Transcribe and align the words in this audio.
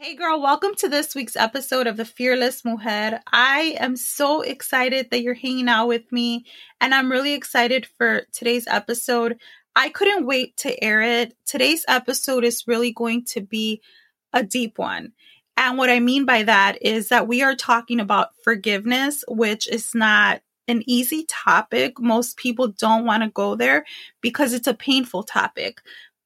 Hey 0.00 0.14
girl, 0.14 0.40
welcome 0.40 0.76
to 0.76 0.88
this 0.88 1.16
week's 1.16 1.34
episode 1.34 1.88
of 1.88 1.96
The 1.96 2.04
Fearless 2.04 2.64
Mujer. 2.64 3.18
I 3.32 3.76
am 3.80 3.96
so 3.96 4.42
excited 4.42 5.10
that 5.10 5.22
you're 5.22 5.34
hanging 5.34 5.68
out 5.68 5.88
with 5.88 6.12
me, 6.12 6.46
and 6.80 6.94
I'm 6.94 7.10
really 7.10 7.34
excited 7.34 7.84
for 7.98 8.22
today's 8.32 8.68
episode. 8.68 9.40
I 9.74 9.88
couldn't 9.88 10.24
wait 10.24 10.56
to 10.58 10.84
air 10.84 11.02
it. 11.02 11.36
Today's 11.44 11.84
episode 11.88 12.44
is 12.44 12.68
really 12.68 12.92
going 12.92 13.24
to 13.24 13.40
be 13.40 13.82
a 14.32 14.44
deep 14.44 14.78
one. 14.78 15.14
And 15.56 15.76
what 15.76 15.90
I 15.90 15.98
mean 15.98 16.24
by 16.24 16.44
that 16.44 16.80
is 16.80 17.08
that 17.08 17.26
we 17.26 17.42
are 17.42 17.56
talking 17.56 17.98
about 17.98 18.36
forgiveness, 18.44 19.24
which 19.26 19.66
is 19.66 19.96
not 19.96 20.42
an 20.68 20.84
easy 20.86 21.26
topic. 21.28 21.98
Most 21.98 22.36
people 22.36 22.68
don't 22.68 23.04
want 23.04 23.24
to 23.24 23.30
go 23.30 23.56
there 23.56 23.84
because 24.20 24.52
it's 24.52 24.68
a 24.68 24.74
painful 24.74 25.24
topic, 25.24 25.80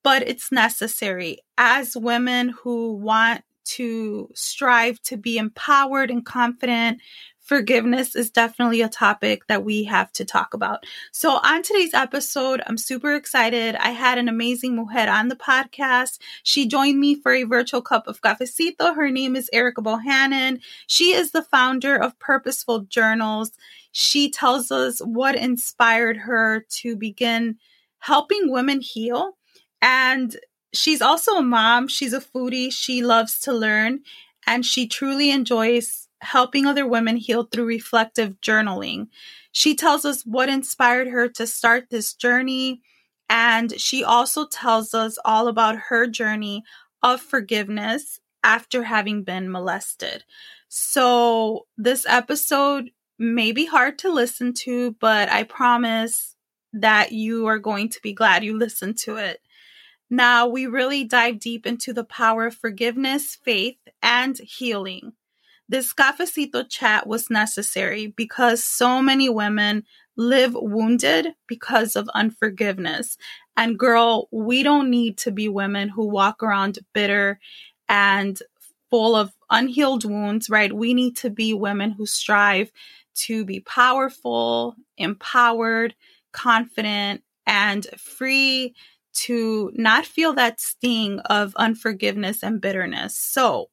but 0.04 0.28
it's 0.28 0.52
necessary. 0.52 1.38
As 1.56 1.96
women 1.96 2.50
who 2.50 2.92
want 2.92 3.44
to 3.64 4.30
strive 4.34 5.00
to 5.02 5.16
be 5.16 5.38
empowered 5.38 6.10
and 6.10 6.24
confident. 6.24 7.00
Forgiveness 7.38 8.14
is 8.14 8.30
definitely 8.30 8.82
a 8.82 8.88
topic 8.88 9.46
that 9.48 9.64
we 9.64 9.84
have 9.84 10.12
to 10.12 10.24
talk 10.24 10.54
about. 10.54 10.84
So, 11.10 11.32
on 11.42 11.62
today's 11.62 11.92
episode, 11.92 12.62
I'm 12.66 12.78
super 12.78 13.14
excited. 13.14 13.74
I 13.74 13.90
had 13.90 14.16
an 14.18 14.28
amazing 14.28 14.76
mujer 14.76 15.10
on 15.10 15.28
the 15.28 15.36
podcast. 15.36 16.18
She 16.44 16.68
joined 16.68 17.00
me 17.00 17.16
for 17.16 17.32
a 17.32 17.42
virtual 17.42 17.82
cup 17.82 18.06
of 18.06 18.22
cafecito. 18.22 18.94
Her 18.94 19.10
name 19.10 19.34
is 19.34 19.50
Erica 19.52 19.82
Bohannon. 19.82 20.60
She 20.86 21.12
is 21.12 21.32
the 21.32 21.42
founder 21.42 21.96
of 21.96 22.18
Purposeful 22.20 22.80
Journals. 22.82 23.50
She 23.90 24.30
tells 24.30 24.70
us 24.70 25.00
what 25.00 25.34
inspired 25.34 26.18
her 26.18 26.64
to 26.76 26.96
begin 26.96 27.58
helping 27.98 28.50
women 28.50 28.80
heal 28.80 29.36
and 29.80 30.36
she's 30.72 31.02
also 31.02 31.32
a 31.36 31.42
mom. 31.42 31.88
She's 31.88 32.12
a 32.12 32.20
foodie. 32.20 32.72
She 32.72 33.02
loves 33.02 33.40
to 33.40 33.52
learn 33.52 34.00
and 34.46 34.64
she 34.64 34.86
truly 34.86 35.30
enjoys 35.30 36.08
helping 36.20 36.66
other 36.66 36.86
women 36.86 37.16
heal 37.16 37.44
through 37.44 37.64
reflective 37.64 38.40
journaling. 38.40 39.08
She 39.52 39.74
tells 39.74 40.04
us 40.04 40.22
what 40.24 40.48
inspired 40.48 41.08
her 41.08 41.28
to 41.28 41.46
start 41.46 41.90
this 41.90 42.14
journey. 42.14 42.80
And 43.28 43.80
she 43.80 44.04
also 44.04 44.46
tells 44.46 44.94
us 44.94 45.18
all 45.24 45.48
about 45.48 45.76
her 45.88 46.06
journey 46.06 46.64
of 47.02 47.20
forgiveness 47.20 48.20
after 48.44 48.84
having 48.84 49.22
been 49.24 49.50
molested. 49.50 50.24
So, 50.68 51.66
this 51.76 52.06
episode 52.08 52.90
may 53.18 53.52
be 53.52 53.66
hard 53.66 53.98
to 54.00 54.12
listen 54.12 54.54
to, 54.54 54.96
but 55.00 55.28
I 55.28 55.42
promise 55.44 56.34
that 56.72 57.12
you 57.12 57.46
are 57.46 57.58
going 57.58 57.90
to 57.90 58.00
be 58.02 58.12
glad 58.12 58.42
you 58.44 58.58
listened 58.58 58.96
to 58.98 59.16
it. 59.16 59.40
Now, 60.12 60.46
we 60.46 60.66
really 60.66 61.04
dive 61.04 61.40
deep 61.40 61.66
into 61.66 61.94
the 61.94 62.04
power 62.04 62.44
of 62.44 62.54
forgiveness, 62.54 63.34
faith, 63.34 63.78
and 64.02 64.38
healing. 64.38 65.14
This 65.70 65.94
cafecito 65.94 66.68
chat 66.68 67.06
was 67.06 67.30
necessary 67.30 68.08
because 68.08 68.62
so 68.62 69.00
many 69.00 69.30
women 69.30 69.84
live 70.14 70.52
wounded 70.54 71.28
because 71.46 71.96
of 71.96 72.10
unforgiveness. 72.14 73.16
And 73.56 73.78
girl, 73.78 74.28
we 74.30 74.62
don't 74.62 74.90
need 74.90 75.16
to 75.18 75.30
be 75.30 75.48
women 75.48 75.88
who 75.88 76.06
walk 76.06 76.42
around 76.42 76.80
bitter 76.92 77.40
and 77.88 78.38
full 78.90 79.16
of 79.16 79.32
unhealed 79.48 80.04
wounds, 80.04 80.50
right? 80.50 80.74
We 80.74 80.92
need 80.92 81.16
to 81.18 81.30
be 81.30 81.54
women 81.54 81.90
who 81.90 82.04
strive 82.04 82.70
to 83.14 83.46
be 83.46 83.60
powerful, 83.60 84.76
empowered, 84.98 85.94
confident, 86.32 87.22
and 87.46 87.86
free 87.96 88.74
to 89.12 89.70
not 89.74 90.06
feel 90.06 90.32
that 90.34 90.60
sting 90.60 91.20
of 91.20 91.54
unforgiveness 91.56 92.42
and 92.42 92.60
bitterness. 92.60 93.16
So, 93.16 93.70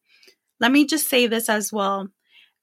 let 0.59 0.72
me 0.72 0.85
just 0.85 1.07
say 1.07 1.27
this 1.27 1.50
as 1.50 1.72
well. 1.72 2.09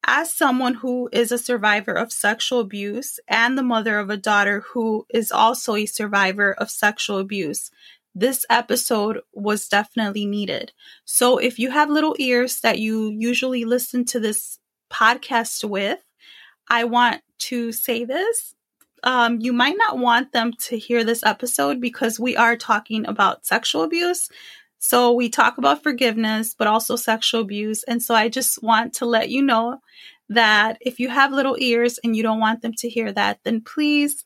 As 0.05 0.33
someone 0.33 0.75
who 0.75 1.09
is 1.13 1.33
a 1.33 1.39
survivor 1.39 1.93
of 1.93 2.13
sexual 2.13 2.61
abuse 2.61 3.19
and 3.27 3.57
the 3.57 3.63
mother 3.63 3.99
of 3.99 4.11
a 4.11 4.17
daughter 4.17 4.61
who 4.73 5.07
is 5.09 5.33
also 5.33 5.75
a 5.75 5.87
survivor 5.87 6.53
of 6.53 6.71
sexual 6.71 7.19
abuse, 7.19 7.71
this 8.15 8.47
episode 8.49 9.21
was 9.33 9.69
definitely 9.69 10.25
needed. 10.25 10.73
So, 11.05 11.39
if 11.39 11.59
you 11.59 11.71
have 11.71 11.91
little 11.91 12.17
ears 12.19 12.61
that 12.61 12.79
you 12.79 13.11
usually 13.11 13.65
listen 13.65 14.05
to 14.07 14.21
this 14.21 14.59
podcast 14.91 15.69
with, 15.69 16.01
I 16.69 16.85
want 16.85 17.23
to 17.39 17.73
say 17.73 18.05
this 18.05 18.55
um, 19.03 19.41
you 19.41 19.53
might 19.53 19.77
not 19.77 19.99
want 19.99 20.33
them 20.33 20.53
to 20.61 20.79
hear 20.79 21.05
this 21.05 21.23
episode 21.25 21.81
because 21.81 22.19
we 22.19 22.37
are 22.37 22.57
talking 22.57 23.07
about 23.07 23.47
sexual 23.47 23.83
abuse. 23.83 24.29
So 24.79 25.13
we 25.13 25.29
talk 25.29 25.59
about 25.59 25.83
forgiveness, 25.83 26.55
but 26.57 26.67
also 26.67 26.97
sexual 26.97 27.41
abuse. 27.41 27.83
And 27.85 28.03
so 28.03 28.15
I 28.15 28.29
just 28.29 28.63
want 28.63 28.95
to 28.95 29.07
let 29.07 29.31
you 29.31 29.43
know 29.43 29.81
that 30.29 30.79
if 30.81 30.99
you 30.99 31.09
have 31.09 31.33
little 31.33 31.57
ears 31.59 31.99
and 32.03 32.17
you 32.17 32.23
don't 32.23 32.41
want 32.41 32.63
them 32.63 32.73
to 32.79 32.89
hear 32.89 33.13
that, 33.13 33.41
then 33.45 33.61
please 33.61 34.25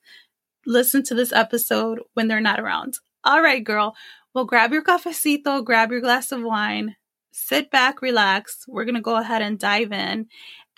listen 0.67 1.03
to 1.05 1.15
this 1.15 1.33
episode 1.33 2.01
when 2.15 2.29
they're 2.29 2.41
not 2.41 2.61
around. 2.61 2.95
All 3.25 3.43
right, 3.43 3.63
girl. 3.63 3.95
Well, 4.35 4.45
grab 4.45 4.73
your 4.73 4.85
cafecito, 4.85 5.65
grab 5.65 5.91
your 5.91 6.01
glass 6.01 6.33
of 6.33 6.43
wine, 6.43 6.97
sit 7.33 7.71
back, 7.71 8.01
relax. 8.01 8.65
We're 8.69 8.85
going 8.85 8.95
to 8.95 9.01
go 9.01 9.17
ahead 9.17 9.43
and 9.43 9.59
dive 9.59 9.93
in. 9.93 10.29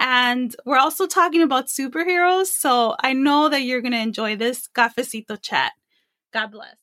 And 0.05 0.55
we're 0.67 0.79
also 0.79 1.07
talking 1.07 1.43
about 1.43 1.69
superheroes. 1.69 2.47
So 2.47 2.97
I 2.99 3.13
know 3.13 3.49
that 3.49 3.63
you're 3.63 3.81
going 3.81 3.93
to 3.93 4.01
enjoy 4.01 4.35
this 4.35 4.69
cafecito 4.75 5.41
chat. 5.41 5.73
God 6.33 6.51
bless. 6.51 6.75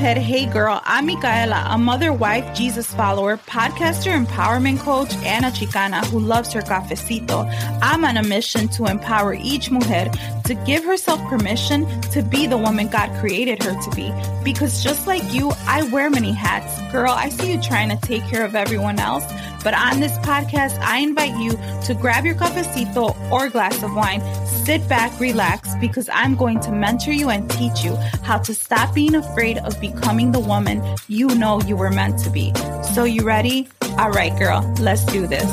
Mujer, 0.00 0.18
Hey 0.18 0.46
Girl. 0.46 0.80
I'm 0.86 1.04
Micaela, 1.04 1.66
a 1.68 1.76
mother, 1.76 2.10
wife, 2.10 2.56
Jesus 2.56 2.86
follower, 2.94 3.36
podcaster, 3.36 4.10
empowerment 4.10 4.78
coach, 4.78 5.12
and 5.26 5.44
a 5.44 5.50
Chicana 5.50 6.02
who 6.06 6.18
loves 6.18 6.54
her 6.54 6.62
cafecito. 6.62 7.46
I'm 7.82 8.06
on 8.06 8.16
a 8.16 8.22
mission 8.22 8.68
to 8.68 8.86
empower 8.86 9.34
each 9.34 9.70
mujer 9.70 10.10
to 10.44 10.54
give 10.64 10.84
herself 10.84 11.20
permission 11.28 11.86
to 12.12 12.22
be 12.22 12.46
the 12.46 12.56
woman 12.56 12.88
God 12.88 13.14
created 13.20 13.62
her 13.62 13.78
to 13.78 13.90
be. 13.94 14.10
Because 14.42 14.82
just 14.82 15.06
like 15.06 15.22
you, 15.34 15.52
I 15.66 15.82
wear 15.92 16.08
many 16.08 16.32
hats. 16.32 16.80
Girl, 16.92 17.12
I 17.12 17.28
see 17.28 17.52
you 17.52 17.60
trying 17.60 17.90
to 17.90 17.96
take 17.96 18.22
care 18.22 18.46
of 18.46 18.54
everyone 18.54 18.98
else 18.98 19.30
but 19.62 19.74
on 19.74 20.00
this 20.00 20.16
podcast, 20.18 20.78
I 20.80 20.98
invite 20.98 21.36
you 21.38 21.52
to 21.86 21.94
grab 21.94 22.24
your 22.24 22.34
cafecito 22.34 23.14
or 23.30 23.48
glass 23.48 23.82
of 23.82 23.94
wine, 23.94 24.22
sit 24.46 24.86
back, 24.88 25.18
relax, 25.20 25.74
because 25.76 26.08
I'm 26.12 26.34
going 26.34 26.60
to 26.60 26.72
mentor 26.72 27.12
you 27.12 27.30
and 27.30 27.50
teach 27.50 27.84
you 27.84 27.96
how 28.22 28.38
to 28.38 28.54
stop 28.54 28.94
being 28.94 29.14
afraid 29.14 29.58
of 29.58 29.78
becoming 29.80 30.32
the 30.32 30.40
woman 30.40 30.82
you 31.08 31.28
know 31.28 31.60
you 31.62 31.76
were 31.76 31.90
meant 31.90 32.18
to 32.20 32.30
be. 32.30 32.52
So, 32.94 33.04
you 33.04 33.24
ready? 33.24 33.68
All 33.98 34.10
right, 34.10 34.36
girl, 34.38 34.62
let's 34.80 35.04
do 35.06 35.26
this. 35.26 35.50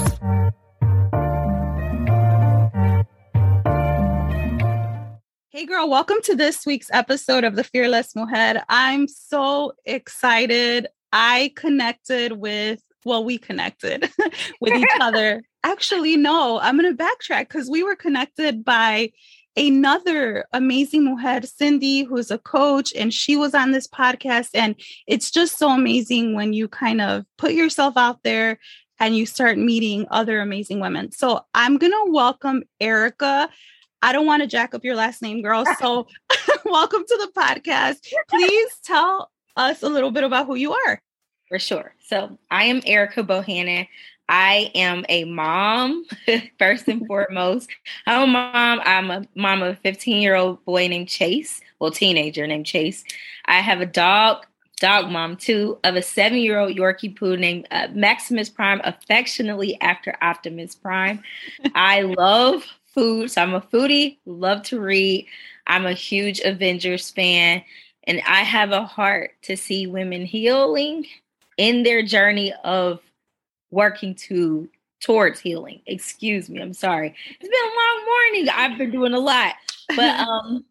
Hey, 5.49 5.65
girl, 5.65 5.89
welcome 5.89 6.21
to 6.25 6.35
this 6.35 6.65
week's 6.65 6.89
episode 6.93 7.43
of 7.43 7.55
The 7.55 7.63
Fearless 7.63 8.15
Mujer. 8.15 8.63
I'm 8.69 9.07
so 9.07 9.73
excited. 9.85 10.87
I 11.11 11.51
connected 11.55 12.33
with 12.33 12.81
well, 13.05 13.23
we 13.23 13.37
connected 13.37 14.09
with 14.61 14.73
each 14.73 14.87
other. 15.01 15.43
Actually, 15.63 16.17
no, 16.17 16.59
I'm 16.59 16.79
going 16.79 16.95
to 16.95 17.03
backtrack 17.03 17.49
because 17.49 17.69
we 17.69 17.83
were 17.83 17.95
connected 17.95 18.63
by 18.63 19.11
another 19.57 20.45
amazing 20.53 21.03
mujer, 21.03 21.45
Cindy, 21.47 22.03
who's 22.03 22.29
a 22.29 22.37
coach, 22.37 22.93
and 22.95 23.13
she 23.13 23.35
was 23.35 23.55
on 23.55 23.71
this 23.71 23.87
podcast. 23.87 24.49
And 24.53 24.75
it's 25.07 25.31
just 25.31 25.57
so 25.57 25.69
amazing 25.69 26.35
when 26.35 26.53
you 26.53 26.67
kind 26.67 27.01
of 27.01 27.25
put 27.37 27.53
yourself 27.53 27.97
out 27.97 28.23
there 28.23 28.59
and 28.99 29.15
you 29.15 29.25
start 29.25 29.57
meeting 29.57 30.05
other 30.09 30.39
amazing 30.39 30.79
women. 30.79 31.11
So 31.11 31.41
I'm 31.53 31.77
going 31.77 31.91
to 31.91 32.11
welcome 32.11 32.63
Erica. 32.79 33.49
I 34.01 34.11
don't 34.11 34.27
want 34.27 34.43
to 34.43 34.47
jack 34.47 34.73
up 34.73 34.83
your 34.83 34.95
last 34.95 35.21
name, 35.21 35.41
girl. 35.41 35.65
So 35.79 36.07
welcome 36.65 37.03
to 37.07 37.17
the 37.17 37.31
podcast. 37.39 37.97
Please 38.29 38.71
tell 38.83 39.31
us 39.55 39.81
a 39.81 39.89
little 39.89 40.11
bit 40.11 40.23
about 40.23 40.45
who 40.45 40.55
you 40.55 40.73
are. 40.73 41.01
For 41.47 41.59
sure. 41.59 41.93
So 41.99 42.37
I 42.51 42.65
am 42.65 42.81
Erica 42.85 43.23
Bohannon. 43.23 43.87
I 44.29 44.71
am 44.75 45.05
a 45.07 45.23
mom, 45.23 46.05
first 46.59 46.87
and 46.87 47.07
foremost. 47.07 47.69
I'm 48.05 48.23
a 48.23 48.27
mom. 48.27 48.81
I'm 48.83 49.11
a 49.11 49.25
mom 49.35 49.61
of 49.61 49.75
a 49.75 49.79
15 49.79 50.21
year 50.21 50.35
old 50.35 50.63
boy 50.65 50.87
named 50.87 51.07
Chase, 51.07 51.61
well, 51.79 51.91
teenager 51.91 52.45
named 52.45 52.65
Chase. 52.65 53.03
I 53.45 53.59
have 53.59 53.79
a 53.79 53.85
dog, 53.85 54.45
dog 54.81 55.09
mom 55.09 55.37
too 55.37 55.79
of 55.85 55.95
a 55.95 56.01
seven 56.01 56.39
year 56.39 56.59
old 56.59 56.75
Yorkie 56.75 57.15
poo 57.15 57.37
named 57.37 57.67
uh, 57.71 57.87
Maximus 57.93 58.49
Prime, 58.49 58.81
affectionately 58.83 59.79
after 59.79 60.15
Optimus 60.21 60.75
Prime. 60.75 61.23
I 61.73 62.01
love 62.01 62.65
food, 62.93 63.31
so 63.31 63.41
I'm 63.41 63.53
a 63.53 63.61
foodie, 63.61 64.17
love 64.25 64.63
to 64.63 64.81
read. 64.81 65.25
I'm 65.67 65.85
a 65.85 65.93
huge 65.93 66.41
Avengers 66.41 67.09
fan, 67.09 67.63
and 68.03 68.21
I 68.27 68.41
have 68.43 68.71
a 68.71 68.83
heart 68.83 69.31
to 69.43 69.55
see 69.55 69.87
women 69.87 70.25
healing 70.25 71.05
in 71.57 71.83
their 71.83 72.03
journey 72.03 72.53
of 72.63 73.01
working 73.71 74.15
to 74.15 74.69
towards 74.99 75.39
healing. 75.39 75.81
Excuse 75.85 76.49
me, 76.49 76.61
I'm 76.61 76.73
sorry. 76.73 77.13
It's 77.39 77.49
been 77.49 77.51
a 77.51 77.75
long 77.75 78.05
morning. 78.05 78.49
I've 78.49 78.77
been 78.77 78.91
doing 78.91 79.13
a 79.13 79.19
lot. 79.19 79.53
But 79.95 80.19
um 80.27 80.65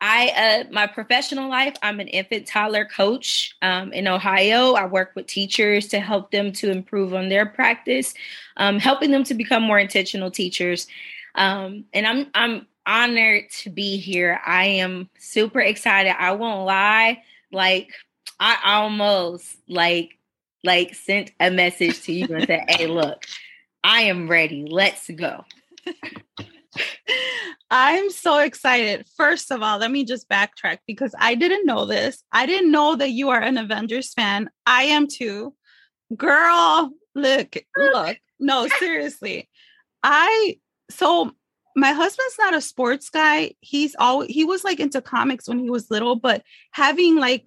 I 0.00 0.64
uh 0.66 0.72
my 0.72 0.86
professional 0.86 1.48
life, 1.50 1.76
I'm 1.82 2.00
an 2.00 2.08
infant 2.08 2.46
toddler 2.46 2.84
coach 2.84 3.56
um, 3.62 3.92
in 3.92 4.06
Ohio. 4.06 4.74
I 4.74 4.86
work 4.86 5.12
with 5.14 5.26
teachers 5.26 5.88
to 5.88 6.00
help 6.00 6.30
them 6.30 6.52
to 6.52 6.70
improve 6.70 7.14
on 7.14 7.28
their 7.28 7.46
practice, 7.46 8.14
um, 8.58 8.78
helping 8.78 9.10
them 9.10 9.24
to 9.24 9.34
become 9.34 9.62
more 9.64 9.78
intentional 9.78 10.30
teachers. 10.30 10.86
Um, 11.34 11.84
and 11.92 12.06
I'm 12.06 12.26
I'm 12.34 12.66
honored 12.86 13.50
to 13.50 13.70
be 13.70 13.98
here. 13.98 14.40
I 14.46 14.64
am 14.66 15.10
super 15.18 15.60
excited. 15.60 16.14
I 16.18 16.32
won't 16.32 16.64
lie, 16.64 17.22
like 17.50 17.90
I 18.40 18.58
almost 18.64 19.56
like 19.68 20.18
like 20.64 20.94
sent 20.94 21.30
a 21.40 21.50
message 21.50 22.02
to 22.02 22.12
you 22.12 22.26
and 22.34 22.46
said, 22.46 22.64
"Hey, 22.68 22.86
look, 22.86 23.24
I 23.84 24.02
am 24.02 24.28
ready. 24.28 24.66
Let's 24.68 25.08
go." 25.10 25.44
I'm 27.70 28.10
so 28.10 28.38
excited. 28.38 29.06
First 29.16 29.50
of 29.50 29.62
all, 29.62 29.78
let 29.78 29.90
me 29.90 30.04
just 30.04 30.28
backtrack 30.28 30.78
because 30.86 31.14
I 31.18 31.34
didn't 31.34 31.66
know 31.66 31.84
this. 31.84 32.22
I 32.32 32.46
didn't 32.46 32.70
know 32.70 32.96
that 32.96 33.10
you 33.10 33.28
are 33.28 33.40
an 33.40 33.58
Avengers 33.58 34.12
fan. 34.14 34.48
I 34.66 34.84
am 34.84 35.06
too. 35.06 35.54
Girl, 36.16 36.92
look, 37.14 37.56
look. 37.76 38.18
No, 38.40 38.68
seriously. 38.78 39.48
I 40.02 40.58
so 40.90 41.32
my 41.76 41.92
husband's 41.92 42.36
not 42.38 42.54
a 42.54 42.60
sports 42.60 43.10
guy. 43.10 43.52
He's 43.60 43.94
always 43.98 44.30
he 44.30 44.44
was 44.44 44.64
like 44.64 44.80
into 44.80 45.00
comics 45.00 45.48
when 45.48 45.58
he 45.58 45.70
was 45.70 45.90
little, 45.90 46.16
but 46.16 46.42
having 46.72 47.16
like 47.16 47.44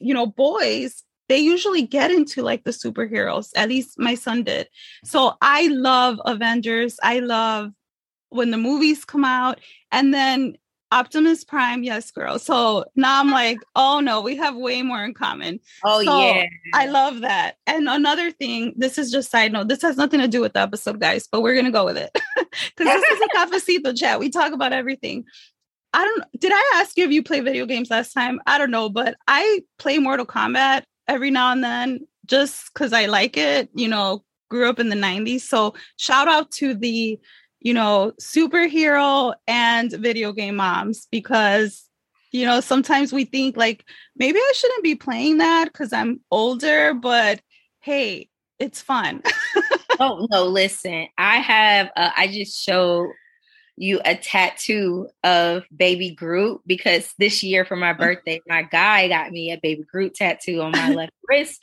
you 0.00 0.14
know 0.14 0.26
boys 0.26 1.04
they 1.28 1.38
usually 1.38 1.82
get 1.82 2.10
into 2.10 2.42
like 2.42 2.64
the 2.64 2.70
superheroes. 2.70 3.50
At 3.56 3.68
least 3.68 3.98
my 3.98 4.14
son 4.14 4.42
did. 4.42 4.68
So 5.04 5.34
I 5.40 5.68
love 5.68 6.20
Avengers. 6.24 6.98
I 7.02 7.20
love 7.20 7.72
when 8.28 8.50
the 8.50 8.58
movies 8.58 9.04
come 9.04 9.24
out. 9.24 9.60
And 9.90 10.12
then 10.12 10.56
Optimus 10.92 11.42
Prime, 11.42 11.82
yes, 11.82 12.10
girl. 12.10 12.38
So 12.38 12.84
now 12.94 13.20
I'm 13.20 13.30
like, 13.30 13.58
oh 13.76 14.00
no, 14.00 14.20
we 14.20 14.36
have 14.36 14.54
way 14.54 14.82
more 14.82 15.04
in 15.04 15.14
common. 15.14 15.60
Oh 15.84 16.04
so 16.04 16.18
yeah, 16.18 16.46
I 16.74 16.86
love 16.86 17.20
that. 17.22 17.56
And 17.66 17.88
another 17.88 18.30
thing, 18.30 18.74
this 18.76 18.98
is 18.98 19.10
just 19.10 19.30
side 19.30 19.52
note. 19.52 19.68
This 19.68 19.82
has 19.82 19.96
nothing 19.96 20.20
to 20.20 20.28
do 20.28 20.40
with 20.40 20.52
the 20.52 20.60
episode, 20.60 21.00
guys, 21.00 21.26
but 21.26 21.42
we're 21.42 21.56
gonna 21.56 21.72
go 21.72 21.84
with 21.84 21.96
it 21.96 22.10
because 22.36 22.86
this 22.86 23.04
is 23.10 23.20
a 23.20 23.28
cafecito 23.36 23.98
chat. 23.98 24.20
We 24.20 24.30
talk 24.30 24.52
about 24.52 24.72
everything. 24.72 25.24
I 25.94 26.04
don't. 26.04 26.40
Did 26.40 26.52
I 26.52 26.72
ask 26.74 26.96
you 26.98 27.04
if 27.04 27.12
you 27.12 27.22
play 27.22 27.40
video 27.40 27.66
games 27.66 27.90
last 27.90 28.12
time? 28.12 28.40
I 28.46 28.58
don't 28.58 28.72
know, 28.72 28.88
but 28.88 29.16
I 29.28 29.62
play 29.78 29.98
Mortal 29.98 30.26
Kombat 30.26 30.82
every 31.06 31.30
now 31.30 31.52
and 31.52 31.62
then 31.62 32.00
just 32.26 32.72
because 32.74 32.92
I 32.92 33.06
like 33.06 33.36
it. 33.36 33.70
You 33.74 33.88
know, 33.88 34.24
grew 34.50 34.68
up 34.68 34.80
in 34.80 34.88
the 34.88 34.96
90s. 34.96 35.42
So 35.42 35.74
shout 35.96 36.28
out 36.28 36.50
to 36.52 36.74
the, 36.74 37.18
you 37.60 37.74
know, 37.74 38.12
superhero 38.20 39.34
and 39.46 39.92
video 39.92 40.32
game 40.32 40.56
moms 40.56 41.06
because, 41.10 41.84
you 42.32 42.44
know, 42.44 42.60
sometimes 42.60 43.12
we 43.12 43.24
think 43.24 43.56
like 43.56 43.84
maybe 44.16 44.38
I 44.38 44.52
shouldn't 44.54 44.82
be 44.82 44.96
playing 44.96 45.38
that 45.38 45.66
because 45.66 45.92
I'm 45.92 46.20
older, 46.30 46.92
but 46.92 47.40
hey, 47.80 48.28
it's 48.58 48.82
fun. 48.82 49.22
oh 50.00 50.26
no, 50.30 50.44
listen, 50.46 51.06
I 51.18 51.36
have 51.36 51.90
uh, 51.96 52.10
I 52.16 52.26
just 52.26 52.60
showed 52.60 53.10
you 53.76 54.00
a 54.04 54.14
tattoo 54.14 55.08
of 55.22 55.64
baby 55.74 56.10
Groot 56.14 56.60
because 56.66 57.12
this 57.18 57.42
year 57.42 57.64
for 57.64 57.76
my 57.76 57.92
mm. 57.92 57.98
birthday, 57.98 58.40
my 58.46 58.62
guy 58.62 59.08
got 59.08 59.32
me 59.32 59.52
a 59.52 59.58
baby 59.58 59.82
Groot 59.82 60.14
tattoo 60.14 60.62
on 60.62 60.72
my 60.72 60.90
left 60.94 61.12
wrist. 61.28 61.60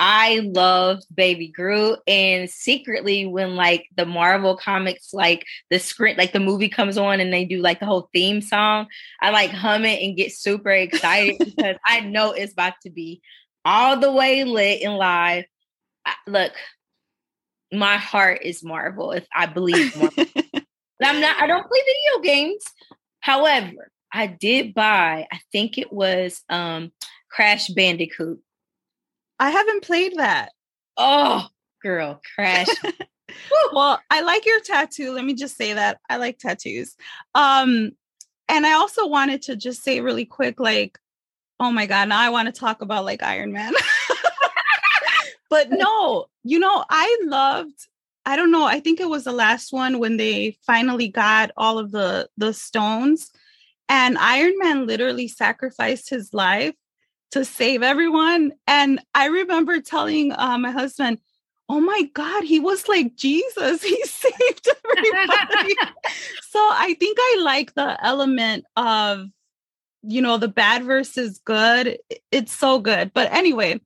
I 0.00 0.38
love 0.44 1.02
Baby 1.12 1.48
Groot, 1.48 1.98
and 2.06 2.48
secretly, 2.48 3.26
when 3.26 3.56
like 3.56 3.88
the 3.96 4.06
Marvel 4.06 4.56
comics, 4.56 5.12
like 5.12 5.44
the 5.70 5.80
script, 5.80 6.18
like 6.18 6.32
the 6.32 6.38
movie 6.38 6.68
comes 6.68 6.96
on, 6.96 7.18
and 7.18 7.32
they 7.32 7.44
do 7.44 7.60
like 7.60 7.80
the 7.80 7.86
whole 7.86 8.08
theme 8.12 8.40
song, 8.40 8.86
I 9.20 9.30
like 9.30 9.50
hum 9.50 9.84
it 9.84 10.00
and 10.00 10.16
get 10.16 10.32
super 10.32 10.70
excited 10.70 11.38
because 11.44 11.76
I 11.84 12.00
know 12.00 12.30
it's 12.30 12.52
about 12.52 12.74
to 12.84 12.90
be 12.90 13.20
all 13.64 13.98
the 13.98 14.12
way 14.12 14.44
lit 14.44 14.82
and 14.82 14.94
live. 14.94 15.46
I, 16.06 16.14
look, 16.28 16.52
my 17.72 17.96
heart 17.96 18.42
is 18.44 18.62
Marvel. 18.62 19.10
If 19.10 19.26
I 19.34 19.46
believe 19.46 19.96
Marvel. 19.96 20.26
I'm 21.02 21.20
not, 21.20 21.40
I 21.40 21.46
don't 21.46 21.66
play 21.66 21.80
video 21.86 22.22
games. 22.22 22.64
However, 23.20 23.90
I 24.12 24.26
did 24.26 24.74
buy, 24.74 25.26
I 25.30 25.40
think 25.52 25.78
it 25.78 25.92
was 25.92 26.42
um 26.48 26.92
Crash 27.30 27.68
Bandicoot. 27.68 28.40
I 29.38 29.50
haven't 29.50 29.84
played 29.84 30.16
that. 30.16 30.52
Oh, 30.96 31.46
girl, 31.82 32.20
Crash. 32.34 32.66
well, 33.72 34.00
I 34.10 34.22
like 34.22 34.46
your 34.46 34.60
tattoo. 34.60 35.12
Let 35.12 35.24
me 35.24 35.34
just 35.34 35.56
say 35.56 35.74
that. 35.74 35.98
I 36.08 36.16
like 36.16 36.38
tattoos. 36.38 36.96
Um, 37.34 37.92
and 38.48 38.66
I 38.66 38.72
also 38.72 39.06
wanted 39.06 39.42
to 39.42 39.56
just 39.56 39.82
say 39.84 40.00
really 40.00 40.24
quick, 40.24 40.58
like, 40.58 40.98
oh 41.60 41.70
my 41.70 41.86
God, 41.86 42.08
now 42.08 42.18
I 42.18 42.30
want 42.30 42.46
to 42.46 42.58
talk 42.58 42.82
about 42.82 43.04
like 43.04 43.22
Iron 43.22 43.52
Man. 43.52 43.74
but 45.50 45.70
no, 45.70 46.26
you 46.44 46.58
know, 46.58 46.84
I 46.88 47.18
loved 47.24 47.86
I 48.28 48.36
don't 48.36 48.50
know. 48.50 48.66
I 48.66 48.78
think 48.80 49.00
it 49.00 49.08
was 49.08 49.24
the 49.24 49.32
last 49.32 49.72
one 49.72 49.98
when 49.98 50.18
they 50.18 50.58
finally 50.66 51.08
got 51.08 51.50
all 51.56 51.78
of 51.78 51.92
the 51.92 52.28
the 52.36 52.52
stones, 52.52 53.30
and 53.88 54.18
Iron 54.18 54.52
Man 54.58 54.86
literally 54.86 55.28
sacrificed 55.28 56.10
his 56.10 56.34
life 56.34 56.74
to 57.30 57.42
save 57.42 57.82
everyone. 57.82 58.52
And 58.66 59.00
I 59.14 59.28
remember 59.28 59.80
telling 59.80 60.32
uh, 60.32 60.58
my 60.58 60.72
husband, 60.72 61.20
"Oh 61.70 61.80
my 61.80 62.02
God, 62.12 62.44
he 62.44 62.60
was 62.60 62.86
like 62.86 63.16
Jesus. 63.16 63.82
He 63.94 64.02
saved 64.04 64.68
everybody." 64.84 65.74
so 66.50 66.58
I 66.58 66.94
think 67.00 67.16
I 67.18 67.40
like 67.42 67.72
the 67.72 67.96
element 68.04 68.66
of 68.76 69.24
you 70.02 70.20
know 70.20 70.36
the 70.36 70.48
bad 70.48 70.84
versus 70.84 71.40
good. 71.46 71.98
It's 72.30 72.52
so 72.52 72.78
good. 72.78 73.12
But 73.14 73.32
anyway, 73.32 73.80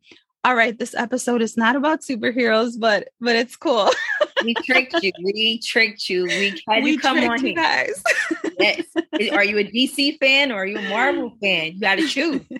all 0.44 0.56
right, 0.56 0.76
this 0.76 0.94
episode 0.94 1.42
is 1.42 1.56
not 1.56 1.76
about 1.76 2.00
superheroes, 2.00 2.72
but 2.78 3.08
but 3.20 3.36
it's 3.36 3.54
cool. 3.54 3.88
we 4.44 4.54
tricked 4.54 4.94
you. 5.02 5.12
We 5.22 5.58
tricked 5.60 6.08
you. 6.08 6.24
We 6.24 6.62
had 6.68 6.82
we 6.82 6.92
you 6.92 6.98
come 6.98 7.18
on 7.18 7.44
you 7.44 7.54
guys. 7.54 8.02
yes. 8.58 8.84
Are 9.32 9.44
you 9.44 9.58
a 9.58 9.64
DC 9.64 10.18
fan 10.18 10.52
or 10.52 10.56
are 10.56 10.66
you 10.66 10.78
a 10.78 10.88
Marvel 10.88 11.36
fan? 11.42 11.72
You 11.72 11.80
got 11.80 11.96
to 11.96 12.06
choose. 12.06 12.42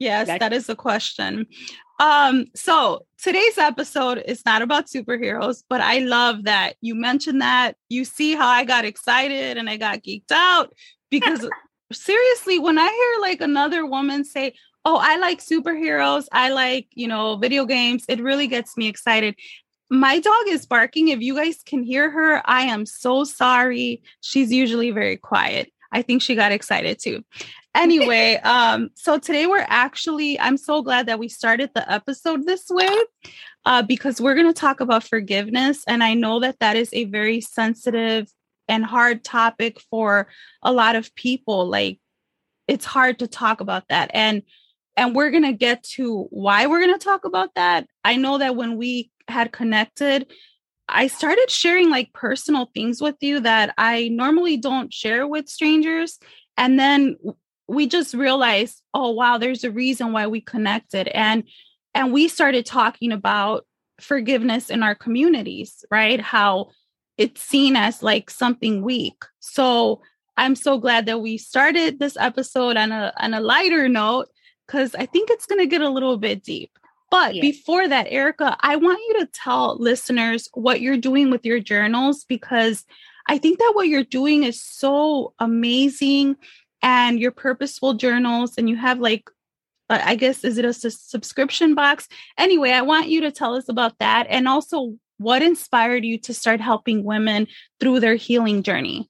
Yes, 0.00 0.28
that 0.28 0.52
is 0.52 0.68
the 0.68 0.76
question. 0.76 1.48
Um, 1.98 2.46
so 2.54 3.04
today's 3.20 3.58
episode 3.58 4.22
is 4.26 4.44
not 4.46 4.62
about 4.62 4.86
superheroes, 4.86 5.64
but 5.68 5.80
I 5.80 5.98
love 5.98 6.44
that 6.44 6.76
you 6.80 6.94
mentioned 6.94 7.42
that. 7.42 7.74
You 7.88 8.04
see 8.04 8.36
how 8.36 8.46
I 8.46 8.64
got 8.64 8.84
excited 8.84 9.56
and 9.56 9.68
I 9.68 9.76
got 9.76 10.04
geeked 10.04 10.30
out 10.30 10.72
because 11.10 11.48
seriously, 11.92 12.60
when 12.60 12.78
I 12.78 12.88
hear 12.88 13.22
like 13.22 13.40
another 13.40 13.84
woman 13.84 14.24
say, 14.24 14.54
oh, 14.84 14.98
I 15.02 15.16
like 15.16 15.40
superheroes. 15.40 16.26
I 16.32 16.50
like, 16.50 16.86
you 16.94 17.08
know, 17.08 17.36
video 17.36 17.66
games. 17.66 18.04
It 18.08 18.22
really 18.22 18.46
gets 18.46 18.76
me 18.76 18.86
excited. 18.86 19.34
My 19.90 20.18
dog 20.18 20.48
is 20.48 20.66
barking. 20.66 21.08
If 21.08 21.20
you 21.20 21.34
guys 21.34 21.62
can 21.64 21.82
hear 21.82 22.10
her, 22.10 22.42
I 22.44 22.62
am 22.62 22.84
so 22.84 23.24
sorry. 23.24 24.02
She's 24.20 24.52
usually 24.52 24.90
very 24.90 25.16
quiet. 25.16 25.72
I 25.92 26.02
think 26.02 26.20
she 26.20 26.34
got 26.34 26.52
excited 26.52 26.98
too. 26.98 27.24
Anyway, 27.74 28.34
um, 28.44 28.90
so 28.94 29.18
today 29.18 29.46
we're 29.46 29.64
actually, 29.68 30.38
I'm 30.38 30.56
so 30.56 30.82
glad 30.82 31.06
that 31.06 31.18
we 31.18 31.28
started 31.28 31.70
the 31.74 31.90
episode 31.90 32.46
this 32.46 32.68
way 32.68 32.94
uh, 33.64 33.82
because 33.82 34.20
we're 34.20 34.34
going 34.34 34.52
to 34.52 34.60
talk 34.60 34.80
about 34.80 35.04
forgiveness. 35.04 35.84
And 35.86 36.02
I 36.02 36.14
know 36.14 36.40
that 36.40 36.58
that 36.60 36.76
is 36.76 36.90
a 36.92 37.04
very 37.04 37.40
sensitive 37.40 38.28
and 38.68 38.84
hard 38.84 39.24
topic 39.24 39.80
for 39.90 40.28
a 40.62 40.72
lot 40.72 40.96
of 40.96 41.14
people. 41.14 41.66
Like, 41.66 41.98
it's 42.66 42.84
hard 42.84 43.20
to 43.20 43.26
talk 43.26 43.60
about 43.60 43.88
that. 43.88 44.10
And 44.12 44.42
and 44.98 45.14
we're 45.14 45.30
going 45.30 45.44
to 45.44 45.52
get 45.52 45.84
to 45.84 46.24
why 46.30 46.66
we're 46.66 46.80
going 46.84 46.98
to 46.98 47.04
talk 47.04 47.24
about 47.24 47.54
that. 47.54 47.86
I 48.04 48.16
know 48.16 48.38
that 48.38 48.56
when 48.56 48.76
we 48.76 49.12
had 49.28 49.52
connected, 49.52 50.30
I 50.88 51.06
started 51.06 51.50
sharing 51.50 51.90
like 51.90 52.12
personal 52.12 52.70
things 52.74 53.00
with 53.00 53.16
you 53.20 53.40
that 53.40 53.74
I 53.76 54.08
normally 54.08 54.56
don't 54.56 54.92
share 54.92 55.26
with 55.26 55.48
strangers. 55.48 56.18
And 56.56 56.78
then 56.78 57.16
we 57.68 57.86
just 57.86 58.14
realized, 58.14 58.82
oh 58.94 59.10
wow, 59.10 59.38
there's 59.38 59.64
a 59.64 59.70
reason 59.70 60.12
why 60.12 60.26
we 60.26 60.40
connected. 60.40 61.08
And 61.08 61.44
and 61.94 62.12
we 62.12 62.28
started 62.28 62.64
talking 62.64 63.12
about 63.12 63.66
forgiveness 64.00 64.70
in 64.70 64.82
our 64.82 64.94
communities, 64.94 65.84
right? 65.90 66.20
How 66.20 66.70
it's 67.16 67.42
seen 67.42 67.76
as 67.76 68.02
like 68.02 68.30
something 68.30 68.82
weak. 68.82 69.24
So 69.40 70.00
I'm 70.36 70.54
so 70.54 70.78
glad 70.78 71.06
that 71.06 71.20
we 71.20 71.36
started 71.36 71.98
this 71.98 72.16
episode 72.18 72.76
on 72.76 72.92
a 72.92 73.12
on 73.18 73.34
a 73.34 73.40
lighter 73.40 73.88
note 73.88 74.28
because 74.66 74.94
I 74.94 75.06
think 75.06 75.30
it's 75.30 75.46
going 75.46 75.60
to 75.60 75.66
get 75.66 75.80
a 75.80 75.90
little 75.90 76.16
bit 76.16 76.44
deep. 76.44 76.70
But 77.10 77.34
yeah. 77.34 77.40
before 77.40 77.88
that, 77.88 78.06
Erica, 78.10 78.56
I 78.60 78.76
want 78.76 79.00
you 79.08 79.20
to 79.20 79.26
tell 79.32 79.76
listeners 79.78 80.48
what 80.52 80.80
you're 80.80 80.98
doing 80.98 81.30
with 81.30 81.44
your 81.44 81.60
journals 81.60 82.24
because 82.24 82.84
I 83.26 83.38
think 83.38 83.58
that 83.58 83.72
what 83.74 83.88
you're 83.88 84.04
doing 84.04 84.44
is 84.44 84.62
so 84.62 85.34
amazing 85.38 86.36
and 86.82 87.18
your 87.18 87.30
purposeful 87.30 87.94
journals 87.94 88.54
and 88.56 88.68
you 88.68 88.76
have 88.76 88.98
like 89.00 89.30
uh, 89.90 90.00
I 90.04 90.16
guess 90.16 90.44
is 90.44 90.58
it 90.58 90.64
a 90.64 90.72
subscription 90.72 91.74
box? 91.74 92.08
Anyway, 92.36 92.72
I 92.72 92.82
want 92.82 93.08
you 93.08 93.22
to 93.22 93.32
tell 93.32 93.54
us 93.54 93.68
about 93.68 93.98
that 94.00 94.26
and 94.28 94.46
also 94.46 94.96
what 95.16 95.42
inspired 95.42 96.04
you 96.04 96.18
to 96.18 96.34
start 96.34 96.60
helping 96.60 97.04
women 97.04 97.46
through 97.80 98.00
their 98.00 98.14
healing 98.14 98.62
journey. 98.62 99.08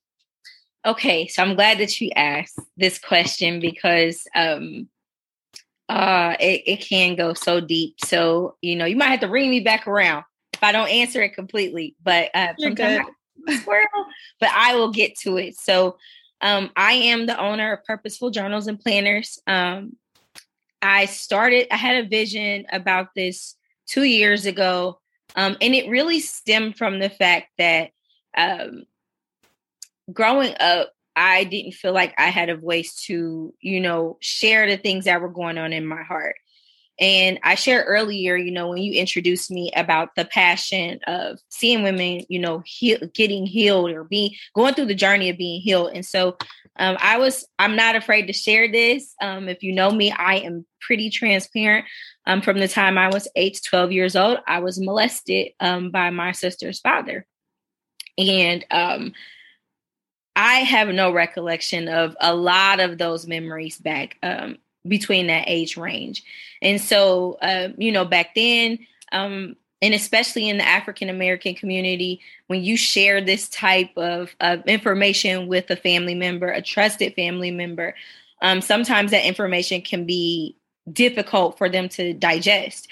Okay, 0.87 1.27
so 1.27 1.43
I'm 1.43 1.57
glad 1.57 1.79
that 1.79 2.01
you 2.01 2.11
asked 2.15 2.59
this 2.77 2.99
question 2.99 3.61
because 3.61 4.27
um 4.35 4.89
uh 5.89 6.37
it, 6.39 6.63
it 6.67 6.77
can 6.81 7.17
go 7.17 7.35
so 7.35 7.61
deep. 7.61 7.97
So, 8.05 8.57
you 8.61 8.77
know, 8.77 8.85
you 8.85 8.97
might 8.97 9.09
have 9.09 9.21
to 9.21 9.29
bring 9.29 9.51
me 9.51 9.61
back 9.61 9.87
around 9.87 10.25
if 10.53 10.63
I 10.63 10.73
don't 10.73 10.89
answer 10.89 11.23
it 11.23 11.35
completely, 11.35 11.95
but 12.03 12.31
uh 12.35 12.55
squirrel, 13.49 14.07
but 14.41 14.51
I 14.53 14.77
will 14.77 14.91
get 14.91 15.17
to 15.21 15.37
it. 15.37 15.57
So 15.57 15.97
um, 16.41 16.71
I 16.77 16.93
am 16.93 17.27
the 17.27 17.39
owner 17.39 17.73
of 17.73 17.85
Purposeful 17.85 18.31
Journals 18.31 18.67
and 18.67 18.79
Planners. 18.79 19.41
Um, 19.47 19.97
I 20.81 21.07
started, 21.07 21.67
I 21.73 21.77
had 21.77 22.05
a 22.05 22.09
vision 22.09 22.67
about 22.71 23.09
this 23.15 23.57
two 23.87 24.05
years 24.05 24.47
ago, 24.47 25.01
um, 25.35 25.57
and 25.61 25.75
it 25.75 25.91
really 25.91 26.21
stemmed 26.21 26.77
from 26.77 27.01
the 27.01 27.11
fact 27.11 27.49
that 27.59 27.91
um, 28.37 28.85
growing 30.13 30.55
up, 30.61 30.93
I 31.19 31.43
didn't 31.43 31.73
feel 31.73 31.93
like 31.93 32.15
I 32.17 32.29
had 32.29 32.49
a 32.49 32.57
voice 32.57 32.95
to, 33.07 33.53
you 33.61 33.81
know, 33.81 34.19
share 34.21 34.69
the 34.69 34.77
things 34.77 35.07
that 35.07 35.21
were 35.21 35.29
going 35.29 35.59
on 35.59 35.73
in 35.73 35.85
my 35.85 36.05
heart. 36.05 36.37
And 37.01 37.41
I 37.43 37.57
shared 37.57 37.87
earlier, 37.89 38.37
you 38.37 38.53
know, 38.53 38.69
when 38.69 38.79
you 38.79 38.93
introduced 38.93 39.51
me 39.51 39.73
about 39.75 40.15
the 40.15 40.25
passion 40.25 41.01
of 41.09 41.41
seeing 41.49 41.83
women, 41.83 42.25
you 42.29 42.39
know, 42.39 42.63
getting 43.15 43.47
healed 43.47 43.91
or 43.91 44.05
being 44.05 44.31
going 44.55 44.75
through 44.75 44.87
the 44.87 44.95
journey 44.95 45.29
of 45.29 45.37
being 45.37 45.61
healed. 45.61 45.91
And 45.93 46.07
so 46.07 46.37
um, 46.77 46.97
I 47.01 47.19
was, 47.19 47.45
I'm 47.59 47.75
not 47.75 47.97
afraid 47.97 48.27
to 48.27 48.33
share 48.33 48.71
this. 48.71 49.13
Um, 49.21 49.49
if 49.49 49.65
you 49.65 49.73
know 49.73 49.91
me, 49.91 50.13
I 50.13 50.37
am 50.37 50.67
pretty 50.81 51.11
transparent. 51.11 51.85
Um, 52.27 52.43
from 52.43 52.61
the 52.61 52.69
time 52.69 52.97
I 52.97 53.09
was 53.09 53.27
eight 53.35 53.55
to 53.55 53.63
12 53.63 53.91
years 53.91 54.15
old, 54.15 54.39
I 54.47 54.61
was 54.61 54.81
molested 54.81 55.49
um, 55.59 55.91
by 55.91 56.11
my 56.11 56.31
sister's 56.31 56.79
father. 56.79 57.27
And 58.17 58.65
um, 58.71 59.13
I 60.39 60.59
have 60.59 60.87
no 60.91 61.13
recollection 61.13 61.89
of 61.89 62.17
a 62.21 62.33
lot 62.33 62.79
of 62.79 62.97
those 62.97 63.27
memories 63.27 63.77
back 63.77 64.19
um, 64.23 64.59
between 64.87 65.27
that 65.27 65.49
age 65.49 65.77
range. 65.77 66.23
And 66.63 66.81
so, 66.81 67.39
uh, 67.43 67.71
you 67.77 67.91
know, 67.91 68.05
back 68.05 68.37
then, 68.37 68.79
um, 69.11 69.57
and 69.83 69.95
especially 69.95 70.49
in 70.49 70.59
the 70.59 70.67
African 70.67 71.09
American 71.09 71.57
community, 71.57 72.21
when 72.47 72.63
you 72.63 72.77
share 72.77 73.21
this 73.21 73.49
type 73.49 73.91
of, 73.97 74.37
of, 74.39 74.65
information 74.67 75.49
with 75.49 75.71
a 75.71 75.77
family 75.77 76.15
member, 76.15 76.49
a 76.49 76.63
trusted 76.63 77.15
family 77.15 77.51
member, 77.51 77.97
um, 78.41 78.61
sometimes 78.61 79.11
that 79.11 79.27
information 79.27 79.83
can 79.83 80.07
be 80.07 80.57
difficult 80.93 81.59
for 81.59 81.69
them 81.69 81.89
to 81.89 82.13
digest. 82.13 82.87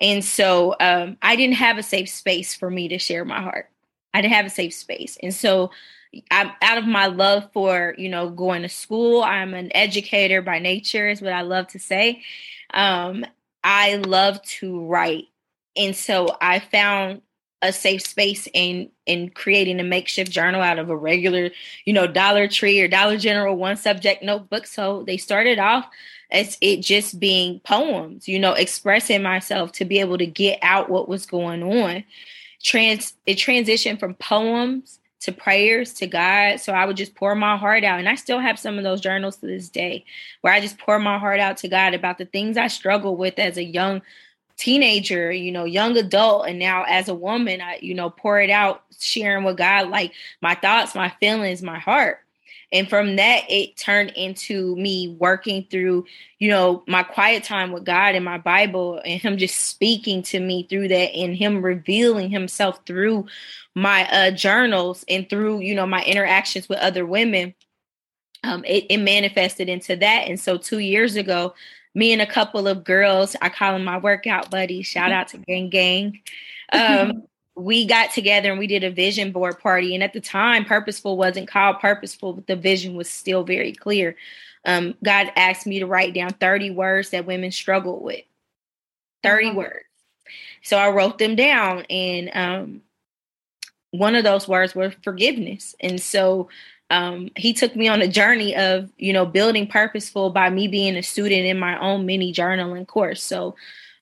And 0.00 0.24
so 0.24 0.74
um, 0.80 1.18
I 1.20 1.36
didn't 1.36 1.56
have 1.56 1.76
a 1.76 1.82
safe 1.82 2.08
space 2.08 2.54
for 2.54 2.70
me 2.70 2.88
to 2.88 2.98
share 2.98 3.26
my 3.26 3.42
heart. 3.42 3.68
I 4.14 4.22
didn't 4.22 4.32
have 4.34 4.46
a 4.46 4.50
safe 4.50 4.72
space. 4.72 5.18
And 5.22 5.34
so 5.34 5.70
I'm 6.30 6.50
out 6.62 6.78
of 6.78 6.86
my 6.86 7.06
love 7.06 7.50
for, 7.52 7.94
you 7.98 8.08
know, 8.08 8.30
going 8.30 8.62
to 8.62 8.68
school. 8.68 9.22
I'm 9.22 9.54
an 9.54 9.70
educator 9.74 10.42
by 10.42 10.58
nature, 10.58 11.08
is 11.08 11.22
what 11.22 11.32
I 11.32 11.42
love 11.42 11.68
to 11.68 11.78
say. 11.78 12.22
Um, 12.72 13.24
I 13.64 13.96
love 13.96 14.42
to 14.42 14.84
write. 14.84 15.26
And 15.76 15.94
so 15.94 16.36
I 16.40 16.60
found 16.60 17.22
a 17.62 17.72
safe 17.72 18.06
space 18.06 18.46
in 18.52 18.90
in 19.06 19.30
creating 19.30 19.80
a 19.80 19.84
makeshift 19.84 20.30
journal 20.30 20.60
out 20.60 20.78
of 20.78 20.90
a 20.90 20.96
regular, 20.96 21.50
you 21.84 21.92
know, 21.92 22.06
Dollar 22.06 22.48
Tree 22.48 22.80
or 22.80 22.88
Dollar 22.88 23.16
General 23.16 23.56
one 23.56 23.76
subject 23.76 24.22
notebook. 24.22 24.66
So 24.66 25.04
they 25.04 25.16
started 25.16 25.58
off 25.58 25.88
as 26.30 26.58
it 26.60 26.80
just 26.80 27.18
being 27.18 27.60
poems, 27.60 28.28
you 28.28 28.38
know, 28.38 28.52
expressing 28.52 29.22
myself 29.22 29.72
to 29.72 29.84
be 29.84 30.00
able 30.00 30.18
to 30.18 30.26
get 30.26 30.58
out 30.62 30.90
what 30.90 31.08
was 31.08 31.26
going 31.26 31.62
on. 31.62 32.04
Trans 32.62 33.14
it 33.26 33.36
transitioned 33.36 34.00
from 34.00 34.14
poems 34.14 34.98
to 35.26 35.32
prayers 35.32 35.92
to 35.94 36.06
God. 36.06 36.58
So 36.58 36.72
I 36.72 36.86
would 36.86 36.96
just 36.96 37.14
pour 37.14 37.34
my 37.34 37.56
heart 37.56 37.84
out. 37.84 37.98
And 37.98 38.08
I 38.08 38.14
still 38.14 38.38
have 38.38 38.58
some 38.58 38.78
of 38.78 38.84
those 38.84 39.00
journals 39.00 39.36
to 39.36 39.46
this 39.46 39.68
day 39.68 40.04
where 40.40 40.52
I 40.52 40.60
just 40.60 40.78
pour 40.78 40.98
my 40.98 41.18
heart 41.18 41.40
out 41.40 41.58
to 41.58 41.68
God 41.68 41.94
about 41.94 42.18
the 42.18 42.24
things 42.24 42.56
I 42.56 42.68
struggle 42.68 43.16
with 43.16 43.38
as 43.38 43.56
a 43.56 43.64
young 43.64 44.02
teenager, 44.56 45.30
you 45.30 45.52
know, 45.52 45.64
young 45.64 45.96
adult. 45.96 46.48
And 46.48 46.58
now 46.58 46.84
as 46.88 47.08
a 47.08 47.14
woman, 47.14 47.60
I, 47.60 47.78
you 47.82 47.94
know, 47.94 48.08
pour 48.08 48.40
it 48.40 48.50
out, 48.50 48.84
sharing 48.98 49.44
with 49.44 49.58
God, 49.58 49.90
like 49.90 50.12
my 50.40 50.54
thoughts, 50.54 50.94
my 50.94 51.12
feelings, 51.20 51.62
my 51.62 51.78
heart. 51.78 52.20
And 52.72 52.88
from 52.88 53.16
that, 53.16 53.44
it 53.48 53.76
turned 53.76 54.10
into 54.10 54.74
me 54.76 55.16
working 55.20 55.66
through, 55.70 56.04
you 56.38 56.50
know, 56.50 56.82
my 56.88 57.02
quiet 57.02 57.44
time 57.44 57.70
with 57.70 57.84
God 57.84 58.14
and 58.14 58.24
my 58.24 58.38
Bible 58.38 59.00
and 59.04 59.20
Him 59.20 59.36
just 59.36 59.56
speaking 59.56 60.22
to 60.24 60.40
me 60.40 60.66
through 60.68 60.88
that 60.88 61.14
and 61.14 61.36
Him 61.36 61.64
revealing 61.64 62.28
Himself 62.30 62.80
through 62.84 63.26
my 63.74 64.08
uh, 64.10 64.30
journals 64.32 65.04
and 65.08 65.28
through, 65.30 65.60
you 65.60 65.74
know, 65.74 65.86
my 65.86 66.02
interactions 66.04 66.68
with 66.68 66.78
other 66.80 67.06
women. 67.06 67.54
Um, 68.42 68.64
it, 68.64 68.86
it 68.90 68.98
manifested 68.98 69.68
into 69.68 69.96
that. 69.96 70.28
And 70.28 70.38
so 70.38 70.56
two 70.56 70.78
years 70.78 71.16
ago, 71.16 71.54
me 71.94 72.12
and 72.12 72.20
a 72.20 72.26
couple 72.26 72.68
of 72.68 72.84
girls, 72.84 73.36
I 73.40 73.48
call 73.48 73.72
them 73.72 73.84
my 73.84 73.98
workout 73.98 74.50
buddies, 74.50 74.86
shout 74.86 75.12
out 75.12 75.28
to 75.28 75.38
Gang 75.38 75.70
Gang. 75.70 76.20
Um, 76.72 77.22
we 77.56 77.86
got 77.86 78.12
together 78.12 78.50
and 78.50 78.58
we 78.58 78.66
did 78.66 78.84
a 78.84 78.90
vision 78.90 79.32
board 79.32 79.58
party. 79.58 79.94
And 79.94 80.04
at 80.04 80.12
the 80.12 80.20
time, 80.20 80.64
Purposeful 80.64 81.16
wasn't 81.16 81.48
called 81.48 81.80
Purposeful, 81.80 82.34
but 82.34 82.46
the 82.46 82.56
vision 82.56 82.94
was 82.94 83.08
still 83.08 83.44
very 83.44 83.72
clear. 83.72 84.14
Um, 84.66 84.94
God 85.02 85.32
asked 85.36 85.66
me 85.66 85.78
to 85.78 85.86
write 85.86 86.12
down 86.12 86.30
30 86.30 86.70
words 86.70 87.10
that 87.10 87.24
women 87.24 87.50
struggle 87.50 88.02
with. 88.02 88.24
30 89.22 89.46
uh-huh. 89.46 89.56
words. 89.56 89.84
So 90.62 90.76
I 90.76 90.90
wrote 90.90 91.18
them 91.18 91.36
down, 91.36 91.84
and 91.88 92.30
um, 92.34 92.82
one 93.92 94.16
of 94.16 94.24
those 94.24 94.48
words 94.48 94.74
was 94.74 94.92
forgiveness. 95.02 95.74
And 95.80 96.00
so 96.00 96.48
um, 96.90 97.30
he 97.36 97.52
took 97.52 97.74
me 97.74 97.88
on 97.88 98.02
a 98.02 98.08
journey 98.08 98.54
of, 98.56 98.90
you 98.98 99.12
know, 99.12 99.24
building 99.24 99.66
purposeful 99.66 100.30
by 100.30 100.50
me 100.50 100.68
being 100.68 100.96
a 100.96 101.02
student 101.02 101.46
in 101.46 101.58
my 101.58 101.78
own 101.78 102.04
mini 102.04 102.32
journaling 102.32 102.86
course. 102.86 103.22
So 103.22 103.54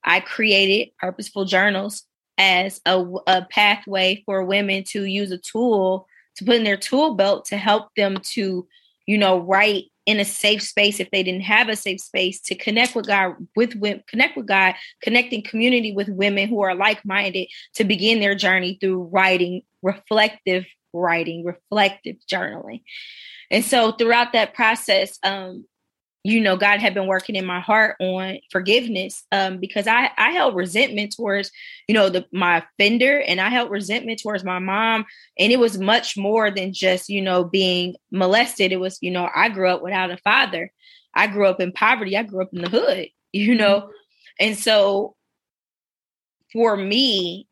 I 0.03 0.21
created 0.21 0.93
purposeful 0.99 1.45
journals 1.45 2.05
as 2.39 2.81
a, 2.87 3.05
a 3.27 3.47
pathway 3.51 4.23
for 4.27 4.45
women 4.45 4.85
to 4.85 5.05
use 5.05 5.31
a 5.31 5.39
tool 5.39 6.07
to 6.37 6.45
put 6.45 6.57
in 6.57 6.65
their 6.65 6.77
tool 6.77 7.15
belt 7.15 7.45
to 7.47 7.57
help 7.57 7.95
them 7.97 8.19
to, 8.23 8.67
you 9.07 9.19
know, 9.19 9.39
write 9.39 9.85
in 10.07 10.21
a 10.21 10.25
safe 10.25 10.63
space 10.63 11.01
if 11.01 11.11
they 11.11 11.23
didn't 11.23 11.43
have 11.43 11.69
a 11.69 11.77
safe 11.77 12.01
space 12.01 12.41
to 12.41 12.55
connect 12.55 12.95
with 12.95 13.07
God 13.07 13.37
with 13.57 13.75
women, 13.77 14.03
connect 14.07 14.37
with 14.37 14.47
God, 14.47 14.75
connecting 15.01 15.43
community 15.43 15.93
with 15.93 16.09
women 16.09 16.49
who 16.49 16.61
are 16.61 16.75
like-minded 16.75 17.49
to 17.75 17.85
begin 17.85 18.21
their 18.21 18.35
journey 18.35 18.77
through 18.81 19.05
writing, 19.05 19.63
reflective 19.83 20.67
writing, 20.93 21.45
reflective 21.45 22.17
journaling. 22.31 22.83
And 23.51 23.65
so 23.65 23.93
throughout 23.93 24.33
that 24.33 24.55
process, 24.55 25.19
um, 25.23 25.65
you 26.27 26.41
know, 26.41 26.57
God 26.57 26.81
had 26.81 26.95
been 26.95 27.07
working 27.07 27.37
in 27.37 27.45
my 27.45 27.61
heart 27.61 27.97
on 28.01 28.39
forgiveness 28.51 29.25
um, 29.31 29.59
because 29.59 29.87
I, 29.87 30.11
I 30.17 30.31
held 30.31 30.57
resentment 30.57 31.15
towards, 31.15 31.51
you 31.87 31.95
know, 31.95 32.09
the 32.09 32.25
my 32.33 32.65
offender 32.79 33.21
and 33.21 33.43
I 33.43 33.51
held 33.51 33.71
resentment 33.71 34.23
towards 34.23 34.43
my 34.43 34.59
mom. 34.59 35.05
And 35.39 35.53
it 35.53 35.59
was 35.61 35.79
much 35.79 36.17
more 36.17 36.51
than 36.51 36.73
just, 36.73 37.11
you 37.11 37.21
know, 37.21 37.45
being 37.45 37.95
molested. 38.11 38.73
It 38.73 38.81
was, 38.81 38.99
you 39.03 39.11
know, 39.11 39.29
I 39.35 39.51
grew 39.51 39.69
up 39.69 39.83
without 39.83 40.11
a 40.11 40.17
father. 40.17 40.73
I 41.15 41.27
grew 41.27 41.47
up 41.47 41.61
in 41.61 41.73
poverty. 41.73 42.17
I 42.17 42.23
grew 42.23 42.43
up 42.43 42.55
in 42.55 42.63
the 42.63 42.71
hood, 42.71 43.09
you 43.33 43.55
know. 43.55 43.81
Mm-hmm. 43.81 43.91
And 44.41 44.59
so 44.59 45.17
for 46.55 46.75
me, 46.75 47.49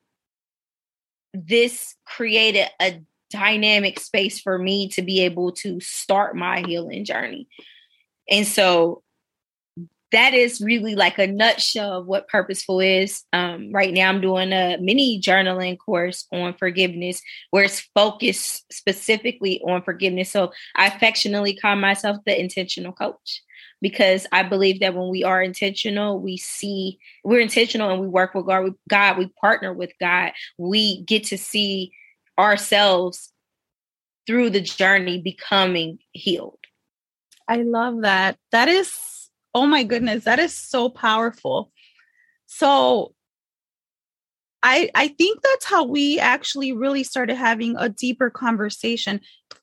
this 1.35 1.95
created 2.07 2.69
a 2.81 3.03
dynamic 3.31 4.01
space 4.01 4.41
for 4.41 4.59
me 4.59 4.89
to 4.89 5.03
be 5.03 5.21
able 5.21 5.53
to 5.53 5.79
start 5.81 6.37
my 6.37 6.63
healing 6.67 7.05
journey 7.05 7.49
and 8.29 8.47
so 8.47 9.03
that 10.13 10.35
is 10.35 10.61
really 10.61 10.95
like 10.95 11.19
a 11.19 11.27
nutshell 11.27 12.01
of 12.01 12.07
what 12.07 12.29
purposeful 12.29 12.81
is. 12.81 13.25
Um, 13.33 13.73
right 13.73 13.93
now, 13.93 14.11
I'm 14.11 14.21
doing 14.21 14.53
a 14.53 14.77
mini 14.79 15.21
journaling 15.21 15.79
course 15.79 16.27
on 16.31 16.55
forgiveness 16.55 17.23
where 17.51 17.65
it's 17.65 17.81
focused 17.95 18.71
specifically 18.71 19.61
on 19.67 19.83
forgiveness. 19.83 20.31
So 20.31 20.53
I 20.77 20.87
affectionately 20.87 21.57
call 21.57 21.77
myself 21.77 22.19
the 22.27 22.39
intentional 22.39 22.93
coach 22.93 23.43
because 23.81 24.27
I 24.33 24.43
believe 24.43 24.81
that 24.81 24.95
when 24.95 25.09
we 25.09 25.25
are 25.25 25.43
intentional, 25.43 26.21
we 26.21 26.37
see 26.37 26.99
we're 27.25 27.41
intentional 27.41 27.91
and 27.91 28.01
we 28.01 28.07
work 28.07 28.35
with 28.35 28.47
God. 28.47 28.75
God, 28.89 29.17
we 29.17 29.29
partner 29.41 29.73
with 29.73 29.93
God. 29.99 30.33
We 30.59 31.03
get 31.05 31.25
to 31.25 31.39
see 31.39 31.91
ourselves 32.39 33.33
through 34.27 34.51
the 34.51 34.61
journey 34.61 35.21
becoming 35.21 35.99
healed. 36.13 36.59
I 37.49 37.57
love 37.63 38.03
that. 38.03 38.37
That 38.51 38.69
is 38.69 38.93
Oh 39.55 39.67
my 39.67 39.83
goodness, 39.83 40.25
that 40.25 40.39
is 40.39 40.57
so 40.57 40.89
powerful. 40.89 41.71
So 42.47 43.15
I 44.63 44.91
I 44.95 45.09
think 45.09 45.43
that's 45.43 45.65
how 45.67 45.85
we 45.85 46.19
actually 46.19 46.73
really 46.73 47.05
started 47.05 47.37
having 47.37 47.77
a 47.77 47.89
deeper 47.89 48.31
conversation. 48.31 49.21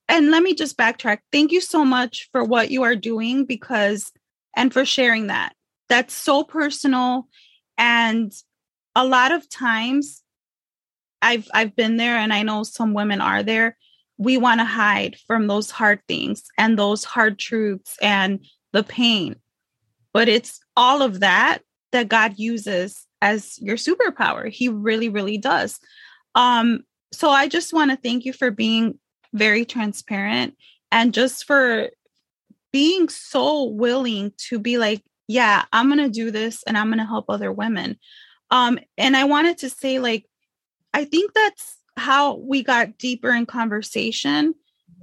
And 0.08 0.30
let 0.32 0.44
me 0.44 0.54
just 0.54 0.78
backtrack. 0.78 1.20
Thank 1.32 1.52
you 1.52 1.62
so 1.62 1.86
much 1.86 2.30
for 2.32 2.44
what 2.44 2.72
you 2.72 2.84
are 2.84 2.96
doing 2.96 3.46
because 3.46 4.12
and 4.56 4.72
for 4.74 4.86
sharing 4.86 5.28
that. 5.28 5.54
That's 5.88 6.14
so 6.14 6.44
personal 6.44 7.28
and 7.78 8.32
a 8.96 9.06
lot 9.06 9.32
of 9.32 9.50
times 9.50 10.24
I've 11.22 11.48
I've 11.54 11.76
been 11.76 11.98
there 11.98 12.18
and 12.18 12.34
I 12.34 12.44
know 12.44 12.64
some 12.64 12.94
women 12.94 13.22
are 13.22 13.44
there. 13.44 13.78
We 14.20 14.38
want 14.38 14.60
to 14.60 14.66
hide 14.66 15.18
from 15.26 15.48
those 15.48 15.72
hard 15.72 16.02
things 16.08 16.44
and 16.58 16.78
those 16.78 17.04
hard 17.04 17.40
truths 17.40 17.98
and 18.02 18.46
the 18.74 18.84
pain. 18.84 19.38
But 20.14 20.30
it's 20.30 20.60
all 20.78 21.02
of 21.02 21.22
that 21.22 21.60
that 21.92 22.10
God 22.10 22.36
uses 22.38 23.08
as 23.22 23.58
your 23.60 23.78
superpower. 23.78 24.50
He 24.50 24.70
really, 24.70 25.10
really 25.10 25.38
does. 25.38 25.80
Um, 26.36 26.82
so 27.12 27.30
I 27.30 27.48
just 27.48 27.74
want 27.74 27.92
to 27.92 27.98
thank 27.98 28.26
you 28.26 28.34
for 28.34 28.52
being 28.52 29.00
very 29.34 29.66
transparent 29.66 30.56
and 30.92 31.14
just 31.14 31.46
for 31.46 31.90
being 32.72 33.10
so 33.10 33.64
willing 33.64 34.34
to 34.50 34.60
be 34.60 34.78
like, 34.78 35.02
yeah, 35.28 35.66
I'm 35.72 35.88
going 35.88 36.00
to 36.00 36.10
do 36.10 36.32
this 36.32 36.64
and 36.64 36.78
I'm 36.78 36.88
going 36.88 37.00
to 37.00 37.06
help 37.06 37.26
other 37.30 37.52
women. 37.52 37.98
Um, 38.52 38.80
and 38.98 39.16
I 39.16 39.26
wanted 39.26 39.60
to 39.60 39.70
say, 39.70 40.00
like, 40.00 40.26
I 40.94 41.06
think 41.06 41.34
that's 41.34 41.78
how 42.00 42.36
we 42.36 42.64
got 42.64 42.98
deeper 42.98 43.32
in 43.32 43.46
conversation. 43.46 44.56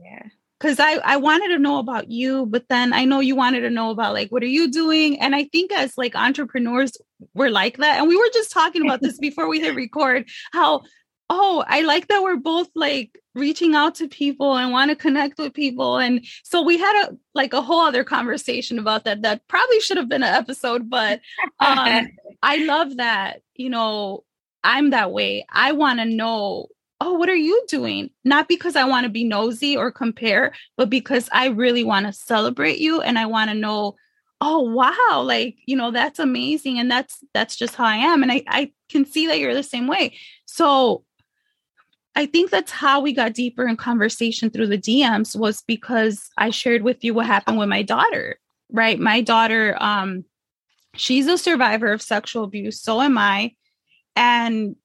Yeah. 0.02 0.22
Because 0.58 0.80
I, 0.80 0.94
I 1.04 1.16
wanted 1.18 1.48
to 1.48 1.58
know 1.58 1.78
about 1.78 2.10
you 2.10 2.46
but 2.46 2.64
then 2.68 2.92
i 2.92 3.04
know 3.04 3.20
you 3.20 3.36
wanted 3.36 3.60
to 3.60 3.70
know 3.70 3.90
about 3.90 4.14
like 4.14 4.30
what 4.30 4.42
are 4.42 4.46
you 4.46 4.70
doing? 4.70 5.20
And 5.20 5.34
i 5.34 5.44
think 5.44 5.72
as 5.72 5.96
like 5.96 6.16
entrepreneurs 6.16 6.96
we're 7.34 7.50
like 7.50 7.78
that. 7.78 7.98
And 7.98 8.08
we 8.08 8.16
were 8.16 8.30
just 8.32 8.50
talking 8.50 8.82
about 8.82 9.00
this 9.00 9.18
before 9.28 9.48
we 9.48 9.60
hit 9.60 9.74
record 9.74 10.28
how 10.52 10.82
oh 11.28 11.64
i 11.66 11.82
like 11.82 12.08
that 12.08 12.22
we're 12.22 12.36
both 12.36 12.68
like 12.74 13.18
reaching 13.36 13.74
out 13.74 13.94
to 13.96 14.08
people 14.08 14.56
and 14.56 14.72
want 14.72 14.90
to 14.90 14.96
connect 14.96 15.38
with 15.38 15.52
people. 15.52 15.98
And 15.98 16.24
so 16.42 16.62
we 16.62 16.78
had 16.78 17.06
a 17.06 17.16
like 17.34 17.52
a 17.52 17.60
whole 17.60 17.80
other 17.80 18.02
conversation 18.02 18.78
about 18.78 19.04
that 19.04 19.22
that 19.22 19.46
probably 19.46 19.80
should 19.80 19.98
have 19.98 20.08
been 20.08 20.22
an 20.22 20.34
episode 20.34 20.88
but 20.88 21.20
um 21.60 22.08
i 22.42 22.64
love 22.64 22.96
that 22.96 23.42
you 23.54 23.68
know 23.68 24.24
i'm 24.64 24.90
that 24.90 25.12
way. 25.12 25.46
I 25.50 25.72
want 25.72 26.00
to 26.00 26.06
know 26.06 26.68
oh, 27.00 27.12
what 27.14 27.28
are 27.28 27.36
you 27.36 27.62
doing? 27.68 28.10
Not 28.24 28.48
because 28.48 28.76
I 28.76 28.84
want 28.84 29.04
to 29.04 29.10
be 29.10 29.24
nosy 29.24 29.76
or 29.76 29.90
compare, 29.90 30.52
but 30.76 30.88
because 30.88 31.28
I 31.32 31.46
really 31.48 31.84
want 31.84 32.06
to 32.06 32.12
celebrate 32.12 32.78
you 32.78 33.00
and 33.00 33.18
I 33.18 33.26
want 33.26 33.50
to 33.50 33.54
know, 33.54 33.96
oh, 34.40 34.60
wow, 34.60 35.22
like, 35.22 35.56
you 35.66 35.76
know, 35.76 35.90
that's 35.90 36.18
amazing. 36.18 36.78
And 36.78 36.90
that's, 36.90 37.18
that's 37.34 37.56
just 37.56 37.74
how 37.74 37.84
I 37.84 37.96
am. 37.96 38.22
And 38.22 38.32
I, 38.32 38.42
I 38.48 38.72
can 38.88 39.04
see 39.04 39.26
that 39.26 39.38
you're 39.38 39.54
the 39.54 39.62
same 39.62 39.86
way. 39.86 40.16
So 40.46 41.04
I 42.14 42.24
think 42.24 42.50
that's 42.50 42.72
how 42.72 43.00
we 43.00 43.12
got 43.12 43.34
deeper 43.34 43.66
in 43.66 43.76
conversation 43.76 44.48
through 44.48 44.68
the 44.68 44.78
DMs 44.78 45.38
was 45.38 45.62
because 45.66 46.30
I 46.38 46.48
shared 46.48 46.82
with 46.82 47.04
you 47.04 47.12
what 47.12 47.26
happened 47.26 47.58
with 47.58 47.68
my 47.68 47.82
daughter, 47.82 48.38
right? 48.70 48.98
My 48.98 49.20
daughter, 49.20 49.76
um, 49.80 50.24
she's 50.94 51.26
a 51.26 51.36
survivor 51.36 51.92
of 51.92 52.00
sexual 52.00 52.44
abuse. 52.44 52.80
So 52.80 53.02
am 53.02 53.18
I. 53.18 53.52
And 54.14 54.76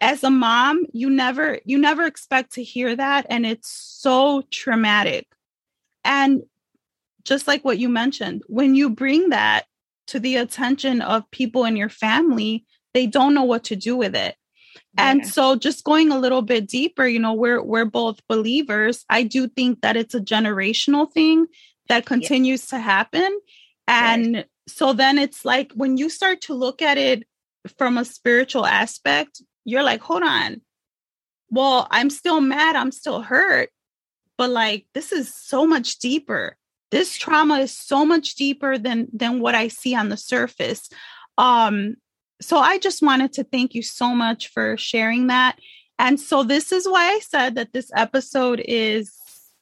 as 0.00 0.24
a 0.24 0.30
mom 0.30 0.84
you 0.92 1.08
never 1.08 1.60
you 1.64 1.78
never 1.78 2.04
expect 2.04 2.52
to 2.54 2.62
hear 2.62 2.94
that 2.96 3.26
and 3.30 3.46
it's 3.46 3.70
so 3.70 4.42
traumatic 4.50 5.26
and 6.04 6.42
just 7.24 7.46
like 7.46 7.64
what 7.64 7.78
you 7.78 7.88
mentioned 7.88 8.42
when 8.46 8.74
you 8.74 8.90
bring 8.90 9.30
that 9.30 9.64
to 10.06 10.20
the 10.20 10.36
attention 10.36 11.00
of 11.00 11.30
people 11.30 11.64
in 11.64 11.76
your 11.76 11.88
family 11.88 12.64
they 12.94 13.06
don't 13.06 13.34
know 13.34 13.44
what 13.44 13.64
to 13.64 13.76
do 13.76 13.96
with 13.96 14.14
it 14.14 14.36
yeah. 14.94 15.10
and 15.10 15.26
so 15.26 15.56
just 15.56 15.84
going 15.84 16.10
a 16.10 16.18
little 16.18 16.42
bit 16.42 16.66
deeper 16.66 17.06
you 17.06 17.18
know 17.18 17.34
we're 17.34 17.62
we're 17.62 17.84
both 17.84 18.20
believers 18.28 19.04
i 19.08 19.22
do 19.22 19.46
think 19.48 19.80
that 19.82 19.96
it's 19.96 20.14
a 20.14 20.20
generational 20.20 21.10
thing 21.12 21.46
that 21.88 22.06
continues 22.06 22.66
yeah. 22.72 22.78
to 22.78 22.82
happen 22.82 23.38
and 23.86 24.34
right. 24.34 24.46
so 24.66 24.92
then 24.92 25.18
it's 25.18 25.44
like 25.44 25.70
when 25.74 25.96
you 25.96 26.08
start 26.08 26.40
to 26.40 26.54
look 26.54 26.82
at 26.82 26.98
it 26.98 27.24
from 27.78 27.98
a 27.98 28.04
spiritual 28.04 28.66
aspect 28.66 29.42
you're 29.66 29.82
like, 29.82 30.00
hold 30.00 30.22
on. 30.22 30.62
Well, 31.50 31.86
I'm 31.90 32.08
still 32.08 32.40
mad. 32.40 32.76
I'm 32.76 32.92
still 32.92 33.20
hurt. 33.20 33.70
But 34.38 34.50
like, 34.50 34.86
this 34.94 35.12
is 35.12 35.34
so 35.34 35.66
much 35.66 35.98
deeper. 35.98 36.56
This 36.90 37.16
trauma 37.16 37.58
is 37.58 37.72
so 37.72 38.06
much 38.06 38.36
deeper 38.36 38.78
than 38.78 39.08
than 39.12 39.40
what 39.40 39.54
I 39.54 39.68
see 39.68 39.94
on 39.94 40.08
the 40.08 40.16
surface. 40.16 40.88
Um, 41.36 41.96
so 42.40 42.58
I 42.58 42.78
just 42.78 43.02
wanted 43.02 43.32
to 43.34 43.44
thank 43.44 43.74
you 43.74 43.82
so 43.82 44.14
much 44.14 44.48
for 44.48 44.76
sharing 44.76 45.26
that. 45.26 45.58
And 45.98 46.20
so 46.20 46.42
this 46.42 46.70
is 46.72 46.86
why 46.86 47.08
I 47.08 47.18
said 47.20 47.56
that 47.56 47.72
this 47.72 47.90
episode 47.94 48.62
is, 48.64 49.12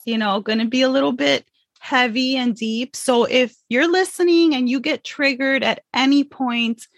you 0.04 0.18
know, 0.18 0.40
going 0.40 0.58
to 0.58 0.66
be 0.66 0.82
a 0.82 0.88
little 0.88 1.12
bit 1.12 1.46
heavy 1.80 2.36
and 2.36 2.54
deep. 2.54 2.96
So 2.96 3.24
if 3.24 3.54
you're 3.68 3.90
listening 3.90 4.54
and 4.54 4.68
you 4.68 4.80
get 4.80 5.04
triggered 5.04 5.62
at 5.62 5.82
any 5.94 6.24
point, 6.24 6.88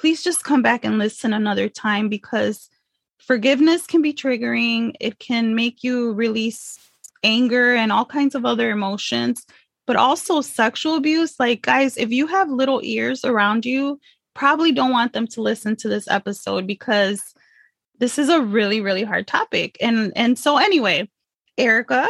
please 0.00 0.22
just 0.22 0.44
come 0.44 0.62
back 0.62 0.82
and 0.82 0.98
listen 0.98 1.34
another 1.34 1.68
time 1.68 2.08
because 2.08 2.70
forgiveness 3.18 3.86
can 3.86 4.00
be 4.00 4.14
triggering. 4.14 4.94
It 4.98 5.18
can 5.18 5.54
make 5.54 5.84
you 5.84 6.14
release 6.14 6.78
anger 7.22 7.74
and 7.74 7.92
all 7.92 8.06
kinds 8.06 8.34
of 8.34 8.46
other 8.46 8.70
emotions, 8.70 9.44
but 9.86 9.96
also 9.96 10.40
sexual 10.40 10.96
abuse. 10.96 11.38
Like, 11.38 11.60
guys, 11.60 11.98
if 11.98 12.10
you 12.10 12.26
have 12.28 12.48
little 12.48 12.80
ears 12.82 13.26
around 13.26 13.66
you, 13.66 14.00
probably 14.34 14.72
don't 14.72 14.90
want 14.90 15.12
them 15.12 15.26
to 15.26 15.42
listen 15.42 15.76
to 15.76 15.88
this 15.90 16.08
episode 16.08 16.66
because 16.66 17.34
this 17.98 18.18
is 18.18 18.30
a 18.30 18.40
really, 18.40 18.80
really 18.80 19.02
hard 19.02 19.26
topic. 19.26 19.76
And 19.82 20.14
and 20.16 20.38
so 20.38 20.56
anyway, 20.56 21.10
Erica. 21.58 22.08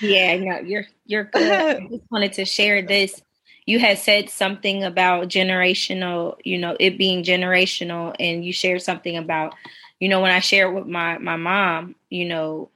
yeah, 0.00 0.36
no, 0.36 0.58
you're 0.58 0.86
you're 1.06 1.24
good. 1.24 1.76
I 1.76 1.86
just 1.86 2.10
wanted 2.10 2.32
to 2.34 2.44
share 2.44 2.82
this 2.82 3.22
you 3.70 3.78
had 3.78 3.98
said 3.98 4.28
something 4.28 4.82
about 4.82 5.28
generational, 5.28 6.36
you 6.42 6.58
know, 6.58 6.76
it 6.80 6.98
being 6.98 7.22
generational, 7.22 8.16
and 8.18 8.44
you 8.44 8.52
shared 8.52 8.82
something 8.82 9.16
about, 9.16 9.54
you 10.00 10.08
know, 10.08 10.20
when 10.20 10.32
I 10.32 10.40
shared 10.40 10.74
with 10.74 10.88
my 10.88 11.18
my 11.18 11.36
mom, 11.36 11.94
you 12.10 12.24
know, 12.24 12.68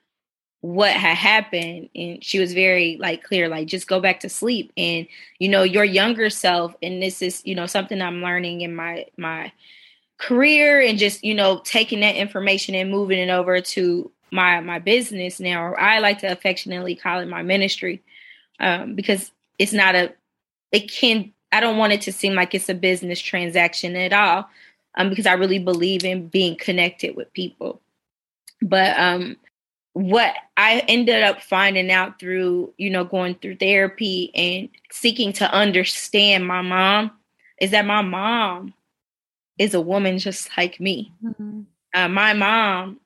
what 0.61 0.93
had 0.93 1.17
happened, 1.17 1.89
and 1.97 2.23
she 2.23 2.39
was 2.39 2.55
very 2.55 2.97
like 3.01 3.25
clear, 3.25 3.49
like 3.49 3.67
just 3.67 3.89
go 3.89 3.99
back 3.99 4.21
to 4.21 4.29
sleep, 4.29 4.73
and 4.77 5.09
you 5.41 5.49
know, 5.49 5.65
your 5.65 5.83
younger 5.83 6.31
self, 6.31 6.77
and 6.81 7.03
this 7.03 7.23
is, 7.23 7.43
you 7.45 7.57
know, 7.57 7.67
something 7.67 8.01
I'm 8.01 8.23
learning 8.23 8.61
in 8.61 8.77
my 8.77 9.07
my 9.17 9.51
career, 10.19 10.81
and 10.81 10.97
just 10.97 11.25
you 11.25 11.35
know, 11.35 11.61
taking 11.65 12.01
that 12.01 12.15
information 12.15 12.77
and 12.77 12.89
moving 12.89 13.19
it 13.19 13.31
over 13.31 13.61
to 13.61 14.13
my 14.31 14.61
my 14.61 14.79
business 14.79 15.41
now, 15.41 15.61
or 15.65 15.81
I 15.81 15.99
like 15.99 16.21
to 16.21 16.29
affectionately 16.29 16.95
call 16.95 17.19
it 17.19 17.27
my 17.27 17.43
ministry, 17.43 18.01
um, 18.61 18.95
because 18.95 19.33
it's 19.59 19.73
not 19.73 19.97
a 19.97 20.13
it 20.75 20.91
can 20.91 21.33
I 21.53 21.61
don't 21.61 21.79
want 21.79 21.93
it 21.93 22.03
to 22.03 22.13
seem 22.13 22.35
like 22.35 22.53
it's 22.53 22.69
a 22.69 22.75
business 22.75 23.21
transaction 23.21 23.95
at 23.95 24.13
all. 24.13 24.51
Um, 24.97 25.09
because 25.09 25.27
I 25.27 25.35
really 25.35 25.59
believe 25.59 26.05
in 26.05 26.29
being 26.29 26.57
connected 26.57 27.17
with 27.17 27.33
people. 27.33 27.81
But 28.61 28.99
um 28.99 29.37
what 29.95 30.35
I 30.57 30.81
ended 30.89 31.23
up 31.23 31.41
finding 31.41 31.93
out 31.93 32.19
through, 32.19 32.75
you 32.77 32.91
know, 32.91 33.05
going 33.05 33.37
through 33.37 33.57
therapy 33.57 34.33
and 34.35 34.69
seeking 34.91 35.33
to 35.35 35.51
understand 35.53 36.49
my 36.49 36.63
mom 36.63 37.13
is 37.61 37.71
that 37.71 37.87
my 37.87 38.03
mom 38.03 38.75
is 39.57 39.73
a 39.73 39.81
woman 39.81 40.19
just 40.19 40.51
like 40.57 40.81
me. 40.81 41.13
Mm-hmm. 41.25 41.61
Uh, 41.95 42.09
my 42.09 42.33
mom, 42.33 42.99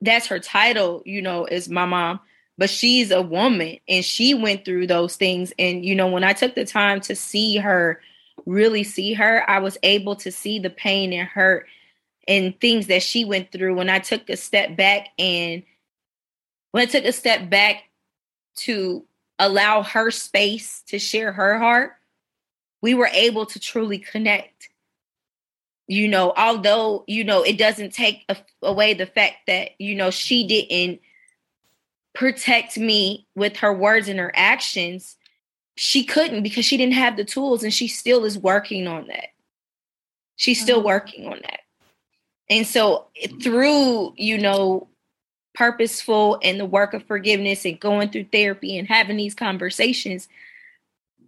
that's 0.00 0.28
her 0.28 0.38
title, 0.38 1.02
you 1.04 1.20
know, 1.20 1.46
is 1.46 1.68
my 1.68 1.84
mom 1.84 2.20
but 2.60 2.68
she's 2.68 3.10
a 3.10 3.22
woman 3.22 3.78
and 3.88 4.04
she 4.04 4.34
went 4.34 4.66
through 4.66 4.86
those 4.86 5.16
things. 5.16 5.50
And, 5.58 5.82
you 5.82 5.94
know, 5.94 6.08
when 6.08 6.22
I 6.22 6.34
took 6.34 6.54
the 6.54 6.66
time 6.66 7.00
to 7.00 7.16
see 7.16 7.56
her, 7.56 8.02
really 8.44 8.84
see 8.84 9.14
her, 9.14 9.48
I 9.48 9.60
was 9.60 9.78
able 9.82 10.14
to 10.16 10.30
see 10.30 10.58
the 10.58 10.68
pain 10.68 11.14
and 11.14 11.26
hurt 11.26 11.66
and 12.28 12.60
things 12.60 12.88
that 12.88 13.02
she 13.02 13.24
went 13.24 13.50
through. 13.50 13.76
When 13.76 13.88
I 13.88 13.98
took 13.98 14.28
a 14.28 14.36
step 14.36 14.76
back 14.76 15.08
and 15.18 15.62
when 16.72 16.82
I 16.82 16.84
took 16.84 17.06
a 17.06 17.12
step 17.12 17.48
back 17.48 17.84
to 18.56 19.06
allow 19.38 19.82
her 19.82 20.10
space 20.10 20.82
to 20.88 20.98
share 20.98 21.32
her 21.32 21.58
heart, 21.58 21.92
we 22.82 22.92
were 22.92 23.08
able 23.10 23.46
to 23.46 23.58
truly 23.58 23.98
connect. 23.98 24.68
You 25.86 26.08
know, 26.08 26.34
although, 26.36 27.04
you 27.06 27.24
know, 27.24 27.42
it 27.42 27.56
doesn't 27.56 27.94
take 27.94 28.30
away 28.60 28.92
the 28.92 29.06
fact 29.06 29.46
that, 29.46 29.70
you 29.78 29.94
know, 29.94 30.10
she 30.10 30.46
didn't 30.46 31.00
protect 32.14 32.78
me 32.78 33.26
with 33.34 33.56
her 33.58 33.72
words 33.72 34.08
and 34.08 34.18
her 34.18 34.32
actions, 34.34 35.16
she 35.76 36.04
couldn't 36.04 36.42
because 36.42 36.64
she 36.64 36.76
didn't 36.76 36.94
have 36.94 37.16
the 37.16 37.24
tools 37.24 37.62
and 37.62 37.72
she 37.72 37.88
still 37.88 38.24
is 38.24 38.38
working 38.38 38.86
on 38.86 39.06
that. 39.06 39.28
She's 40.36 40.60
still 40.60 40.78
uh-huh. 40.78 40.86
working 40.86 41.26
on 41.26 41.40
that. 41.42 41.60
And 42.48 42.66
so 42.66 43.06
through, 43.42 44.14
you 44.16 44.36
know, 44.38 44.88
purposeful 45.54 46.38
and 46.42 46.58
the 46.58 46.66
work 46.66 46.94
of 46.94 47.04
forgiveness 47.04 47.64
and 47.64 47.78
going 47.78 48.10
through 48.10 48.24
therapy 48.24 48.76
and 48.76 48.88
having 48.88 49.16
these 49.16 49.34
conversations, 49.34 50.28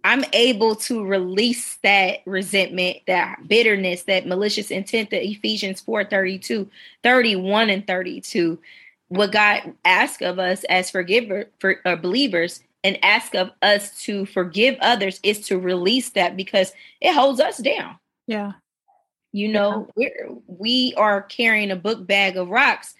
I'm 0.03 0.25
able 0.33 0.75
to 0.75 1.05
release 1.05 1.77
that 1.83 2.19
resentment, 2.25 2.97
that 3.07 3.47
bitterness, 3.47 4.03
that 4.03 4.27
malicious 4.27 4.69
intent 4.69 5.11
that 5.11 5.25
Ephesians 5.25 5.79
4 5.79 6.05
32, 6.05 6.69
31 7.03 7.69
and 7.69 7.87
32. 7.87 8.59
What 9.17 9.31
God 9.31 9.73
asks 9.85 10.21
of 10.21 10.39
us 10.39 10.63
as 10.65 10.89
forgiver 10.89 11.49
for 11.59 11.79
uh, 11.85 11.95
believers 11.95 12.61
and 12.83 13.03
ask 13.03 13.35
of 13.35 13.51
us 13.61 14.01
to 14.03 14.25
forgive 14.25 14.75
others 14.81 15.19
is 15.23 15.47
to 15.47 15.57
release 15.57 16.09
that 16.11 16.35
because 16.35 16.73
it 16.99 17.13
holds 17.13 17.39
us 17.39 17.57
down. 17.57 17.97
Yeah. 18.27 18.53
You 19.31 19.47
know, 19.47 19.87
yeah. 19.95 20.09
we're 20.27 20.35
we 20.47 20.93
are 20.97 21.21
carrying 21.21 21.71
a 21.71 21.75
book 21.75 22.05
bag 22.05 22.37
of 22.37 22.49
rocks 22.49 22.93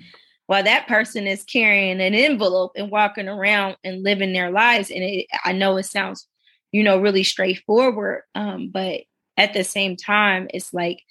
while 0.48 0.64
that 0.64 0.88
person 0.88 1.28
is 1.28 1.44
carrying 1.44 2.02
an 2.02 2.14
envelope 2.14 2.72
and 2.76 2.92
walking 2.92 3.28
around 3.28 3.78
and 3.84 4.04
living 4.04 4.34
their 4.34 4.52
lives. 4.52 4.90
And 4.90 5.04
it, 5.04 5.28
I 5.46 5.52
know 5.54 5.78
it 5.78 5.84
sounds 5.84 6.28
you 6.74 6.84
know, 6.84 7.00
really 7.00 7.24
straightforward. 7.24 8.24
Um, 8.36 8.70
but 8.70 9.02
at 9.38 9.54
the 9.54 9.64
same 9.64 9.96
time, 9.96 10.48
it's 10.54 10.74
like 10.74 11.04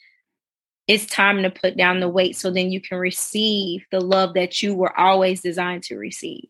it's 0.88 1.06
time 1.06 1.42
to 1.42 1.50
put 1.50 1.76
down 1.76 2.00
the 2.00 2.08
weight 2.08 2.36
so 2.36 2.50
then 2.50 2.70
you 2.70 2.80
can 2.80 2.98
receive 2.98 3.84
the 3.90 4.00
love 4.00 4.34
that 4.34 4.62
you 4.62 4.74
were 4.74 4.98
always 4.98 5.40
designed 5.40 5.82
to 5.84 5.96
receive. 5.96 6.48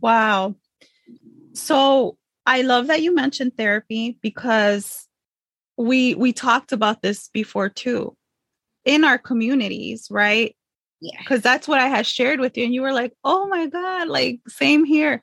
Wow. 0.00 0.56
So 1.54 2.18
I 2.46 2.62
love 2.62 2.88
that 2.88 3.02
you 3.02 3.14
mentioned 3.14 3.56
therapy 3.56 4.18
because 4.22 5.08
we 5.76 6.14
we 6.14 6.32
talked 6.32 6.72
about 6.72 7.02
this 7.02 7.28
before 7.28 7.68
too 7.68 8.16
in 8.84 9.04
our 9.04 9.18
communities, 9.18 10.08
right? 10.10 10.56
Yeah. 11.00 11.18
Because 11.18 11.42
that's 11.42 11.66
what 11.66 11.80
I 11.80 11.88
had 11.88 12.06
shared 12.06 12.40
with 12.40 12.56
you. 12.56 12.64
And 12.64 12.74
you 12.74 12.82
were 12.82 12.92
like, 12.92 13.12
oh 13.24 13.46
my 13.48 13.66
God, 13.66 14.08
like 14.08 14.40
same 14.48 14.84
here. 14.84 15.22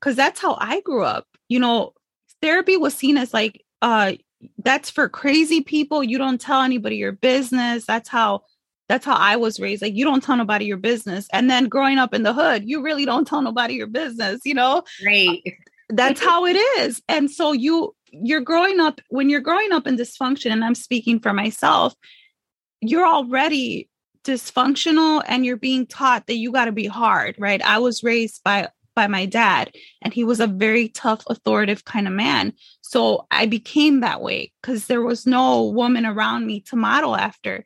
Cause 0.00 0.16
that's 0.16 0.40
how 0.40 0.56
I 0.60 0.80
grew 0.80 1.02
up 1.02 1.26
you 1.48 1.58
know, 1.58 1.92
therapy 2.42 2.76
was 2.76 2.94
seen 2.94 3.16
as 3.16 3.34
like, 3.34 3.62
uh, 3.82 4.12
that's 4.58 4.90
for 4.90 5.08
crazy 5.08 5.60
people. 5.62 6.02
You 6.02 6.18
don't 6.18 6.40
tell 6.40 6.62
anybody 6.62 6.96
your 6.96 7.12
business. 7.12 7.84
That's 7.86 8.08
how 8.08 8.44
that's 8.88 9.06
how 9.06 9.14
I 9.14 9.36
was 9.36 9.58
raised. 9.58 9.82
Like 9.82 9.94
you 9.94 10.04
don't 10.04 10.22
tell 10.22 10.36
nobody 10.36 10.66
your 10.66 10.76
business. 10.76 11.26
And 11.32 11.48
then 11.50 11.68
growing 11.68 11.98
up 11.98 12.12
in 12.12 12.22
the 12.22 12.34
hood, 12.34 12.68
you 12.68 12.82
really 12.82 13.06
don't 13.06 13.26
tell 13.26 13.40
nobody 13.40 13.74
your 13.74 13.86
business, 13.86 14.40
you 14.44 14.54
know? 14.54 14.82
Right. 15.04 15.42
Uh, 15.46 15.50
that's 15.90 16.22
how 16.22 16.44
it 16.44 16.56
is. 16.78 17.02
And 17.08 17.30
so 17.30 17.52
you 17.52 17.94
you're 18.10 18.40
growing 18.40 18.80
up 18.80 19.00
when 19.08 19.28
you're 19.28 19.40
growing 19.40 19.72
up 19.72 19.86
in 19.86 19.96
dysfunction, 19.96 20.52
and 20.52 20.64
I'm 20.64 20.74
speaking 20.74 21.18
for 21.18 21.32
myself, 21.32 21.94
you're 22.80 23.06
already 23.06 23.88
dysfunctional 24.24 25.22
and 25.26 25.44
you're 25.44 25.56
being 25.56 25.86
taught 25.86 26.26
that 26.26 26.36
you 26.36 26.50
got 26.50 26.64
to 26.64 26.72
be 26.72 26.86
hard, 26.86 27.36
right? 27.38 27.60
I 27.62 27.78
was 27.78 28.02
raised 28.02 28.42
by 28.42 28.68
by 28.94 29.06
my 29.06 29.26
dad 29.26 29.72
and 30.02 30.14
he 30.14 30.24
was 30.24 30.40
a 30.40 30.46
very 30.46 30.88
tough 30.88 31.22
authoritative 31.28 31.84
kind 31.84 32.06
of 32.06 32.12
man. 32.12 32.52
So 32.80 33.26
i 33.30 33.46
became 33.46 34.00
that 34.00 34.20
way 34.20 34.52
because 34.60 34.86
there 34.86 35.02
was 35.02 35.26
no 35.26 35.64
woman 35.64 36.06
around 36.06 36.46
me 36.46 36.60
to 36.62 36.76
model 36.76 37.16
after. 37.16 37.64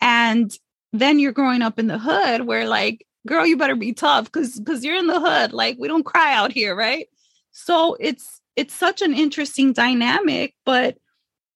And 0.00 0.52
then 0.92 1.18
you're 1.18 1.32
growing 1.32 1.62
up 1.62 1.78
in 1.78 1.86
the 1.86 1.98
hood 1.98 2.46
where 2.46 2.66
like 2.68 3.04
girl 3.26 3.46
you 3.46 3.56
better 3.56 3.76
be 3.76 3.92
tough 3.92 4.26
because 4.26 4.58
because 4.58 4.84
you're 4.84 4.96
in 4.96 5.06
the 5.06 5.20
hood. 5.20 5.52
Like 5.52 5.76
we 5.78 5.88
don't 5.88 6.04
cry 6.04 6.34
out 6.34 6.52
here 6.52 6.74
right? 6.74 7.08
So 7.52 7.96
it's 7.98 8.40
it's 8.56 8.74
such 8.74 9.02
an 9.02 9.14
interesting 9.14 9.72
dynamic 9.72 10.54
but 10.64 10.96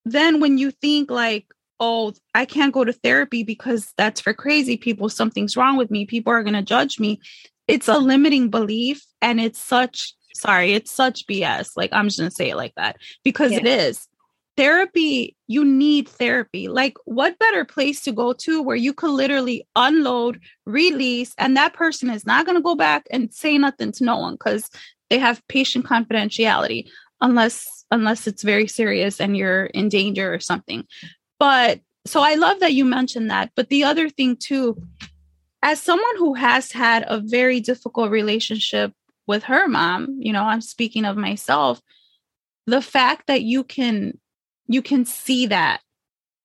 then 0.04 0.40
when 0.40 0.58
you 0.58 0.70
think 0.70 1.10
like 1.10 1.46
oh 1.78 2.12
i 2.34 2.44
can't 2.44 2.72
go 2.72 2.84
to 2.84 2.92
therapy 2.92 3.42
because 3.42 3.92
that's 3.96 4.20
for 4.20 4.34
crazy 4.34 4.76
people. 4.76 5.08
Something's 5.08 5.56
wrong 5.56 5.76
with 5.76 5.90
me. 5.90 6.06
People 6.06 6.32
are 6.32 6.42
going 6.42 6.54
to 6.54 6.62
judge 6.62 6.98
me 6.98 7.20
it's 7.68 7.88
a 7.88 7.98
limiting 7.98 8.50
belief 8.50 9.04
and 9.20 9.40
it's 9.40 9.58
such 9.58 10.14
sorry 10.34 10.72
it's 10.72 10.90
such 10.90 11.26
bs 11.26 11.70
like 11.76 11.90
i'm 11.92 12.06
just 12.06 12.18
gonna 12.18 12.30
say 12.30 12.50
it 12.50 12.56
like 12.56 12.74
that 12.76 12.96
because 13.24 13.52
yeah. 13.52 13.58
it 13.58 13.66
is. 13.66 14.06
Therapy 14.54 15.34
you 15.46 15.64
need 15.64 16.06
therapy. 16.08 16.68
Like 16.68 16.98
what 17.06 17.38
better 17.38 17.64
place 17.64 18.02
to 18.02 18.12
go 18.12 18.34
to 18.34 18.62
where 18.62 18.76
you 18.76 18.92
could 18.92 19.10
literally 19.10 19.66
unload 19.76 20.40
release 20.66 21.32
and 21.38 21.56
that 21.56 21.72
person 21.72 22.10
is 22.10 22.26
not 22.26 22.44
going 22.44 22.56
to 22.56 22.62
go 22.62 22.74
back 22.74 23.06
and 23.10 23.32
say 23.32 23.56
nothing 23.56 23.92
to 23.92 24.04
no 24.04 24.18
one 24.18 24.34
because 24.34 24.68
they 25.08 25.18
have 25.18 25.46
patient 25.48 25.86
confidentiality 25.86 26.86
unless 27.22 27.86
unless 27.90 28.26
it's 28.26 28.42
very 28.42 28.66
serious 28.66 29.22
and 29.22 29.38
you're 29.38 29.66
in 29.66 29.88
danger 29.88 30.34
or 30.34 30.38
something. 30.38 30.84
But 31.38 31.80
so 32.04 32.20
i 32.20 32.34
love 32.34 32.60
that 32.60 32.72
you 32.72 32.84
mentioned 32.84 33.30
that 33.30 33.50
but 33.54 33.68
the 33.68 33.84
other 33.84 34.08
thing 34.08 34.36
too 34.36 34.76
as 35.62 35.80
someone 35.80 36.16
who 36.16 36.34
has 36.34 36.72
had 36.72 37.04
a 37.06 37.20
very 37.20 37.60
difficult 37.60 38.10
relationship 38.10 38.92
with 39.26 39.44
her 39.44 39.68
mom, 39.68 40.18
you 40.18 40.32
know, 40.32 40.42
I'm 40.42 40.60
speaking 40.60 41.04
of 41.04 41.16
myself, 41.16 41.80
the 42.66 42.82
fact 42.82 43.26
that 43.26 43.42
you 43.42 43.64
can 43.64 44.18
you 44.68 44.80
can 44.80 45.04
see 45.04 45.46
that 45.46 45.80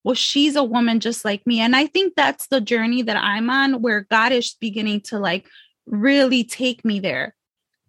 well 0.04 0.16
she's 0.16 0.56
a 0.56 0.64
woman 0.64 1.00
just 1.00 1.24
like 1.24 1.46
me. 1.46 1.60
And 1.60 1.76
i 1.76 1.86
think 1.86 2.14
that's 2.16 2.48
the 2.48 2.60
journey 2.60 3.04
that 3.04 3.16
i'm 3.16 3.50
on 3.50 3.82
where 3.82 4.08
god 4.10 4.32
is 4.32 4.56
beginning 4.60 5.02
to 5.02 5.20
like 5.20 5.48
really 5.86 6.44
take 6.44 6.84
me 6.84 7.00
there 7.00 7.36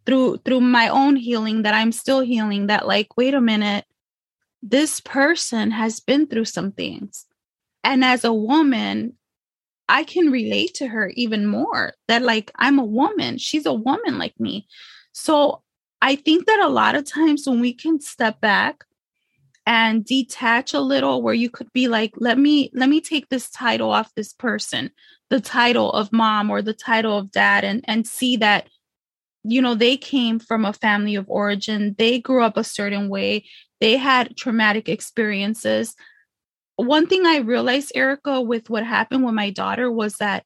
through 0.05 0.37
through 0.45 0.61
my 0.61 0.89
own 0.89 1.17
healing 1.17 1.63
that 1.63 1.73
i'm 1.73 1.91
still 1.91 2.21
healing 2.21 2.67
that 2.67 2.87
like 2.87 3.17
wait 3.17 3.33
a 3.33 3.41
minute 3.41 3.87
this 4.63 5.01
person 5.01 5.71
has 5.71 6.01
been 6.01 6.27
through 6.27 6.45
some 6.45 6.73
things. 6.73 7.27
And 7.85 8.05
as 8.05 8.25
a 8.25 8.33
woman 8.33 9.15
I 9.89 10.05
can 10.05 10.31
relate 10.31 10.75
to 10.75 10.89
her 10.89 11.11
even 11.15 11.47
more 11.47 11.95
that 12.09 12.23
like 12.23 12.51
I'm 12.57 12.79
a 12.79 12.85
woman, 12.85 13.39
she's 13.39 13.67
a 13.67 13.73
woman 13.73 14.19
like 14.19 14.39
me. 14.39 14.67
So 15.13 15.63
I 16.01 16.17
think 16.17 16.47
that 16.47 16.61
a 16.61 16.69
lot 16.69 16.95
of 16.95 17.05
times 17.05 17.47
when 17.47 17.61
we 17.61 17.73
can 17.73 18.01
step 18.01 18.41
back 18.41 18.85
and 19.69 20.03
detach 20.05 20.73
a 20.73 20.81
little 20.81 21.21
where 21.21 21.35
you 21.35 21.51
could 21.51 21.71
be 21.75 21.89
like 21.89 22.13
let 22.17 22.39
me 22.39 22.71
let 22.73 22.89
me 22.89 23.03
take 23.03 23.29
this 23.29 23.51
title 23.51 23.91
off 23.91 24.15
this 24.15 24.33
person 24.33 24.91
the 25.29 25.41
title 25.41 25.93
of 25.93 26.11
mom 26.11 26.49
or 26.49 26.63
the 26.63 26.73
title 26.73 27.19
of 27.19 27.31
dad 27.31 27.65
and 27.65 27.85
and 27.87 28.07
see 28.07 28.39
that 28.39 28.67
you 29.45 29.61
know 29.61 29.75
they 29.75 29.95
came 29.95 30.39
from 30.39 30.65
a 30.65 30.73
family 30.73 31.15
of 31.15 31.29
origin 31.29 31.95
they 31.99 32.19
grew 32.19 32.43
up 32.43 32.57
a 32.57 32.65
certain 32.65 33.11
way 33.11 33.45
they 33.79 33.99
had 33.99 34.35
traumatic 34.39 34.89
experiences 34.89 35.95
one 36.79 37.07
thing 37.07 37.27
I 37.27 37.39
realized, 37.39 37.93
Erica, 37.95 38.41
with 38.41 38.71
what 38.71 38.87
happened 38.87 39.25
with 39.25 39.35
my 39.35 39.51
daughter 39.51 39.91
was 39.91 40.15
that 40.15 40.45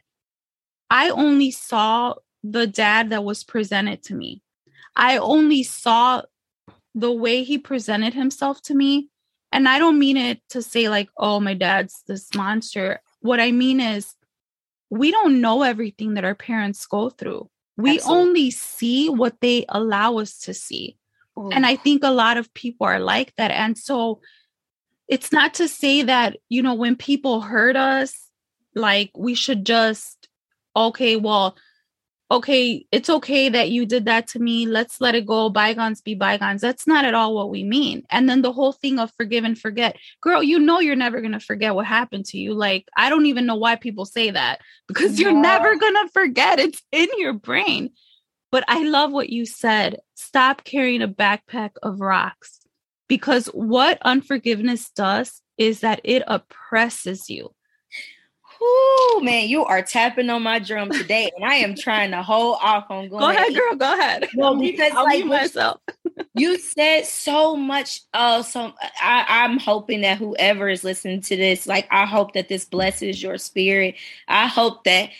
I 0.90 1.11
only 1.11 1.51
saw 1.51 2.14
the 2.42 2.66
dad 2.66 3.11
that 3.11 3.23
was 3.23 3.45
presented 3.45 4.03
to 4.05 4.14
me. 4.14 4.42
I 4.97 5.18
only 5.18 5.62
saw 5.62 6.23
the 6.95 7.12
way 7.12 7.42
he 7.45 7.59
presented 7.59 8.14
himself 8.14 8.61
to 8.62 8.75
me. 8.75 9.09
And 9.53 9.68
I 9.68 9.79
don't 9.79 9.99
mean 9.99 10.16
it 10.16 10.40
to 10.51 10.62
say, 10.62 10.88
like, 10.88 11.11
oh, 11.18 11.38
my 11.38 11.55
dad's 11.55 12.03
this 12.07 12.35
monster. 12.35 13.01
What 13.21 13.38
I 13.38 13.53
mean 13.53 13.81
is, 13.81 14.14
we 14.90 15.11
don't 15.11 15.40
know 15.40 15.62
everything 15.62 16.14
that 16.14 16.25
our 16.25 16.35
parents 16.35 16.87
go 16.87 17.11
through. 17.11 17.49
We 17.77 17.97
Absolutely. 17.97 18.23
only 18.23 18.51
see 18.51 19.09
what 19.09 19.40
they 19.40 19.64
allow 19.68 20.18
us 20.18 20.38
to 20.40 20.55
see. 20.55 20.97
Ooh. 21.38 21.51
And 21.51 21.64
I 21.64 21.77
think 21.77 22.05
a 22.05 22.11
lot 22.11 22.37
of 22.37 22.53
people 22.53 22.87
are 22.87 23.01
like 23.01 23.35
that. 23.37 23.51
And 23.51 23.77
so 23.79 24.21
it's 25.09 25.33
not 25.33 25.55
to 25.55 25.69
say 25.69 26.03
that, 26.03 26.37
you 26.49 26.62
know, 26.62 26.75
when 26.75 26.97
people 26.97 27.41
hurt 27.41 27.77
us, 27.77 28.15
like 28.75 29.11
we 29.17 29.35
should 29.35 29.67
just, 29.67 30.29
okay, 30.77 31.17
well, 31.17 31.57
okay, 32.31 32.87
it's 32.91 33.11
okay 33.11 33.51
that 33.51 33.71
you 33.71 33.85
did 33.85 34.07
that 34.07 34.27
to 34.27 34.38
me. 34.38 34.67
Let's 34.67 35.03
let 35.03 35.15
it 35.15 35.27
go. 35.27 35.51
Bygones 35.51 36.01
be 36.01 36.15
bygones. 36.15 36.62
That's 36.62 36.87
not 36.87 37.05
at 37.05 37.12
all 37.12 37.35
what 37.35 37.51
we 37.51 37.62
mean. 37.62 38.05
And 38.11 38.27
then 38.27 38.41
the 38.41 38.53
whole 38.53 38.73
thing 38.73 38.99
of 38.99 39.12
forgive 39.19 39.45
and 39.45 39.59
forget. 39.59 39.97
Girl, 40.23 40.43
you 40.43 40.59
know 40.59 40.81
you're 40.81 40.97
never 40.97 41.21
going 41.21 41.33
to 41.33 41.41
forget 41.41 41.75
what 41.75 41.85
happened 41.85 42.25
to 42.27 42.38
you. 42.38 42.55
Like, 42.55 42.88
I 42.97 43.11
don't 43.11 43.27
even 43.27 43.45
know 43.45 43.57
why 43.57 43.77
people 43.77 44.07
say 44.07 44.31
that 44.31 44.61
because 44.88 45.21
you're 45.21 45.38
never 45.38 45.77
going 45.77 45.95
to 45.95 46.09
forget. 46.15 46.59
It's 46.59 46.81
in 46.91 47.09
your 47.19 47.35
brain. 47.35 47.91
But 48.51 48.65
I 48.67 48.83
love 48.83 49.12
what 49.12 49.29
you 49.29 49.45
said. 49.45 49.99
Stop 50.15 50.65
carrying 50.65 51.03
a 51.03 51.09
backpack 51.09 51.73
of 51.83 52.01
rocks 52.01 52.62
because 53.12 53.44
what 53.48 53.98
unforgiveness 54.07 54.88
does 54.88 55.42
is 55.59 55.81
that 55.81 56.01
it 56.03 56.22
oppresses 56.27 57.29
you. 57.29 57.55
Oh 58.59 59.20
man, 59.22 59.51
you 59.51 59.66
are 59.66 59.83
tapping 59.83 60.31
on 60.31 60.42
my 60.42 60.59
drum 60.61 60.90
today, 60.92 61.31
and 61.37 61.44
I 61.44 61.57
am 61.57 61.75
trying 61.75 62.12
to 62.12 62.22
hold 62.22 62.57
off 62.62 62.87
on 62.88 63.11
going. 63.11 63.20
Go 63.20 63.29
ahead, 63.29 63.55
girl. 63.55 63.75
Go 63.77 63.92
ahead. 63.92 64.31
Well, 64.35 64.57
because 64.59 64.92
I'll 64.96 65.05
like 65.05 65.27
myself. 65.27 65.83
you 66.35 66.59
said 66.59 67.05
so 67.05 67.55
much. 67.55 68.01
Uh, 68.14 68.42
so 68.42 68.72
I, 68.98 69.27
I'm 69.29 69.59
hoping 69.59 70.01
that 70.01 70.16
whoever 70.16 70.70
is 70.70 70.83
listening 70.83 71.20
to 71.20 71.37
this, 71.37 71.66
like, 71.66 71.87
I 71.90 72.07
hope 72.07 72.33
that 72.33 72.48
this 72.48 72.64
blesses 72.64 73.22
your 73.22 73.37
spirit. 73.37 73.96
I 74.27 74.46
hope 74.46 74.85
that 74.85 75.11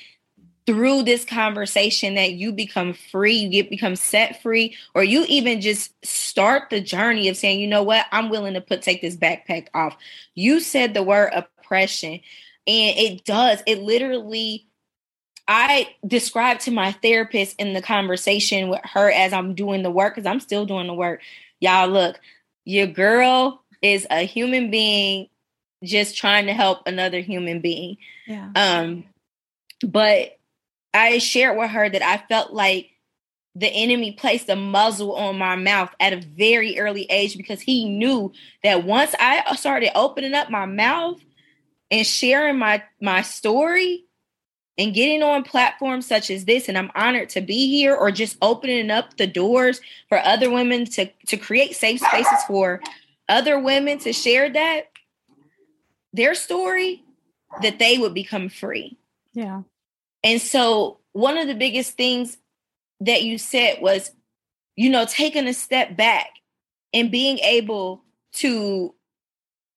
through 0.67 1.03
this 1.03 1.25
conversation 1.25 2.15
that 2.15 2.33
you 2.33 2.53
become 2.53 2.95
free, 2.95 3.35
you 3.35 3.49
get 3.49 3.71
become 3.71 3.97
set 3.97 4.41
free, 4.43 4.77
or 4.95 5.03
you 5.03 5.25
even 5.29 5.61
just 5.61 5.93
start 6.05 6.71
the 6.71 6.81
journey 6.81 7.29
of 7.29 7.37
saying, 7.37 7.59
you 7.59 7.67
know 7.67 7.83
what, 7.83 8.07
I'm 8.13 8.31
willing 8.31 8.55
to 8.55 8.61
put 8.61 8.83
take 8.83 9.03
this 9.03 9.17
backpack 9.17 9.67
off. 9.75 9.97
You 10.35 10.61
said 10.61 10.95
the 10.95 11.03
word 11.03 11.33
oppression, 11.35 12.21
and 12.67 12.99
it 12.99 13.25
does, 13.25 13.63
it 13.67 13.81
literally 13.81 14.67
I 15.49 15.89
described 16.07 16.61
to 16.63 16.71
my 16.71 16.93
therapist 16.93 17.57
in 17.59 17.73
the 17.73 17.83
conversation 17.83 18.69
with 18.69 18.81
her 18.85 19.11
as 19.11 19.33
I'm 19.33 19.55
doing 19.55 19.83
the 19.83 19.91
work, 19.91 20.15
because 20.15 20.27
I'm 20.27 20.41
still 20.41 20.65
doing 20.65 20.87
the 20.87 20.95
work. 20.95 21.21
Y'all 21.59 21.89
look, 21.89 22.21
your 22.65 22.87
girl 22.87 23.61
is 23.83 24.07
a 24.11 24.21
human 24.21 24.71
being 24.71 25.29
just 25.83 26.17
trying 26.17 26.47
to 26.47 26.53
help 26.53 26.87
another 26.87 27.19
human 27.19 27.61
being. 27.61 27.97
Yeah. 28.29 28.51
Um, 28.55 29.05
but 29.85 30.39
I 30.95 31.19
shared 31.19 31.57
with 31.57 31.71
her 31.71 31.89
that 31.89 32.03
I 32.03 32.19
felt 32.29 32.53
like 32.53 32.91
the 33.55 33.69
enemy 33.69 34.13
placed 34.13 34.49
a 34.49 34.57
muzzle 34.57 35.15
on 35.15 35.37
my 35.39 35.57
mouth 35.57 35.91
at 36.01 36.13
a 36.13 36.21
very 36.21 36.79
early 36.79 37.05
age 37.11 37.37
because 37.37 37.61
he 37.61 37.89
knew 37.89 38.33
that 38.63 38.85
once 38.85 39.15
I 39.19 39.55
started 39.57 39.91
opening 39.95 40.35
up 40.35 40.51
my 40.51 40.65
mouth 40.65 41.21
and 41.91 42.07
sharing 42.07 42.59
my 42.59 42.83
my 43.01 43.21
story 43.21 44.05
and 44.79 44.95
getting 44.95 45.23
on 45.23 45.43
platforms 45.43 46.07
such 46.07 46.31
as 46.31 46.47
this 46.47 46.69
and 46.69 46.79
I'm 46.79 46.91
honored 46.95 47.29
to 47.31 47.43
be 47.43 47.69
here 47.69 47.95
or 47.95 48.11
just 48.11 48.39
opening 48.41 48.91
up 48.91 49.19
the 49.19 49.27
doors 49.27 49.83
for 50.09 50.19
other 50.19 50.51
women 50.51 50.87
to 50.87 51.11
to 51.27 51.37
create 51.37 51.77
safe 51.77 52.01
spaces 52.01 52.43
for 52.47 52.81
other 53.29 53.59
women 53.59 53.99
to 53.99 54.15
share 54.15 54.51
that 54.51 54.89
their 56.15 56.35
story 56.35 57.03
that 57.61 57.79
they 57.79 57.99
would 57.99 58.15
become 58.15 58.49
free. 58.49 58.97
Yeah. 59.35 59.63
And 60.25 60.41
so 60.41 61.01
one 61.13 61.37
of 61.37 61.49
the 61.49 61.55
biggest 61.55 61.97
things 61.97 62.39
that 63.01 63.23
you 63.23 63.39
said 63.39 63.79
was, 63.81 64.11
you 64.77 64.89
know, 64.89 65.05
taking 65.05 65.47
a 65.47 65.55
step 65.55 65.97
back 65.97 66.31
and 66.93 67.11
being 67.11 67.39
able 67.39 68.05
to 68.35 68.95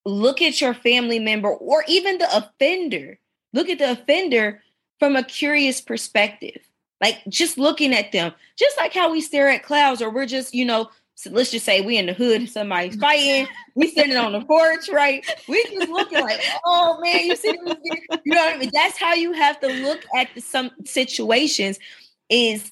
look 0.05 0.41
at 0.41 0.61
your 0.61 0.73
family 0.73 1.19
member 1.19 1.49
or 1.49 1.83
even 1.87 2.17
the 2.17 2.37
offender, 2.37 3.19
look 3.53 3.69
at 3.69 3.79
the 3.79 3.91
offender 3.91 4.61
from 4.99 5.15
a 5.15 5.23
curious 5.23 5.81
perspective. 5.81 6.61
Like 7.01 7.21
just 7.27 7.57
looking 7.57 7.93
at 7.93 8.11
them, 8.11 8.33
just 8.57 8.77
like 8.77 8.93
how 8.93 9.11
we 9.11 9.19
stare 9.19 9.49
at 9.49 9.63
clouds, 9.63 10.01
or 10.01 10.09
we're 10.09 10.25
just, 10.25 10.53
you 10.53 10.63
know, 10.63 10.89
so 11.15 11.29
let's 11.31 11.49
just 11.49 11.65
say 11.65 11.79
we 11.79 11.97
in 11.97 12.07
the 12.07 12.13
hood, 12.13 12.49
somebody's 12.49 12.97
fighting, 12.97 13.47
we 13.73 13.87
sitting 13.89 14.17
on 14.17 14.33
the 14.33 14.41
porch, 14.41 14.89
right? 14.91 15.25
We 15.47 15.63
just 15.71 15.89
looking 15.89 16.19
like, 16.19 16.41
oh 16.65 16.99
man, 17.01 17.25
you 17.25 17.35
see 17.37 17.57
this? 17.63 17.77
You 18.25 18.33
know 18.33 18.41
what 18.41 18.55
I 18.55 18.57
mean? 18.57 18.69
That's 18.73 18.99
how 18.99 19.13
you 19.13 19.31
have 19.31 19.59
to 19.61 19.67
look 19.67 20.03
at 20.13 20.27
the, 20.35 20.41
some 20.41 20.71
situations 20.83 21.79
is 22.29 22.69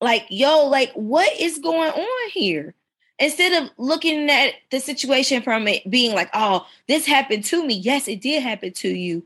like, 0.00 0.24
yo, 0.30 0.66
like 0.66 0.92
what 0.94 1.30
is 1.38 1.58
going 1.58 1.90
on 1.90 2.30
here? 2.30 2.74
Instead 3.18 3.62
of 3.62 3.70
looking 3.76 4.30
at 4.30 4.54
the 4.70 4.80
situation 4.80 5.42
from 5.42 5.68
it 5.68 5.88
being 5.88 6.14
like, 6.14 6.30
oh, 6.32 6.66
this 6.88 7.06
happened 7.06 7.44
to 7.44 7.64
me. 7.64 7.74
Yes, 7.74 8.08
it 8.08 8.22
did 8.22 8.42
happen 8.42 8.72
to 8.72 8.88
you. 8.88 9.24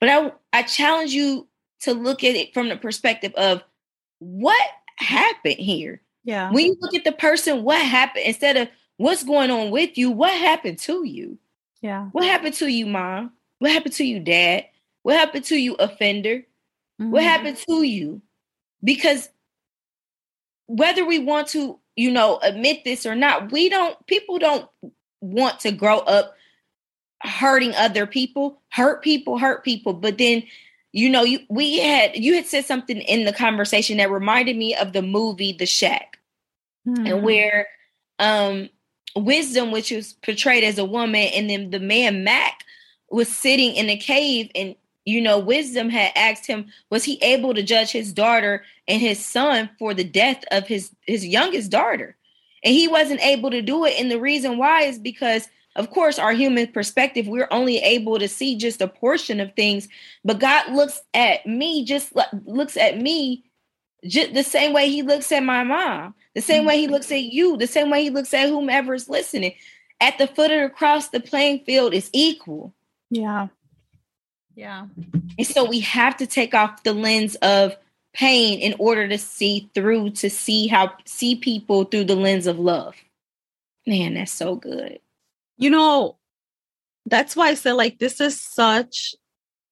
But 0.00 0.08
I 0.08 0.32
I 0.52 0.62
challenge 0.64 1.12
you 1.12 1.46
to 1.82 1.92
look 1.94 2.24
at 2.24 2.34
it 2.34 2.52
from 2.52 2.68
the 2.68 2.76
perspective 2.76 3.32
of 3.34 3.62
what 4.18 4.68
happened 4.96 5.58
here 5.58 6.00
Yeah. 6.24 6.50
when 6.50 6.66
you 6.66 6.76
look 6.80 6.94
at 6.94 7.04
the 7.04 7.12
person, 7.12 7.62
what 7.62 7.80
happened 7.84 8.24
instead 8.26 8.56
of 8.56 8.68
what's 8.96 9.22
going 9.24 9.50
on 9.50 9.70
with 9.70 9.98
you, 9.98 10.10
what 10.10 10.32
happened 10.32 10.78
to 10.80 11.04
you? 11.04 11.38
yeah. 11.80 12.06
What 12.12 12.24
happened 12.24 12.54
to 12.54 12.66
you, 12.68 12.86
mom? 12.86 13.32
What 13.58 13.70
happened 13.72 13.94
to 13.94 14.04
you, 14.04 14.20
dad? 14.20 14.64
What 15.02 15.16
happened 15.16 15.44
to 15.46 15.56
you, 15.56 15.74
offender? 15.74 16.46
What 16.96 17.22
Mhm. 17.22 17.26
happened 17.26 17.56
to 17.68 17.82
you? 17.82 18.22
Because 18.82 19.28
whether 20.66 21.04
we 21.04 21.18
want 21.18 21.48
to, 21.48 21.78
you 21.96 22.10
know, 22.10 22.38
admit 22.42 22.84
this 22.84 23.04
or 23.04 23.14
not, 23.14 23.52
we 23.52 23.68
don't, 23.68 23.94
people 24.06 24.38
don't 24.38 24.66
want 25.20 25.60
to 25.60 25.72
grow 25.72 25.98
up 25.98 26.34
hurting 27.22 27.74
other 27.74 28.06
people, 28.06 28.60
hurt 28.70 29.02
people, 29.02 29.38
hurt 29.38 29.64
people. 29.64 29.92
But 29.92 30.18
then, 30.18 30.42
you 30.92 31.08
know, 31.08 31.22
you 31.24 31.40
we 31.48 31.78
had 31.78 32.16
you 32.16 32.34
had 32.34 32.46
said 32.46 32.64
something 32.64 32.98
in 33.00 33.24
the 33.24 33.32
conversation 33.32 33.96
that 33.98 34.10
reminded 34.10 34.56
me 34.56 34.74
of 34.74 34.92
the 34.92 35.02
movie 35.02 35.52
The 35.52 35.66
Shack. 35.66 36.13
Mhm. 36.86 37.08
and 37.10 37.22
where 37.22 37.68
um 38.18 38.68
wisdom 39.16 39.70
which 39.70 39.90
was 39.90 40.14
portrayed 40.14 40.64
as 40.64 40.78
a 40.78 40.84
woman 40.84 41.28
and 41.34 41.48
then 41.50 41.70
the 41.70 41.80
man 41.80 42.24
Mack 42.24 42.60
was 43.10 43.28
sitting 43.28 43.74
in 43.74 43.88
a 43.90 43.96
cave 43.96 44.50
and 44.54 44.74
you 45.04 45.20
know 45.20 45.38
wisdom 45.38 45.88
had 45.88 46.12
asked 46.16 46.46
him 46.46 46.66
was 46.90 47.04
he 47.04 47.18
able 47.22 47.54
to 47.54 47.62
judge 47.62 47.90
his 47.92 48.12
daughter 48.12 48.64
and 48.88 49.00
his 49.00 49.24
son 49.24 49.70
for 49.78 49.94
the 49.94 50.04
death 50.04 50.42
of 50.50 50.66
his 50.66 50.90
his 51.06 51.24
youngest 51.26 51.70
daughter 51.70 52.16
and 52.64 52.74
he 52.74 52.88
wasn't 52.88 53.20
able 53.22 53.50
to 53.50 53.62
do 53.62 53.84
it 53.84 53.94
and 53.98 54.10
the 54.10 54.20
reason 54.20 54.58
why 54.58 54.82
is 54.82 54.98
because 54.98 55.48
of 55.76 55.90
course 55.90 56.18
our 56.18 56.32
human 56.32 56.66
perspective 56.68 57.26
we're 57.28 57.48
only 57.50 57.78
able 57.78 58.18
to 58.18 58.28
see 58.28 58.56
just 58.56 58.80
a 58.82 58.88
portion 58.88 59.40
of 59.40 59.52
things 59.54 59.88
but 60.24 60.38
god 60.40 60.72
looks 60.72 61.02
at 61.14 61.44
me 61.46 61.84
just 61.84 62.12
looks 62.46 62.76
at 62.76 62.98
me 62.98 63.44
just 64.06 64.34
the 64.34 64.42
same 64.44 64.72
way 64.72 64.88
he 64.88 65.02
looks 65.02 65.32
at 65.32 65.42
my 65.42 65.62
mom, 65.64 66.14
the 66.34 66.40
same 66.40 66.64
way 66.64 66.78
he 66.78 66.84
mm-hmm. 66.84 66.94
looks 66.94 67.12
at 67.12 67.22
you, 67.22 67.56
the 67.56 67.66
same 67.66 67.90
way 67.90 68.02
he 68.02 68.10
looks 68.10 68.34
at 68.34 68.48
whomever 68.48 68.94
is 68.94 69.08
listening. 69.08 69.54
At 70.00 70.18
the 70.18 70.26
foot 70.26 70.50
of 70.50 70.62
the 70.62 70.68
cross, 70.68 71.08
the 71.08 71.20
playing 71.20 71.60
field 71.60 71.94
is 71.94 72.10
equal. 72.12 72.74
Yeah. 73.10 73.48
Yeah. 74.54 74.86
And 75.38 75.46
so 75.46 75.64
we 75.64 75.80
have 75.80 76.16
to 76.18 76.26
take 76.26 76.54
off 76.54 76.82
the 76.82 76.92
lens 76.92 77.36
of 77.36 77.76
pain 78.12 78.60
in 78.60 78.74
order 78.78 79.08
to 79.08 79.18
see 79.18 79.70
through, 79.74 80.10
to 80.10 80.30
see 80.30 80.66
how 80.66 80.92
see 81.04 81.36
people 81.36 81.84
through 81.84 82.04
the 82.04 82.16
lens 82.16 82.46
of 82.46 82.58
love. 82.58 82.94
Man, 83.86 84.14
that's 84.14 84.32
so 84.32 84.56
good. 84.56 85.00
You 85.58 85.70
know, 85.70 86.16
that's 87.06 87.36
why 87.36 87.48
I 87.48 87.54
said 87.54 87.72
like 87.72 87.98
this 87.98 88.20
is 88.20 88.40
such 88.40 89.14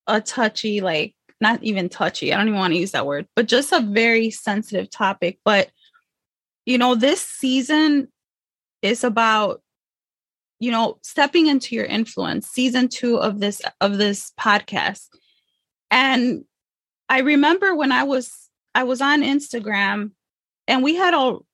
a 0.07 0.21
touchy, 0.21 0.81
like 0.81 1.15
not 1.41 1.63
even 1.63 1.89
touchy. 1.89 2.33
I 2.33 2.37
don't 2.37 2.49
even 2.49 2.59
want 2.59 2.73
to 2.73 2.81
use 2.81 2.93
that 2.93 3.07
word, 3.07 3.27
but 3.35 3.49
just 3.49 3.73
a 3.73 3.81
very 3.81 4.31
sensitive 4.31 4.91
topic. 4.91 5.39
But 5.45 5.71
you 6.67 6.79
know, 6.79 6.95
this 6.95 7.21
season 7.21 8.09
is 8.83 9.05
about 9.05 9.63
you 10.61 10.71
know 10.71 10.99
stepping 11.03 11.47
into 11.49 11.75
your 11.75 11.85
influence 11.85 12.47
season 12.49 12.89
2 12.89 13.17
of 13.17 13.41
this 13.41 13.61
of 13.81 13.99
this 13.99 14.33
podcast. 14.39 15.09
And 15.91 16.45
i 17.09 17.19
remember 17.21 17.75
when 17.75 17.91
i 17.93 18.05
was 18.05 18.49
i 18.75 18.85
was 18.85 19.01
on 19.03 19.23
instagram 19.23 20.13
and 20.69 20.83
we 20.83 20.95
had 20.95 21.15
all 21.15 21.45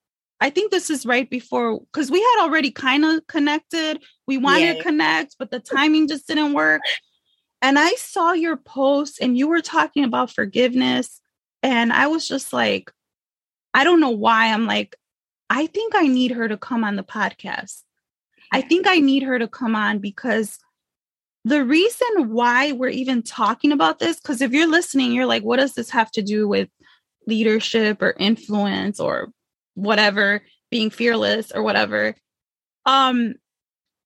i 0.40 0.50
think 0.50 0.70
this 0.70 0.90
is 0.90 1.06
right 1.06 1.28
before 1.30 1.80
because 1.80 2.10
we 2.10 2.20
had 2.20 2.42
already 2.44 2.70
kind 2.70 3.04
of 3.04 3.26
connected. 3.26 4.02
We 4.26 4.36
wanted 4.38 4.60
Yeah. 4.66 4.72
to 4.74 4.82
connect 4.82 5.36
but 5.38 5.50
the 5.50 5.58
timing 5.74 6.06
just 6.06 6.26
didn't 6.28 6.52
work. 6.52 6.82
And 7.62 7.78
i 7.78 7.90
saw 7.92 8.32
your 8.32 8.56
post 8.58 9.18
and 9.22 9.36
you 9.38 9.48
were 9.48 9.62
talking 9.62 10.04
about 10.04 10.30
forgiveness. 10.30 11.20
And 11.62 11.92
i 11.92 12.06
was 12.06 12.28
just 12.28 12.52
like 12.52 12.92
i 13.74 13.84
don't 13.84 14.00
know 14.00 14.10
why 14.10 14.52
i'm 14.52 14.66
like 14.66 14.96
i 15.50 15.66
think 15.66 15.94
i 15.94 16.06
need 16.06 16.30
her 16.30 16.48
to 16.48 16.56
come 16.56 16.84
on 16.84 16.96
the 16.96 17.02
podcast 17.02 17.82
I 18.52 18.60
think 18.62 18.86
I 18.86 18.98
need 18.98 19.22
her 19.22 19.38
to 19.38 19.48
come 19.48 19.74
on 19.74 19.98
because 19.98 20.58
the 21.44 21.64
reason 21.64 22.30
why 22.30 22.72
we're 22.72 22.88
even 22.88 23.22
talking 23.22 23.72
about 23.72 23.98
this, 23.98 24.18
because 24.18 24.40
if 24.40 24.52
you're 24.52 24.68
listening, 24.68 25.12
you're 25.12 25.26
like, 25.26 25.42
what 25.42 25.58
does 25.58 25.74
this 25.74 25.90
have 25.90 26.10
to 26.12 26.22
do 26.22 26.48
with 26.48 26.68
leadership 27.26 28.02
or 28.02 28.14
influence 28.18 29.00
or 29.00 29.28
whatever, 29.74 30.42
being 30.70 30.90
fearless 30.90 31.52
or 31.52 31.62
whatever? 31.62 32.14
Um, 32.86 33.34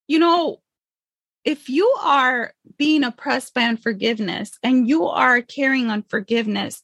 you 0.08 0.18
know, 0.18 0.60
if 1.44 1.68
you 1.68 1.86
are 2.00 2.52
being 2.76 3.02
oppressed 3.02 3.54
by 3.54 3.62
unforgiveness 3.62 4.58
and 4.62 4.88
you 4.88 5.06
are 5.06 5.42
carrying 5.42 5.90
unforgiveness, 5.90 6.82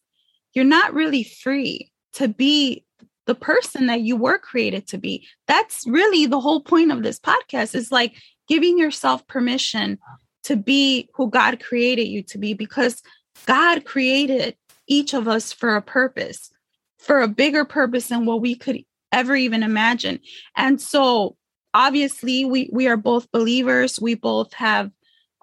you're 0.55 0.64
not 0.64 0.95
really 0.95 1.23
free 1.23 1.93
to 2.19 2.27
be 2.27 2.85
the 3.27 3.35
person 3.35 3.87
that 3.87 4.01
you 4.01 4.17
were 4.17 4.39
created 4.39 4.89
to 4.89 4.99
be. 4.99 5.25
That's 5.47 5.87
really 5.87 6.27
the 6.27 6.41
whole 6.41 6.61
point 6.61 6.91
of 6.91 7.05
this 7.05 7.21
podcast 7.21 7.77
is 7.77 7.93
like 7.93 8.17
giving 8.49 8.77
yourself 8.77 9.25
permission 9.29 9.99
to 10.43 10.57
be 10.57 11.09
who 11.15 11.31
God 11.31 11.61
created 11.61 12.09
you 12.09 12.25
to 12.25 12.39
be 12.39 12.55
because 12.55 13.03
God 13.47 13.85
created 13.85 14.57
each 14.89 15.15
of 15.15 15.29
us 15.29 15.53
for 15.53 15.77
a 15.77 15.83
purpose, 15.83 16.51
for 16.99 17.21
a 17.21 17.29
bigger 17.29 17.65
purpose 17.65 18.09
than 18.09 18.27
what 18.27 18.41
we 18.41 18.57
could 18.57 18.83
ever 19.13 19.37
even 19.37 19.63
imagine. 19.63 20.19
And 20.57 20.81
so 20.81 21.37
obviously 21.73 22.45
we 22.45 22.69
we 22.73 22.89
are 22.89 22.97
both 22.97 23.31
believers, 23.31 24.01
we 24.01 24.17
both 24.17 24.53
have 24.55 24.91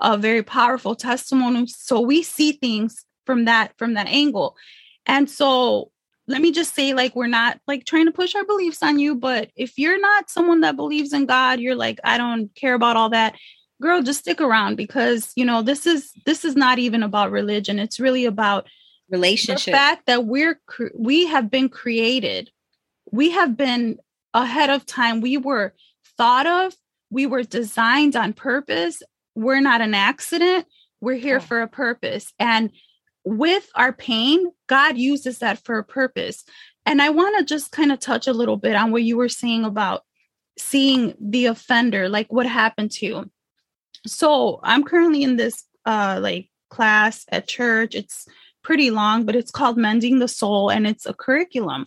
a 0.01 0.17
very 0.17 0.43
powerful 0.43 0.93
testimony 0.93 1.67
so 1.67 2.01
we 2.01 2.21
see 2.21 2.51
things 2.51 3.05
from 3.25 3.45
that 3.45 3.71
from 3.77 3.93
that 3.93 4.07
angle. 4.07 4.57
And 5.05 5.29
so 5.29 5.91
let 6.27 6.41
me 6.41 6.51
just 6.51 6.73
say 6.73 6.93
like 6.93 7.15
we're 7.15 7.27
not 7.27 7.59
like 7.67 7.85
trying 7.85 8.05
to 8.05 8.11
push 8.11 8.35
our 8.35 8.45
beliefs 8.45 8.81
on 8.81 8.97
you 8.99 9.15
but 9.15 9.49
if 9.55 9.77
you're 9.77 9.99
not 9.99 10.29
someone 10.29 10.61
that 10.61 10.75
believes 10.75 11.13
in 11.13 11.25
god 11.25 11.59
you're 11.59 11.75
like 11.75 11.99
i 12.03 12.17
don't 12.17 12.53
care 12.55 12.73
about 12.73 12.97
all 12.97 13.09
that 13.09 13.35
girl 13.81 14.01
just 14.01 14.19
stick 14.21 14.41
around 14.41 14.75
because 14.75 15.31
you 15.35 15.45
know 15.45 15.61
this 15.61 15.85
is 15.85 16.11
this 16.25 16.45
is 16.45 16.55
not 16.55 16.79
even 16.79 17.03
about 17.03 17.31
religion. 17.31 17.79
It's 17.79 17.99
really 17.99 18.25
about 18.25 18.67
relationship. 19.09 19.65
the 19.65 19.77
fact 19.77 20.05
that 20.07 20.25
we're 20.25 20.59
cre- 20.65 20.95
we 20.97 21.27
have 21.27 21.51
been 21.51 21.69
created. 21.69 22.49
We 23.11 23.31
have 23.31 23.55
been 23.57 23.97
ahead 24.33 24.69
of 24.69 24.85
time. 24.85 25.21
We 25.21 25.37
were 25.37 25.73
thought 26.17 26.47
of. 26.47 26.73
We 27.11 27.25
were 27.25 27.43
designed 27.43 28.15
on 28.15 28.33
purpose. 28.33 29.03
We're 29.35 29.59
not 29.61 29.81
an 29.81 29.93
accident. 29.93 30.65
We're 31.01 31.15
here 31.15 31.37
Yeah. 31.37 31.45
for 31.45 31.61
a 31.61 31.67
purpose. 31.67 32.33
And 32.39 32.71
with 33.25 33.69
our 33.75 33.91
pain 33.91 34.45
god 34.67 34.97
uses 34.97 35.39
that 35.39 35.57
for 35.65 35.77
a 35.77 35.83
purpose 35.83 36.43
and 36.85 37.01
i 37.01 37.09
want 37.09 37.37
to 37.37 37.43
just 37.43 37.71
kind 37.71 37.91
of 37.91 37.99
touch 37.99 38.27
a 38.27 38.33
little 38.33 38.57
bit 38.57 38.75
on 38.75 38.91
what 38.91 39.03
you 39.03 39.17
were 39.17 39.29
saying 39.29 39.65
about 39.65 40.03
seeing 40.57 41.15
the 41.19 41.47
offender, 41.47 42.09
like 42.09 42.31
what 42.31 42.45
happened 42.45 42.91
to 42.91 43.05
you. 43.05 43.31
So 44.07 44.59
I'm 44.63 44.83
currently 44.83 45.23
in 45.23 45.35
this 45.37 45.63
uh 45.85 46.19
like 46.21 46.49
class 46.69 47.25
at 47.31 47.47
church. 47.47 47.95
It's 47.95 48.27
pretty 48.63 48.89
long, 48.89 49.25
but 49.25 49.35
it's 49.35 49.51
called 49.51 49.77
Mending 49.77 50.19
the 50.19 50.27
Soul 50.27 50.69
and 50.69 50.87
it's 50.87 51.05
a 51.05 51.13
curriculum. 51.13 51.85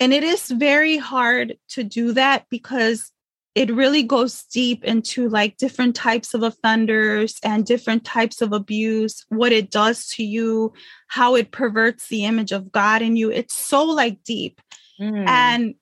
And 0.00 0.12
it 0.12 0.24
is 0.24 0.50
very 0.50 0.96
hard 0.96 1.56
to 1.70 1.84
do 1.84 2.12
that 2.12 2.46
because 2.50 3.11
it 3.54 3.70
really 3.70 4.02
goes 4.02 4.44
deep 4.44 4.82
into 4.84 5.28
like 5.28 5.58
different 5.58 5.94
types 5.94 6.32
of 6.32 6.42
offenders 6.42 7.38
and 7.44 7.66
different 7.66 8.04
types 8.04 8.40
of 8.40 8.52
abuse, 8.52 9.26
what 9.28 9.52
it 9.52 9.70
does 9.70 10.08
to 10.08 10.24
you, 10.24 10.72
how 11.08 11.34
it 11.34 11.50
perverts 11.50 12.08
the 12.08 12.24
image 12.24 12.52
of 12.52 12.72
God 12.72 13.02
in 13.02 13.16
you. 13.16 13.30
It's 13.30 13.54
so 13.54 13.84
like 13.84 14.22
deep. 14.24 14.60
Mm. 14.98 15.28
And 15.28 15.74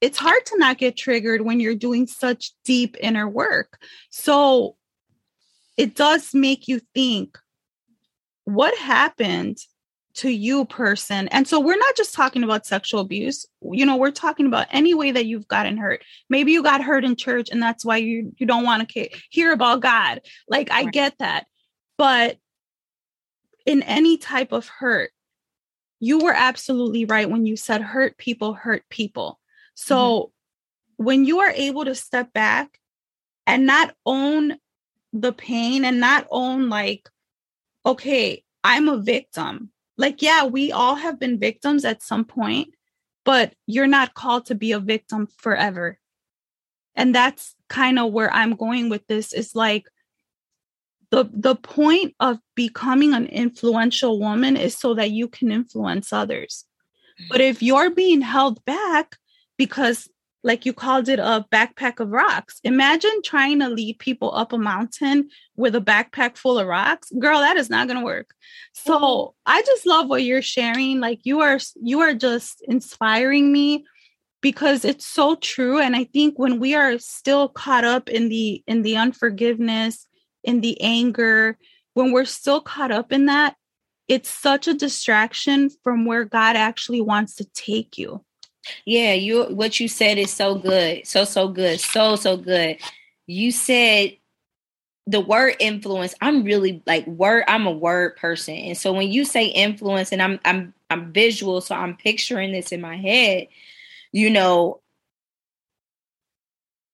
it's 0.00 0.18
hard 0.18 0.46
to 0.46 0.58
not 0.58 0.78
get 0.78 0.96
triggered 0.96 1.42
when 1.42 1.60
you're 1.60 1.74
doing 1.74 2.06
such 2.06 2.52
deep 2.64 2.96
inner 3.00 3.28
work. 3.28 3.78
So 4.10 4.76
it 5.76 5.94
does 5.94 6.32
make 6.32 6.66
you 6.66 6.80
think 6.94 7.36
what 8.44 8.76
happened 8.78 9.58
to 10.18 10.30
you 10.30 10.64
person 10.64 11.28
and 11.28 11.46
so 11.46 11.60
we're 11.60 11.78
not 11.78 11.96
just 11.96 12.14
talking 12.14 12.42
about 12.42 12.66
sexual 12.66 13.00
abuse 13.00 13.46
you 13.72 13.86
know 13.86 13.96
we're 13.96 14.10
talking 14.10 14.46
about 14.46 14.66
any 14.70 14.94
way 14.94 15.10
that 15.10 15.26
you've 15.26 15.48
gotten 15.48 15.76
hurt 15.76 16.02
maybe 16.28 16.52
you 16.52 16.62
got 16.62 16.82
hurt 16.82 17.04
in 17.04 17.16
church 17.16 17.48
and 17.50 17.62
that's 17.62 17.84
why 17.84 17.96
you 17.96 18.32
you 18.38 18.46
don't 18.46 18.64
want 18.64 18.88
to 18.88 19.08
hear 19.30 19.52
about 19.52 19.80
god 19.80 20.20
like 20.48 20.70
i 20.70 20.84
get 20.84 21.16
that 21.18 21.46
but 21.96 22.36
in 23.66 23.82
any 23.82 24.16
type 24.16 24.52
of 24.52 24.68
hurt 24.68 25.10
you 26.00 26.18
were 26.18 26.34
absolutely 26.34 27.04
right 27.04 27.30
when 27.30 27.46
you 27.46 27.56
said 27.56 27.80
hurt 27.80 28.16
people 28.18 28.54
hurt 28.54 28.82
people 28.88 29.38
so 29.74 29.96
mm-hmm. 29.96 31.04
when 31.04 31.24
you 31.24 31.40
are 31.40 31.50
able 31.50 31.84
to 31.84 31.94
step 31.94 32.32
back 32.32 32.78
and 33.46 33.66
not 33.66 33.94
own 34.04 34.56
the 35.12 35.32
pain 35.32 35.84
and 35.84 36.00
not 36.00 36.26
own 36.30 36.68
like 36.68 37.08
okay, 37.88 38.44
I'm 38.62 38.88
a 38.88 38.98
victim. 38.98 39.70
Like, 39.98 40.22
yeah, 40.22 40.44
we 40.44 40.72
all 40.72 40.94
have 40.94 41.18
been 41.18 41.38
victims 41.38 41.84
at 41.84 42.02
some 42.02 42.24
point, 42.24 42.74
but 43.24 43.52
you're 43.66 43.88
not 43.88 44.14
called 44.14 44.46
to 44.46 44.54
be 44.54 44.72
a 44.72 44.80
victim 44.80 45.28
forever. 45.36 45.98
And 46.94 47.14
that's 47.14 47.54
kind 47.68 47.98
of 47.98 48.12
where 48.12 48.32
I'm 48.32 48.54
going 48.54 48.88
with 48.88 49.06
this 49.08 49.32
is 49.32 49.54
like 49.54 49.86
the 51.10 51.28
the 51.32 51.56
point 51.56 52.14
of 52.20 52.38
becoming 52.54 53.12
an 53.14 53.26
influential 53.26 54.18
woman 54.18 54.56
is 54.56 54.76
so 54.76 54.94
that 54.94 55.10
you 55.10 55.28
can 55.28 55.50
influence 55.50 56.12
others. 56.12 56.64
But 57.28 57.40
if 57.40 57.62
you're 57.62 57.90
being 57.90 58.20
held 58.20 58.64
back 58.64 59.16
because 59.56 60.08
like 60.48 60.64
you 60.64 60.72
called 60.72 61.10
it 61.10 61.18
a 61.18 61.44
backpack 61.52 62.00
of 62.00 62.08
rocks. 62.08 62.58
Imagine 62.64 63.20
trying 63.22 63.60
to 63.60 63.68
lead 63.68 63.98
people 63.98 64.34
up 64.34 64.54
a 64.54 64.58
mountain 64.58 65.28
with 65.56 65.74
a 65.74 65.80
backpack 65.80 66.38
full 66.38 66.58
of 66.58 66.66
rocks. 66.66 67.12
Girl, 67.18 67.40
that 67.40 67.58
is 67.58 67.68
not 67.68 67.86
going 67.86 68.00
to 68.00 68.04
work. 68.04 68.34
So, 68.72 68.98
mm-hmm. 68.98 69.30
I 69.44 69.62
just 69.62 69.86
love 69.86 70.08
what 70.08 70.24
you're 70.24 70.42
sharing. 70.42 71.00
Like 71.00 71.20
you 71.24 71.40
are 71.40 71.60
you 71.76 72.00
are 72.00 72.14
just 72.14 72.62
inspiring 72.66 73.52
me 73.52 73.84
because 74.40 74.86
it's 74.86 75.06
so 75.06 75.34
true 75.34 75.78
and 75.80 75.94
I 75.94 76.04
think 76.04 76.38
when 76.38 76.58
we 76.60 76.74
are 76.74 76.98
still 76.98 77.48
caught 77.48 77.84
up 77.84 78.08
in 78.08 78.30
the 78.30 78.62
in 78.66 78.82
the 78.82 78.96
unforgiveness, 78.96 80.06
in 80.42 80.62
the 80.62 80.80
anger, 80.80 81.58
when 81.92 82.10
we're 82.10 82.24
still 82.24 82.62
caught 82.62 82.90
up 82.90 83.12
in 83.12 83.26
that, 83.26 83.54
it's 84.08 84.30
such 84.30 84.66
a 84.66 84.72
distraction 84.72 85.68
from 85.84 86.06
where 86.06 86.24
God 86.24 86.56
actually 86.56 87.02
wants 87.02 87.34
to 87.34 87.44
take 87.52 87.98
you. 87.98 88.24
Yeah, 88.84 89.12
you 89.12 89.44
what 89.44 89.80
you 89.80 89.88
said 89.88 90.18
is 90.18 90.32
so 90.32 90.54
good. 90.54 91.06
So 91.06 91.24
so 91.24 91.48
good. 91.48 91.80
So 91.80 92.16
so 92.16 92.36
good. 92.36 92.78
You 93.26 93.50
said 93.52 94.16
the 95.06 95.20
word 95.20 95.56
influence, 95.58 96.14
I'm 96.20 96.44
really 96.44 96.82
like 96.86 97.06
word 97.06 97.44
I'm 97.48 97.66
a 97.66 97.72
word 97.72 98.16
person. 98.16 98.54
And 98.54 98.76
so 98.76 98.92
when 98.92 99.10
you 99.10 99.24
say 99.24 99.46
influence 99.46 100.12
and 100.12 100.20
I'm 100.20 100.38
I'm 100.44 100.74
I'm 100.90 101.12
visual 101.12 101.60
so 101.62 101.74
I'm 101.74 101.96
picturing 101.96 102.52
this 102.52 102.72
in 102.72 102.82
my 102.82 102.96
head, 102.96 103.48
you 104.12 104.28
know, 104.28 104.80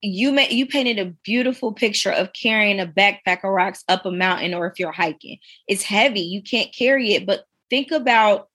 you 0.01 0.31
may 0.31 0.49
you 0.51 0.67
painted 0.67 0.99
a 0.99 1.13
beautiful 1.25 1.73
picture 1.73 2.13
of 2.13 2.33
carrying 2.33 2.79
a 2.79 2.87
backpack 2.87 3.39
of 3.39 3.51
rocks 3.51 3.83
up 3.89 4.07
a 4.07 4.13
mountain 4.13 4.55
or 4.55 4.67
if 4.69 4.79
you're 4.79 4.93
hiking. 4.93 5.39
It's 5.67 5.83
heavy, 5.83 6.21
you 6.21 6.41
can't 6.41 6.73
carry 6.73 7.15
it, 7.15 7.27
but 7.27 7.47
think 7.69 7.91
about 7.91 8.49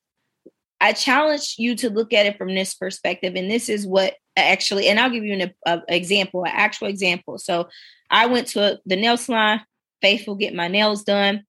I 0.82 0.94
challenge 0.94 1.56
you 1.58 1.76
to 1.78 1.90
look 1.90 2.14
at 2.14 2.26
it 2.26 2.38
from 2.38 2.54
this 2.54 2.74
perspective. 2.74 3.36
And 3.36 3.52
this 3.52 3.70
is 3.70 3.86
what 3.86 4.16
actually, 4.36 4.88
and 4.88 5.00
I'll 5.00 5.10
give 5.10 5.26
you 5.26 5.34
an 5.34 5.54
a, 5.66 5.82
example, 5.90 6.44
an 6.46 6.52
actual 6.54 6.88
example. 6.88 7.38
So 7.38 7.68
I 8.10 8.28
went 8.28 8.48
to 8.50 8.80
the 8.86 8.96
nail 8.96 9.18
salon, 9.18 9.62
faithful, 10.02 10.36
get 10.36 10.56
my 10.56 10.68
nails 10.68 11.04
done. 11.04 11.44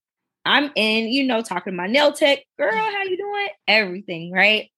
I'm 0.44 0.70
in, 0.74 1.08
you 1.08 1.24
know, 1.24 1.42
talking 1.42 1.72
to 1.72 1.76
my 1.76 1.86
nail 1.86 2.12
tech, 2.12 2.40
girl, 2.58 2.72
how 2.72 3.02
you 3.04 3.16
doing? 3.16 3.48
Everything, 3.68 4.32
right? 4.32 4.70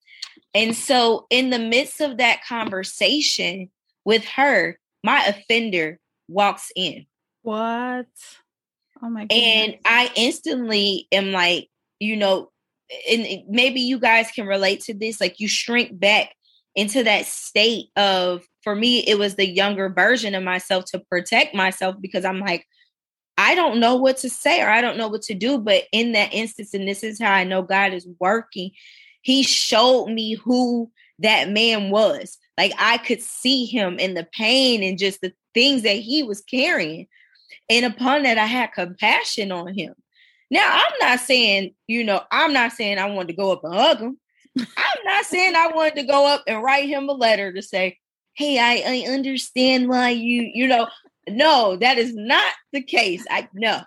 And 0.55 0.77
so 0.77 1.27
in 1.31 1.51
the 1.51 1.59
midst 1.59 2.01
of 2.01 2.19
that 2.19 2.45
conversation 2.45 3.71
with 4.05 4.25
her, 4.25 4.79
my 5.03 5.25
offender 5.25 5.99
walks 6.29 6.71
in. 6.77 7.07
What? 7.43 8.07
Oh 9.03 9.09
my 9.09 9.23
god. 9.25 9.35
And 9.35 9.79
I 9.85 10.11
instantly 10.15 11.09
am 11.11 11.33
like, 11.33 11.69
you 11.99 12.17
know, 12.17 12.52
and 13.11 13.27
maybe 13.49 13.81
you 13.81 13.99
guys 13.99 14.31
can 14.31 14.47
relate 14.47 14.81
to 14.81 14.95
this 14.95 15.21
like 15.21 15.41
you 15.41 15.49
shrink 15.49 15.99
back 15.99 16.35
into 16.75 17.03
that 17.05 17.27
state 17.27 17.87
of 17.97 18.45
for 18.63 18.75
me 18.75 19.01
it 19.01 19.19
was 19.19 19.35
the 19.35 19.49
younger 19.49 19.89
version 19.89 20.35
of 20.35 20.43
myself 20.43 20.85
to 20.87 20.99
protect 21.11 21.55
myself 21.55 21.97
because 22.01 22.25
i'm 22.25 22.41
like 22.41 22.67
i 23.37 23.55
don't 23.55 23.81
know 23.81 23.97
what 23.97 24.17
to 24.17 24.29
say 24.29 24.63
or 24.63 24.69
i 24.69 24.81
don't 24.81 24.97
know 24.97 25.09
what 25.09 25.23
to 25.23 25.35
do 25.35 25.59
but 25.59 25.85
in 25.93 26.13
that 26.13 26.33
instance 26.33 26.75
and 26.75 26.89
this 26.89 27.03
is 27.03 27.21
how 27.21 27.33
i 27.33 27.45
know 27.45 27.63
god 27.63 27.93
is 27.93 28.09
working 28.21 28.71
he 29.23 29.43
showed 29.45 30.09
me 30.09 30.35
who 30.35 30.91
that 31.21 31.49
man 31.49 31.91
was. 31.91 32.39
Like 32.59 32.73
i 32.79 32.99
could 32.99 33.23
see 33.23 33.65
him 33.65 33.99
in 33.99 34.15
the 34.15 34.29
pain 34.37 34.83
and 34.83 34.99
just 34.99 35.21
the 35.21 35.33
things 35.55 35.83
that 35.83 35.97
he 35.97 36.23
was 36.23 36.43
carrying. 36.43 37.07
And 37.71 37.87
upon 37.87 38.25
that 38.25 38.39
i 38.39 38.45
had 38.45 38.73
compassion 38.73 39.51
on 39.51 39.73
him 39.73 39.95
now, 40.53 40.71
I'm 40.71 40.93
not 41.01 41.21
saying, 41.21 41.75
you 41.87 42.05
know, 42.05 42.21
I'm 42.31 42.53
not 42.53 42.73
saying 42.73 42.99
I 42.99 43.07
wanted 43.07 43.29
to 43.29 43.33
go 43.33 43.53
up 43.53 43.65
and 43.65 43.75
hug 43.75 44.01
him. 44.01 44.19
I'm 44.59 45.05
not 45.07 45.25
saying 45.25 45.57
I 45.57 45.69
wanted 45.69 45.95
to 45.95 46.03
go 46.03 46.27
up 46.27 46.43
and 46.47 46.63
write 46.63 46.87
him 46.87 47.09
a 47.09 47.13
letter 47.13 47.55
to 47.55 47.63
say, 47.63 47.97
hey, 48.35 48.59
I, 48.59 48.83
I 48.87 49.11
understand 49.11 49.89
why 49.89 50.11
you, 50.11 50.51
you 50.53 50.69
know, 50.69 50.89
no, 51.27 51.77
that 51.77 51.97
is 51.97 52.15
not 52.15 52.53
the 52.71 52.83
case. 52.83 53.25
I 53.31 53.49
know. 53.55 53.81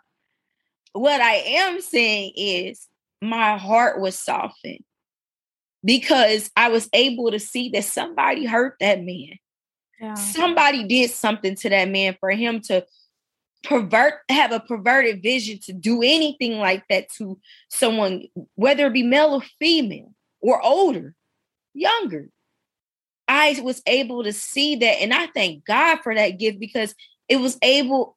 What 0.93 1.21
I 1.21 1.35
am 1.35 1.81
saying 1.81 2.33
is 2.35 2.87
my 3.21 3.59
heart 3.59 4.01
was 4.01 4.17
softened 4.17 4.83
because 5.83 6.49
I 6.57 6.69
was 6.69 6.89
able 6.93 7.29
to 7.29 7.39
see 7.39 7.69
that 7.69 7.83
somebody 7.83 8.43
hurt 8.43 8.77
that 8.79 9.03
man. 9.03 9.37
Yeah. 10.01 10.15
Somebody 10.15 10.85
did 10.85 11.11
something 11.11 11.53
to 11.57 11.69
that 11.69 11.89
man 11.89 12.17
for 12.19 12.31
him 12.31 12.61
to 12.61 12.87
pervert 13.65 14.15
have 14.29 14.51
a 14.51 14.59
perverted 14.59 15.21
vision 15.21 15.59
to 15.63 15.73
do 15.73 16.01
anything 16.01 16.59
like 16.59 16.83
that 16.89 17.09
to 17.17 17.39
someone 17.69 18.23
whether 18.55 18.87
it 18.87 18.93
be 18.93 19.03
male 19.03 19.33
or 19.33 19.43
female 19.59 20.13
or 20.41 20.61
older 20.61 21.15
younger. 21.73 22.29
I 23.27 23.59
was 23.63 23.81
able 23.87 24.23
to 24.23 24.31
see 24.31 24.75
that 24.75 25.01
and 25.01 25.13
i 25.13 25.27
thank 25.27 25.65
god 25.65 25.99
for 26.03 26.13
that 26.13 26.37
gift 26.37 26.59
because 26.59 26.93
it 27.27 27.37
was 27.37 27.57
able 27.63 28.15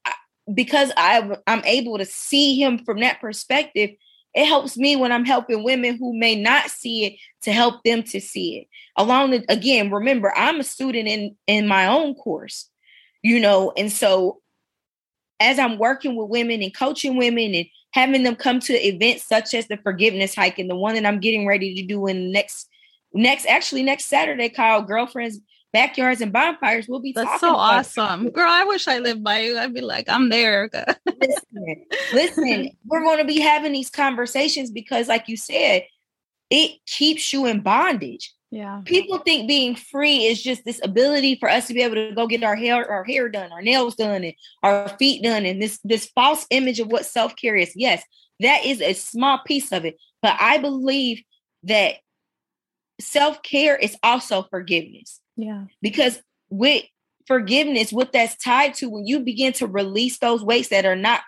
because 0.53 0.93
i 0.97 1.37
i'm 1.47 1.63
able 1.65 1.97
to 1.97 2.05
see 2.05 2.61
him 2.61 2.79
from 2.85 3.01
that 3.01 3.21
perspective 3.21 3.91
it 4.35 4.45
helps 4.45 4.77
me 4.77 4.97
when 4.97 5.11
i'm 5.11 5.25
helping 5.25 5.65
women 5.65 5.97
who 5.97 6.17
may 6.19 6.35
not 6.35 6.69
see 6.69 7.07
it 7.07 7.15
to 7.43 7.53
help 7.53 7.83
them 7.85 8.03
to 8.03 8.21
see 8.21 8.59
it. 8.59 8.67
Along 8.97 9.31
the, 9.31 9.45
again 9.49 9.91
remember 9.91 10.31
i'm 10.37 10.61
a 10.61 10.65
student 10.65 11.09
in 11.09 11.37
in 11.47 11.67
my 11.67 11.87
own 11.87 12.15
course 12.15 12.69
you 13.23 13.41
know 13.41 13.73
and 13.79 13.91
so 13.91 14.43
as 15.41 15.59
I'm 15.59 15.79
working 15.79 16.17
with 16.17 16.29
women 16.29 16.63
and 16.63 16.75
coaching 16.75 17.17
women 17.17 17.55
and 17.55 17.67
having 17.93 18.23
them 18.23 18.37
come 18.37 18.61
to 18.61 18.75
events 18.75 19.25
such 19.25 19.55
as 19.55 19.69
the 19.69 19.77
forgiveness 19.79 20.35
hike 20.35 20.59
and 20.59 20.69
the 20.69 20.77
one 20.77 20.95
that 20.95 21.07
I'm 21.07 21.21
getting 21.21 21.47
ready 21.47 21.75
to 21.75 21.83
do 21.83 22.07
in 22.07 22.33
next 22.33 22.69
next 23.15 23.47
actually 23.47 23.83
next 23.83 24.07
Saturday 24.07 24.49
called 24.49 24.87
Girlfriends 24.87 25.41
Backyards 25.73 26.21
and 26.21 26.33
Bonfires. 26.33 26.89
We'll 26.89 27.01
be 27.01 27.13
That's 27.13 27.41
so 27.41 27.55
awesome. 27.55 28.31
Girl, 28.31 28.51
I 28.51 28.65
wish 28.65 28.89
I 28.89 28.99
lived 28.99 29.23
by 29.23 29.41
you. 29.41 29.59
I'd 29.59 29.75
be 29.75 29.83
like, 29.83 30.09
I'm 30.09 30.31
there. 30.31 30.71
listen, 31.21 31.85
listen, 32.13 32.71
we're 32.87 33.03
going 33.03 33.19
to 33.19 33.25
be 33.25 33.41
having 33.41 33.73
these 33.73 33.91
conversations 33.91 34.71
because, 34.71 35.09
like 35.09 35.29
you 35.29 35.37
said, 35.37 35.85
it 36.51 36.79
keeps 36.87 37.33
you 37.33 37.47
in 37.47 37.61
bondage. 37.61 38.33
Yeah. 38.51 38.81
People 38.87 39.19
think 39.19 39.47
being 39.47 39.77
free 39.77 40.25
is 40.25 40.43
just 40.43 40.65
this 40.65 40.81
ability 40.83 41.37
for 41.39 41.51
us 41.51 41.67
to 41.67 41.75
be 41.75 41.83
able 41.83 41.97
to 41.97 42.13
go 42.15 42.27
get 42.27 42.43
our 42.43 42.57
hair, 42.57 42.91
our 42.91 43.05
hair 43.05 43.29
done, 43.29 43.53
our 43.53 43.61
nails 43.61 43.95
done, 43.95 44.25
and 44.25 44.35
our 44.63 44.89
feet 44.99 45.23
done, 45.23 45.45
and 45.45 45.61
this 45.61 45.79
this 45.85 46.07
false 46.15 46.47
image 46.51 46.81
of 46.81 46.89
what 46.89 47.05
self-care 47.05 47.57
is. 47.57 47.73
Yes, 47.77 48.03
that 48.41 48.65
is 48.65 48.81
a 48.81 48.95
small 48.95 49.41
piece 49.47 49.71
of 49.71 49.85
it. 49.85 49.97
But 50.23 50.37
I 50.41 50.59
believe 50.59 51.23
that 51.65 51.97
self-care 53.01 53.77
is 53.77 53.97
also 54.03 54.47
forgiveness. 54.51 55.21
Yeah. 55.37 55.65
Because 55.83 56.21
with 56.49 56.85
forgiveness, 57.27 57.93
what 57.93 58.13
that's 58.13 58.37
tied 58.37 58.75
to, 58.75 58.89
when 58.89 59.07
you 59.07 59.21
begin 59.21 59.53
to 59.55 59.67
release 59.67 60.19
those 60.19 60.43
weights 60.43 60.69
that 60.69 60.87
are 60.87 60.97
not, 60.97 61.21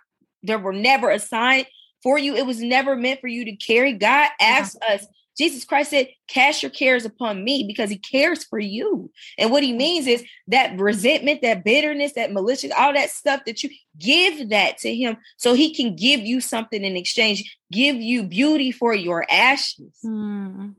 that 0.44 0.62
were 0.62 0.72
never 0.72 1.10
assigned 1.10 1.66
for 2.02 2.18
you, 2.18 2.34
it 2.34 2.46
was 2.46 2.60
never 2.60 2.96
meant 2.96 3.20
for 3.20 3.28
you 3.28 3.44
to 3.44 3.56
carry. 3.56 3.92
God 3.92 4.30
asked 4.40 4.78
yeah. 4.80 4.94
us, 4.94 5.06
Jesus 5.36 5.64
Christ 5.64 5.90
said, 5.90 6.08
Cast 6.28 6.62
your 6.62 6.70
cares 6.70 7.04
upon 7.04 7.44
me 7.44 7.64
because 7.66 7.90
he 7.90 7.98
cares 7.98 8.44
for 8.44 8.58
you. 8.58 9.10
And 9.38 9.50
what 9.50 9.62
he 9.62 9.72
means 9.72 10.06
is 10.06 10.24
that 10.48 10.78
resentment, 10.78 11.42
that 11.42 11.64
bitterness, 11.64 12.12
that 12.14 12.32
malicious, 12.32 12.72
all 12.76 12.92
that 12.92 13.10
stuff 13.10 13.42
that 13.46 13.62
you 13.62 13.70
give 13.98 14.50
that 14.50 14.78
to 14.78 14.94
him 14.94 15.16
so 15.36 15.54
he 15.54 15.74
can 15.74 15.96
give 15.96 16.20
you 16.20 16.40
something 16.40 16.84
in 16.84 16.96
exchange, 16.96 17.56
give 17.72 17.96
you 17.96 18.24
beauty 18.24 18.70
for 18.70 18.94
your 18.94 19.26
ashes. 19.30 19.96
Mm. 20.04 20.74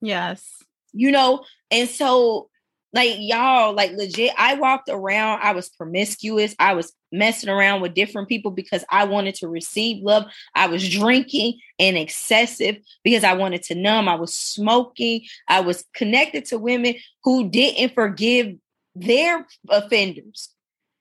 Yes. 0.00 0.44
You 0.92 1.10
know, 1.10 1.44
and 1.70 1.88
so 1.88 2.48
like 2.92 3.16
y'all, 3.18 3.74
like 3.74 3.92
legit, 3.92 4.32
I 4.38 4.54
walked 4.54 4.88
around, 4.88 5.40
I 5.42 5.52
was 5.52 5.68
promiscuous, 5.68 6.54
I 6.58 6.74
was 6.74 6.92
messing 7.12 7.50
around 7.50 7.80
with 7.80 7.94
different 7.94 8.28
people 8.28 8.50
because 8.50 8.84
I 8.90 9.04
wanted 9.04 9.34
to 9.36 9.48
receive 9.48 10.02
love. 10.02 10.24
I 10.54 10.66
was 10.66 10.88
drinking 10.88 11.60
and 11.78 11.96
excessive 11.96 12.76
because 13.04 13.24
I 13.24 13.34
wanted 13.34 13.62
to 13.64 13.74
numb. 13.74 14.08
I 14.08 14.14
was 14.14 14.34
smoking. 14.34 15.22
I 15.48 15.60
was 15.60 15.84
connected 15.94 16.44
to 16.46 16.58
women 16.58 16.94
who 17.24 17.48
didn't 17.48 17.94
forgive 17.94 18.56
their 18.94 19.46
offenders. 19.68 20.50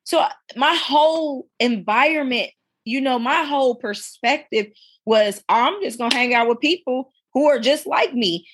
So 0.05 0.19
uh, 0.19 0.29
my 0.55 0.75
whole 0.75 1.47
environment, 1.59 2.51
you 2.85 3.01
know, 3.01 3.19
my 3.19 3.43
whole 3.43 3.75
perspective 3.75 4.67
was 5.05 5.43
oh, 5.49 5.53
I'm 5.53 5.81
just 5.81 5.97
going 5.97 6.11
to 6.11 6.17
hang 6.17 6.33
out 6.33 6.47
with 6.47 6.59
people 6.59 7.11
who 7.33 7.47
are 7.47 7.59
just 7.59 7.85
like 7.85 8.13
me 8.13 8.47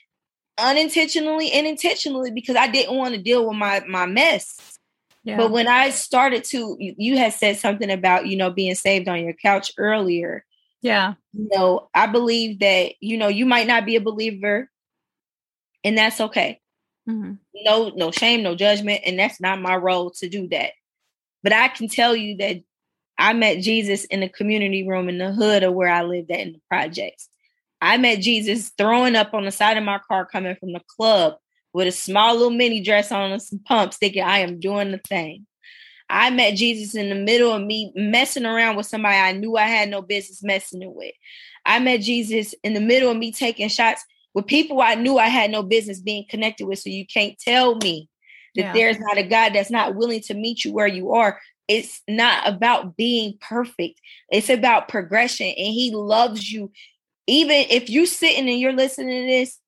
unintentionally 0.58 1.52
and 1.52 1.66
intentionally 1.66 2.32
because 2.32 2.56
I 2.56 2.68
didn't 2.68 2.96
want 2.96 3.16
to 3.16 3.22
deal 3.22 3.48
with 3.48 3.58
my 3.58 3.84
my 3.88 4.06
mess. 4.06 4.60
Yeah. 5.24 5.38
But 5.38 5.52
when 5.52 5.70
I 5.70 5.92
started 5.92 6.44
to, 6.46 6.76
you, 6.80 7.18
had 7.18 7.32
said 7.32 7.58
something 7.58 7.90
about 7.90 8.28
you 8.28 8.36
know 8.36 8.50
being 8.50 8.76
saved 8.76 9.08
on 9.08 9.24
your 9.24 9.34
couch 9.34 9.72
earlier. 9.78 10.46
Yeah. 10.82 11.14
You 11.32 11.48
know, 11.54 11.90
I 11.94 12.08
believe 12.08 12.60
that 12.60 12.94
you 13.00 13.18
know 13.18 13.30
you 13.30 13.46
might 13.46 13.68
not 13.68 13.86
be 13.86 13.96
a 13.96 14.02
believer, 14.02 14.70
and 15.84 15.98
that's 15.98 16.20
okay. 16.20 16.60
Mm-hmm. 17.10 17.34
No, 17.56 17.90
no 17.96 18.12
shame, 18.12 18.44
no 18.44 18.56
judgment, 18.56 19.02
and 19.06 19.18
that's 19.18 19.40
not 19.40 19.62
my 19.62 19.76
role 19.76 20.12
to 20.12 20.30
do 20.30 20.48
that. 20.50 20.72
But 21.42 21.54
I 21.54 21.68
can 21.70 21.88
tell 21.88 22.16
you 22.16 22.38
that 22.38 22.62
I 23.18 23.34
met 23.34 23.60
Jesus 23.60 24.06
in 24.06 24.22
the 24.22 24.30
community 24.30 24.88
room 24.88 25.10
in 25.10 25.18
the 25.18 25.32
hood 25.32 25.64
of 25.64 25.74
where 25.74 25.90
I 25.90 26.04
lived 26.04 26.32
at 26.32 26.40
in 26.40 26.54
the 26.54 26.62
projects. 26.70 27.30
I 27.84 27.98
met 27.98 28.22
Jesus 28.22 28.72
throwing 28.78 29.18
up 29.18 29.34
on 29.34 29.44
the 29.44 29.52
side 29.52 29.76
of 29.76 29.84
my 29.84 30.00
car 30.08 30.26
coming 30.26 30.56
from 30.56 30.72
the 30.72 30.80
club 30.88 31.36
with 31.74 31.86
a 31.86 31.92
small 31.92 32.34
little 32.34 32.50
mini 32.50 32.80
dress 32.80 33.12
on 33.12 33.34
and 33.34 33.42
some 33.42 33.60
pumps, 33.60 33.98
thinking 33.98 34.24
I 34.24 34.40
am 34.40 34.58
doing 34.58 34.92
the 34.92 35.00
thing. 35.00 35.46
I 36.10 36.30
met 36.30 36.56
Jesus 36.56 36.96
in 36.96 37.10
the 37.10 37.16
middle 37.16 37.52
of 37.52 37.62
me 37.62 37.92
messing 37.94 38.46
around 38.46 38.78
with 38.78 38.86
somebody 38.86 39.18
I 39.18 39.34
knew 39.34 39.58
I 39.58 39.66
had 39.66 39.90
no 39.90 40.02
business 40.02 40.42
messing 40.42 40.82
with. 40.96 41.12
I 41.66 41.80
met 41.80 42.00
Jesus 42.00 42.56
in 42.64 42.74
the 42.74 42.80
middle 42.80 43.12
of 43.12 43.18
me 43.18 43.34
taking 43.34 43.68
shots 43.68 44.06
with 44.34 44.48
people 44.48 44.82
I 44.82 44.96
knew 44.96 45.18
I 45.18 45.28
had 45.28 45.52
no 45.52 45.62
business 45.62 46.00
being 46.00 46.24
connected 46.30 46.68
with. 46.68 46.80
So 46.80 46.90
you 46.90 47.06
can't 47.06 47.38
tell 47.38 47.76
me 47.76 48.08
that 48.56 48.62
yeah. 48.62 48.74
there's 48.74 49.00
not 49.00 49.18
a 49.18 49.24
God 49.24 49.56
that's 49.56 49.72
not 49.72 49.96
willing 49.96 50.22
to 50.22 50.34
meet 50.34 50.64
you 50.64 50.72
where 50.72 50.88
you 50.88 51.12
are. 51.12 51.38
It's 51.68 52.02
not 52.08 52.48
about 52.48 52.96
being 52.96 53.38
perfect. 53.42 54.00
It's 54.32 54.50
about 54.50 54.88
progression 54.88 55.48
and 55.48 55.74
he 55.74 55.92
loves 55.94 56.50
you 56.50 56.72
even 57.28 57.66
if 57.70 57.90
you 57.90 58.06
sitting 58.06 58.50
and 58.50 58.60
you're 58.60 58.74
listening 58.74 59.22
to 59.22 59.28
this 59.28 59.60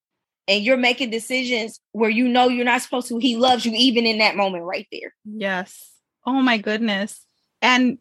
and 0.47 0.63
you're 0.63 0.77
making 0.77 1.09
decisions 1.09 1.79
where 1.91 2.09
you 2.09 2.27
know 2.27 2.49
you're 2.49 2.65
not 2.65 2.81
supposed 2.81 3.07
to, 3.07 3.17
he 3.17 3.35
loves 3.37 3.65
you 3.65 3.71
even 3.73 4.05
in 4.05 4.19
that 4.19 4.35
moment 4.35 4.63
right 4.63 4.87
there. 4.91 5.13
Yes. 5.25 5.91
Oh 6.25 6.41
my 6.41 6.57
goodness. 6.57 7.25
And 7.61 7.97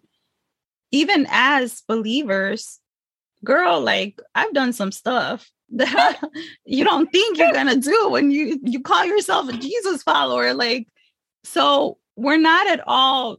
even 0.91 1.27
as 1.31 1.83
believers, 1.89 2.81
girl, 3.43 3.81
like 3.81 4.21
I've 4.35 4.53
done 4.53 4.73
some 4.73 4.93
stuff 4.93 5.51
that 5.71 6.21
you 6.65 6.85
don't 6.85 7.11
think 7.11 7.39
you're 7.39 7.53
gonna 7.53 7.77
do 7.77 8.09
when 8.11 8.31
you 8.31 8.61
you 8.63 8.81
call 8.81 9.05
yourself 9.05 9.49
a 9.49 9.53
Jesus 9.53 10.03
follower. 10.03 10.55
Like, 10.55 10.87
so 11.43 11.99
we're 12.17 12.39
not 12.39 12.69
at 12.69 12.83
all, 12.87 13.39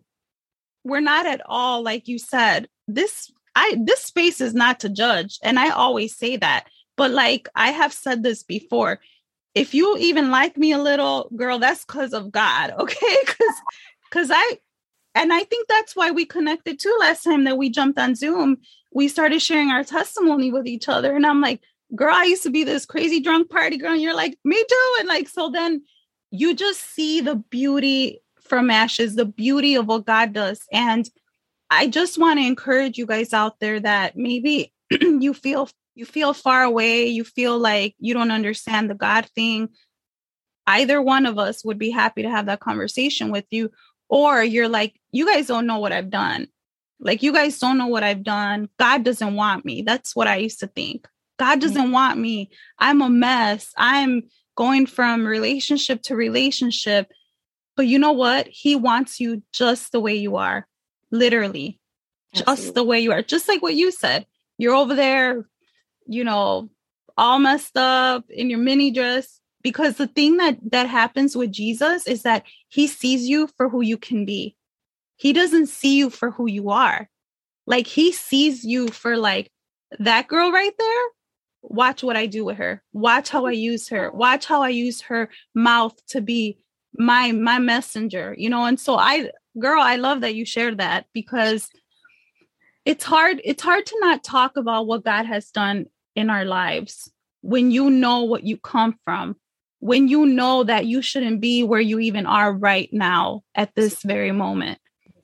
we're 0.84 1.01
not 1.01 1.26
at 1.26 1.41
all, 1.45 1.82
like 1.84 2.07
you 2.07 2.20
said, 2.20 2.68
this 2.88 3.32
I 3.56 3.78
this 3.84 4.01
space 4.01 4.41
is 4.41 4.53
not 4.53 4.80
to 4.82 4.89
judge. 4.89 5.39
And 5.43 5.60
I 5.60 5.70
always 5.70 6.16
say 6.16 6.38
that. 6.38 6.66
But 6.97 7.12
like 7.12 7.49
I 7.56 7.72
have 7.72 7.93
said 7.93 8.24
this 8.24 8.43
before, 8.43 8.99
if 9.53 9.74
you 9.74 9.97
even 9.97 10.32
like 10.32 10.58
me 10.58 10.72
a 10.72 10.78
little, 10.78 11.30
girl, 11.36 11.60
that's 11.60 11.86
because 11.86 12.14
of 12.14 12.32
God. 12.32 12.74
Okay. 12.80 13.18
Cause 13.26 13.62
cause 14.12 14.32
I 14.32 14.60
and 15.16 15.32
I 15.32 15.43
think 15.45 15.68
that's 15.68 15.95
why 15.95 16.12
we 16.12 16.26
connected 16.26 16.78
too 16.78 16.95
last 16.99 17.24
time 17.24 17.45
that 17.45 17.58
we 17.58 17.70
jumped 17.70 17.97
on 17.97 18.16
Zoom. 18.16 18.58
We 18.93 19.08
started 19.08 19.41
sharing 19.41 19.70
our 19.70 19.84
testimony 19.84 20.51
with 20.51 20.68
each 20.68 20.89
other. 20.89 21.16
And 21.16 21.26
I'm 21.26 21.39
like, 21.39 21.62
girl, 21.95 22.14
I 22.14 22.26
used 22.26 22.43
to 22.43 22.49
be 22.49 22.66
this 22.66 22.86
crazy 22.86 23.22
drunk 23.22 23.49
party 23.49 23.78
girl. 23.78 23.93
And 23.93 24.01
you're 24.01 24.16
like, 24.16 24.38
me 24.43 24.58
too. 24.58 24.95
And 24.99 25.08
like, 25.08 25.30
so 25.30 25.49
then 25.49 25.82
you 26.32 26.53
just 26.53 26.82
see 26.93 27.22
the 27.22 27.36
beauty 27.36 28.20
from 28.41 28.70
ashes, 28.70 29.16
the 29.16 29.26
beauty 29.26 29.76
of 29.76 29.88
what 29.88 30.06
God 30.06 30.34
does. 30.34 30.62
And 30.72 31.10
I 31.76 31.88
just 31.88 32.18
want 32.18 32.40
to 32.40 32.46
encourage 32.46 32.98
you 32.98 33.06
guys 33.06 33.34
out 33.34 33.60
there 33.60 33.82
that 33.82 34.16
maybe 34.16 34.72
you 34.90 35.34
feel 35.34 35.68
you 35.94 36.06
feel 36.06 36.34
far 36.34 36.64
away, 36.64 37.08
you 37.08 37.26
feel 37.26 37.60
like 37.60 37.96
you 38.00 38.14
don't 38.14 38.32
understand 38.32 38.90
the 38.90 38.96
God 38.96 39.28
thing. 39.36 39.70
Either 40.68 41.02
one 41.02 41.26
of 41.26 41.38
us 41.38 41.66
would 41.66 41.78
be 41.78 41.90
happy 41.90 42.24
to 42.24 42.30
have 42.30 42.46
that 42.46 42.62
conversation 42.62 43.30
with 43.30 43.44
you 43.52 43.72
or 44.08 44.42
you're 44.42 44.70
like 44.70 44.96
you 45.12 45.26
guys 45.26 45.48
don't 45.48 45.68
know 45.68 45.80
what 45.80 45.92
I've 45.92 46.10
done. 46.10 46.48
Like 47.02 47.22
you 47.22 47.34
guys 47.34 47.60
don't 47.60 47.78
know 47.78 47.88
what 47.88 48.04
I've 48.04 48.24
done. 48.24 48.70
God 48.80 49.04
doesn't 49.04 49.36
want 49.36 49.66
me. 49.66 49.82
That's 49.82 50.16
what 50.16 50.28
I 50.28 50.38
used 50.38 50.62
to 50.62 50.68
think. 50.68 51.06
God 51.38 51.60
mm-hmm. 51.60 51.60
doesn't 51.60 51.92
want 51.92 52.18
me. 52.18 52.52
I'm 52.80 53.02
a 53.02 53.10
mess. 53.10 53.74
I'm 53.76 54.24
going 54.56 54.86
from 54.86 55.26
relationship 55.26 56.04
to 56.04 56.16
relationship. 56.16 57.12
But 57.76 57.88
you 57.88 58.00
know 58.00 58.14
what? 58.14 58.48
He 58.48 58.78
wants 58.78 59.20
you 59.20 59.44
just 59.52 59.92
the 59.92 60.00
way 60.00 60.16
you 60.16 60.38
are 60.38 60.66
literally 61.18 61.80
Absolutely. 62.34 62.63
just 62.63 62.76
the 62.76 62.84
way 62.84 62.99
you 62.99 63.11
are. 63.11 63.22
Just 63.22 63.47
like 63.47 63.61
what 63.61 63.76
you 63.76 63.91
said 63.91 64.26
you're 64.57 64.76
over 64.76 64.95
there 64.95 65.45
you 66.07 66.24
know 66.24 66.70
all 67.18 67.39
messed 67.39 67.78
up 67.78 68.26
in 68.30 68.49
your 68.49 68.59
mini 68.59 68.91
dress. 68.91 69.39
Because 69.61 69.97
the 69.97 70.07
thing 70.07 70.38
that 70.38 70.57
that 70.72 70.88
happens 70.88 71.36
with 71.36 71.51
Jesus 71.51 72.07
is 72.07 72.22
that 72.22 72.43
he 72.70 72.86
sees 72.86 73.28
you 73.28 73.47
for 73.57 73.68
who 73.68 73.82
you 73.82 73.97
can 73.97 74.24
be. 74.26 74.55
He 75.16 75.34
doesn't 75.34 75.68
see 75.68 75.97
you 75.97 76.09
for 76.09 76.30
who 76.30 76.47
you 76.47 76.70
are. 76.70 77.09
Like 77.66 77.88
he 77.88 78.11
sees 78.11 78.63
you 78.63 78.89
for 78.89 79.18
like 79.18 79.51
that 79.97 80.28
girl 80.28 80.51
right 80.51 80.74
there. 80.78 81.03
Watch 81.63 82.03
what 82.03 82.16
i 82.16 82.28
do 82.28 82.45
with 82.45 82.57
her. 82.57 82.84
Watch 82.93 83.30
how 83.30 83.47
i 83.47 83.51
use 83.72 83.89
her. 83.89 84.11
Watch 84.11 84.45
how 84.45 84.61
i 84.61 84.70
use 84.70 85.01
her 85.01 85.30
mouth 85.55 85.95
to 86.09 86.22
be 86.22 86.59
my 86.97 87.32
my 87.32 87.59
messenger 87.59 88.36
you 88.38 88.49
know? 88.49 88.66
And 88.66 88.80
so 88.80 88.97
i 88.97 89.32
girl, 89.58 89.82
I 89.82 89.95
love 89.95 90.22
that 90.22 90.36
you 90.36 90.45
shared 90.45 90.78
that 90.80 91.06
because 91.14 91.70
it's 92.86 93.03
hard 93.03 93.41
it's 93.43 93.64
hard 93.64 93.86
to 93.86 93.97
not 93.99 94.24
talk 94.24 94.58
about 94.58 94.88
what 94.88 95.03
God 95.03 95.26
has 95.26 95.49
done 95.51 95.88
in 96.16 96.30
our 96.30 96.45
lives 96.45 97.12
when 97.41 97.72
you 97.72 97.89
know 97.89 98.24
what 98.24 98.43
you 98.43 98.58
come 98.58 98.97
from 99.03 99.36
when 99.80 100.08
you 100.08 100.26
know 100.26 100.64
that 100.64 100.86
you 100.86 101.01
shouldn't 101.01 101.41
be 101.41 101.62
where 101.62 101.82
you 101.82 101.99
even 101.99 102.26
are 102.26 102.51
right 102.51 102.89
now 102.91 103.43
at 103.53 103.76
this 103.76 104.01
very 104.03 104.32
moment 104.32 104.80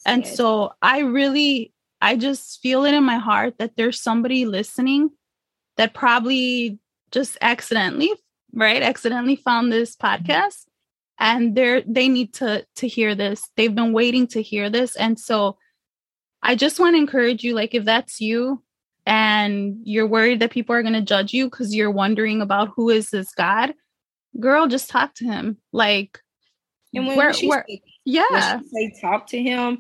and 0.06 0.28
so 0.28 0.72
i 0.82 1.00
really 1.00 1.74
i 2.02 2.16
just 2.16 2.62
feel 2.62 2.86
it 2.86 2.94
in 2.94 3.04
my 3.04 3.18
heart 3.18 3.56
that 3.58 3.76
there's 3.76 4.02
somebody 4.02 4.46
listening 4.46 5.10
that 5.78 5.94
probably 5.94 6.78
just 7.12 7.38
accidentally 7.42 8.12
right 8.54 8.84
accidentally 8.84 9.36
found 9.36 9.72
this 9.72 9.96
mm-hmm. 9.96 10.26
podcast 10.26 10.66
and 11.22 11.56
they're 11.56 11.82
they 11.88 12.10
need 12.10 12.34
to 12.34 12.66
to 12.76 12.88
hear 12.88 13.16
this. 13.16 13.50
They've 13.56 13.74
been 13.74 13.94
waiting 13.94 14.28
to 14.28 14.42
hear 14.42 14.70
this. 14.70 14.98
And 14.98 15.18
so 15.18 15.58
i 16.44 16.56
just 16.56 16.80
want 16.80 16.96
to 16.96 16.98
encourage 16.98 17.44
you 17.44 17.54
like 17.54 17.74
if 17.74 17.86
that's 17.86 18.20
you 18.20 18.62
and 19.06 19.78
you're 19.84 20.08
worried 20.08 20.40
that 20.40 20.52
people 20.52 20.76
are 20.76 20.82
going 20.82 20.94
to 20.94 21.02
judge 21.02 21.34
you 21.34 21.50
because 21.50 21.74
you're 21.74 21.92
wondering 21.92 22.42
about 22.42 22.70
who 22.76 22.90
is 22.90 23.10
this 23.10 23.34
god 23.34 23.74
girl 24.40 24.68
just 24.68 24.90
talk 24.90 25.14
to 25.16 25.26
him. 25.26 25.58
Like 25.72 26.20
and 26.94 27.08
when, 27.08 27.18
where, 27.18 27.34
where, 27.44 27.66
yeah. 28.06 28.60
say 28.74 28.94
talk 29.00 29.28
to 29.28 29.42
him 29.42 29.80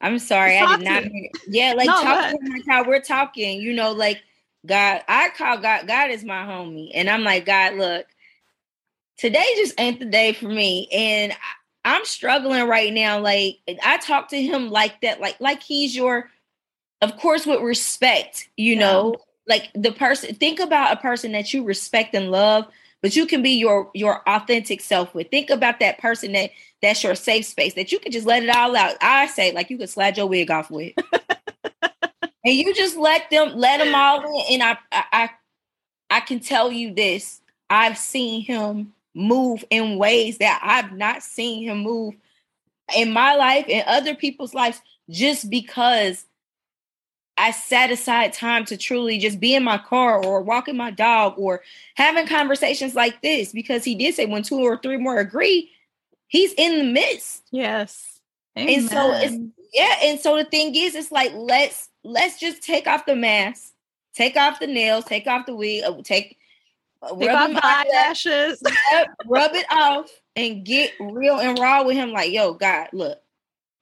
i'm 0.00 0.18
sorry 0.18 0.58
talk 0.58 0.70
i 0.70 0.76
did 0.76 0.84
not 0.84 1.04
yeah 1.48 1.72
like 1.76 1.86
no, 1.86 2.02
talk 2.02 2.30
to 2.30 2.36
him 2.36 2.52
like 2.52 2.64
how 2.68 2.86
we're 2.86 3.00
talking 3.00 3.60
you 3.60 3.72
know 3.72 3.92
like 3.92 4.22
god 4.64 5.02
i 5.08 5.30
call 5.36 5.58
god 5.58 5.86
god 5.86 6.10
is 6.10 6.24
my 6.24 6.44
homie. 6.44 6.90
And 6.94 7.10
i'm 7.10 7.24
like 7.24 7.46
god 7.46 7.74
look 7.74 8.06
today 9.16 9.46
just 9.56 9.78
ain't 9.78 9.98
the 9.98 10.06
day 10.06 10.32
for 10.32 10.48
me. 10.48 10.88
And 10.92 11.32
I'm 11.84 12.04
struggling 12.04 12.66
right 12.66 12.92
now. 12.92 13.20
Like 13.20 13.58
I 13.84 13.98
talk 13.98 14.28
to 14.30 14.42
him 14.42 14.70
like 14.70 15.00
that, 15.02 15.20
like 15.20 15.40
like 15.40 15.62
he's 15.62 15.94
your, 15.94 16.30
of 17.00 17.16
course, 17.16 17.46
with 17.46 17.60
respect, 17.60 18.48
you 18.56 18.74
yeah. 18.74 18.80
know, 18.80 19.16
like 19.46 19.70
the 19.74 19.92
person. 19.92 20.34
Think 20.34 20.60
about 20.60 20.96
a 20.96 21.00
person 21.00 21.32
that 21.32 21.54
you 21.54 21.64
respect 21.64 22.14
and 22.14 22.30
love, 22.30 22.66
but 23.02 23.14
you 23.14 23.26
can 23.26 23.42
be 23.42 23.50
your 23.50 23.90
your 23.94 24.28
authentic 24.28 24.80
self 24.80 25.14
with. 25.14 25.30
Think 25.30 25.50
about 25.50 25.80
that 25.80 25.98
person 25.98 26.32
that 26.32 26.50
that's 26.82 27.04
your 27.04 27.14
safe 27.14 27.46
space 27.46 27.74
that 27.74 27.92
you 27.92 27.98
can 27.98 28.12
just 28.12 28.26
let 28.26 28.42
it 28.42 28.54
all 28.54 28.76
out. 28.76 28.96
I 29.00 29.26
say, 29.28 29.52
like 29.52 29.70
you 29.70 29.78
could 29.78 29.90
slide 29.90 30.16
your 30.16 30.26
wig 30.26 30.50
off 30.50 30.70
with. 30.70 30.92
and 31.82 32.54
you 32.54 32.74
just 32.74 32.96
let 32.96 33.30
them 33.30 33.56
let 33.56 33.78
them 33.78 33.94
all 33.94 34.22
in. 34.22 34.60
And 34.60 34.62
I 34.62 34.78
I 34.92 35.30
I 36.10 36.20
can 36.20 36.40
tell 36.40 36.72
you 36.72 36.92
this. 36.92 37.40
I've 37.70 37.98
seen 37.98 38.42
him 38.42 38.92
move 39.16 39.64
in 39.70 39.96
ways 39.96 40.38
that 40.38 40.60
I've 40.62 40.92
not 40.92 41.22
seen 41.22 41.68
him 41.68 41.78
move 41.78 42.14
in 42.94 43.12
my 43.12 43.34
life 43.34 43.64
and 43.68 43.82
other 43.86 44.14
people's 44.14 44.54
lives 44.54 44.80
just 45.08 45.48
because 45.48 46.26
I 47.38 47.50
set 47.50 47.90
aside 47.90 48.32
time 48.34 48.64
to 48.66 48.76
truly 48.76 49.18
just 49.18 49.40
be 49.40 49.54
in 49.54 49.64
my 49.64 49.78
car 49.78 50.22
or 50.22 50.42
walking 50.42 50.76
my 50.76 50.90
dog 50.90 51.34
or 51.36 51.62
having 51.94 52.26
conversations 52.26 52.94
like 52.94 53.22
this 53.22 53.52
because 53.52 53.84
he 53.84 53.94
did 53.94 54.14
say 54.14 54.26
when 54.26 54.42
two 54.42 54.58
or 54.58 54.78
three 54.78 54.98
more 54.98 55.18
agree, 55.18 55.70
he's 56.28 56.52
in 56.54 56.78
the 56.78 56.84
midst. 56.84 57.42
Yes. 57.50 58.20
Amen. 58.56 58.80
And 58.80 58.90
so 58.90 59.12
it's 59.12 59.36
yeah, 59.72 59.96
and 60.04 60.20
so 60.20 60.36
the 60.36 60.44
thing 60.44 60.74
is, 60.74 60.94
it's 60.94 61.12
like 61.12 61.32
let's 61.34 61.90
let's 62.04 62.40
just 62.40 62.62
take 62.62 62.86
off 62.86 63.04
the 63.04 63.16
mask, 63.16 63.72
take 64.14 64.36
off 64.36 64.60
the 64.60 64.66
nails, 64.66 65.04
take 65.04 65.26
off 65.26 65.44
the 65.44 65.54
wig, 65.54 65.84
uh, 65.84 66.00
take 66.02 66.38
uh, 67.02 67.16
take 67.16 67.30
off 67.30 67.50
eyelashes, 67.62 68.62
rub 69.26 69.54
it 69.54 69.66
off, 69.70 70.10
and 70.34 70.64
get 70.64 70.92
real 71.00 71.38
and 71.38 71.58
raw 71.58 71.84
with 71.84 71.96
him. 71.96 72.12
Like, 72.12 72.32
yo, 72.32 72.54
God, 72.54 72.88
look. 72.92 73.20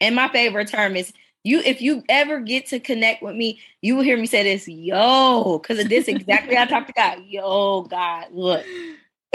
And 0.01 0.15
my 0.15 0.29
favorite 0.29 0.69
term 0.69 0.97
is 0.97 1.13
you. 1.45 1.61
If 1.61 1.81
you 1.81 2.03
ever 2.09 2.41
get 2.41 2.67
to 2.67 2.81
connect 2.81 3.23
with 3.23 3.37
me, 3.37 3.61
you 3.83 3.97
will 3.97 4.03
hear 4.03 4.17
me 4.17 4.27
say 4.27 4.43
this, 4.43 4.69
yo, 4.69 5.59
because 5.59 5.79
of 5.79 5.89
this 5.89 6.09
exactly. 6.09 6.57
I 6.57 6.67
talk 6.67 6.87
to 6.87 6.93
God, 6.93 7.23
yo, 7.27 7.83
God, 7.83 8.27
look. 8.33 8.65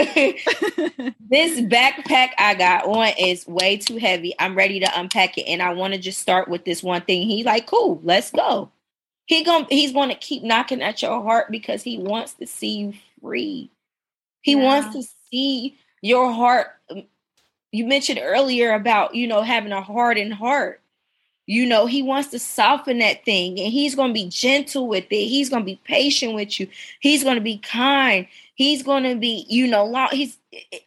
this 0.00 1.60
backpack 1.60 2.30
I 2.38 2.54
got 2.56 2.86
on 2.86 3.12
is 3.18 3.46
way 3.46 3.76
too 3.76 3.98
heavy. 3.98 4.34
I'm 4.38 4.56
ready 4.56 4.80
to 4.80 4.98
unpack 4.98 5.36
it, 5.36 5.42
and 5.42 5.60
I 5.60 5.74
want 5.74 5.92
to 5.92 6.00
just 6.00 6.20
start 6.20 6.48
with 6.48 6.64
this 6.64 6.82
one 6.82 7.02
thing. 7.02 7.28
He's 7.28 7.44
like, 7.44 7.66
"Cool, 7.66 8.00
let's 8.02 8.30
go." 8.30 8.70
He 9.26 9.44
going 9.44 9.66
he's 9.68 9.92
going 9.92 10.08
to 10.08 10.14
keep 10.14 10.42
knocking 10.42 10.80
at 10.80 11.02
your 11.02 11.22
heart 11.22 11.50
because 11.50 11.82
he 11.82 11.98
wants 11.98 12.32
to 12.34 12.46
see 12.46 12.78
you 12.78 12.94
free. 13.20 13.70
He 14.42 14.52
yeah. 14.52 14.64
wants 14.64 14.96
to 14.96 15.02
see 15.30 15.78
your 16.02 16.32
heart. 16.32 16.68
Um, 16.90 17.04
you 17.72 17.86
mentioned 17.86 18.20
earlier 18.22 18.72
about 18.72 19.14
you 19.14 19.26
know 19.26 19.42
having 19.42 19.72
a 19.72 19.82
hardened 19.82 20.34
heart. 20.34 20.80
You 21.46 21.66
know, 21.66 21.86
he 21.86 22.00
wants 22.00 22.28
to 22.28 22.38
soften 22.38 22.98
that 22.98 23.24
thing 23.24 23.58
and 23.58 23.72
he's 23.72 23.96
going 23.96 24.10
to 24.10 24.14
be 24.14 24.28
gentle 24.28 24.86
with 24.86 25.06
it. 25.10 25.26
He's 25.26 25.50
going 25.50 25.62
to 25.62 25.66
be 25.66 25.80
patient 25.84 26.34
with 26.34 26.60
you. 26.60 26.68
He's 27.00 27.24
going 27.24 27.34
to 27.34 27.40
be 27.40 27.58
kind. 27.58 28.28
He's 28.54 28.84
going 28.84 29.02
to 29.02 29.16
be, 29.16 29.46
you 29.48 29.66
know, 29.66 30.06
he's 30.12 30.38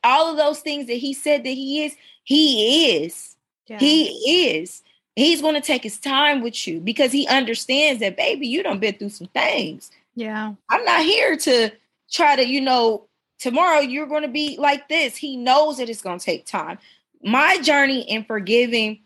all 0.05 0.31
of 0.31 0.37
those 0.37 0.61
things 0.61 0.87
that 0.87 0.93
he 0.93 1.13
said 1.13 1.43
that 1.43 1.49
he 1.49 1.83
is, 1.83 1.97
he 2.23 2.95
is. 2.95 3.35
Yeah. 3.67 3.79
He 3.79 4.57
is. 4.57 4.83
He's 5.17 5.41
going 5.41 5.55
to 5.55 5.61
take 5.61 5.83
his 5.83 5.97
time 5.97 6.41
with 6.41 6.65
you 6.65 6.79
because 6.79 7.11
he 7.11 7.27
understands 7.27 7.99
that, 7.99 8.15
baby, 8.15 8.47
you 8.47 8.63
done 8.63 8.79
been 8.79 8.95
through 8.95 9.09
some 9.09 9.27
things. 9.27 9.91
Yeah. 10.15 10.53
I'm 10.69 10.85
not 10.85 11.01
here 11.01 11.35
to 11.35 11.71
try 12.13 12.35
to, 12.35 12.47
you 12.47 12.61
know, 12.61 13.07
tomorrow 13.39 13.79
you're 13.79 14.07
going 14.07 14.21
to 14.21 14.29
be 14.29 14.55
like 14.57 14.87
this. 14.87 15.17
He 15.17 15.35
knows 15.35 15.77
that 15.77 15.89
it's 15.89 16.01
going 16.01 16.19
to 16.19 16.25
take 16.25 16.45
time. 16.45 16.77
My 17.21 17.57
journey 17.57 18.01
in 18.01 18.23
forgiving 18.23 19.01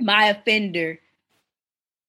my 0.00 0.26
offender 0.26 0.98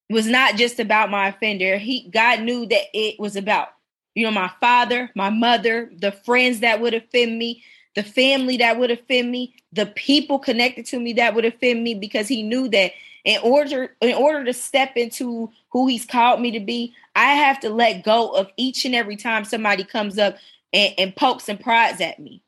was 0.10 0.26
not 0.26 0.56
just 0.56 0.80
about 0.80 1.12
my 1.12 1.28
offender. 1.28 1.78
He 1.78 2.10
God 2.10 2.42
knew 2.42 2.66
that 2.66 2.86
it 2.94 3.20
was 3.20 3.36
about, 3.36 3.70
you 4.16 4.24
know, 4.24 4.32
my 4.32 4.52
father, 4.60 5.12
my 5.16 5.30
mother, 5.30 5.92
the 5.96 6.12
friends 6.12 6.62
that 6.62 6.82
would 6.82 6.94
offend 6.94 7.38
me, 7.38 7.64
the 7.96 8.04
family 8.04 8.58
that 8.58 8.80
would 8.80 8.92
offend 8.92 9.32
me, 9.32 9.56
the 9.74 9.88
people 9.88 10.40
connected 10.40 10.86
to 10.88 11.00
me 11.00 11.14
that 11.14 11.36
would 11.36 11.46
offend 11.46 11.84
me 11.84 11.94
because 11.94 12.28
he 12.28 12.44
knew 12.44 12.68
that 12.70 12.94
in 13.26 13.40
order 13.42 13.96
in 14.02 14.16
order 14.16 14.46
to 14.46 14.54
step 14.54 14.96
into 14.96 15.52
who 15.70 15.88
he's 15.88 16.06
called 16.06 16.42
me 16.42 16.52
to 16.52 16.60
be, 16.60 16.94
I 17.20 17.34
have 17.34 17.60
to 17.60 17.70
let 17.70 18.06
go 18.06 18.30
of 18.30 18.50
each 18.56 18.86
and 18.86 18.96
every 18.96 19.18
time 19.18 19.44
somebody 19.44 19.84
comes 19.84 20.18
up 20.18 20.38
and, 20.72 20.94
and 20.98 21.16
pokes 21.16 21.50
and 21.50 21.60
prods 21.60 22.00
at 22.00 22.18
me. 22.18 22.42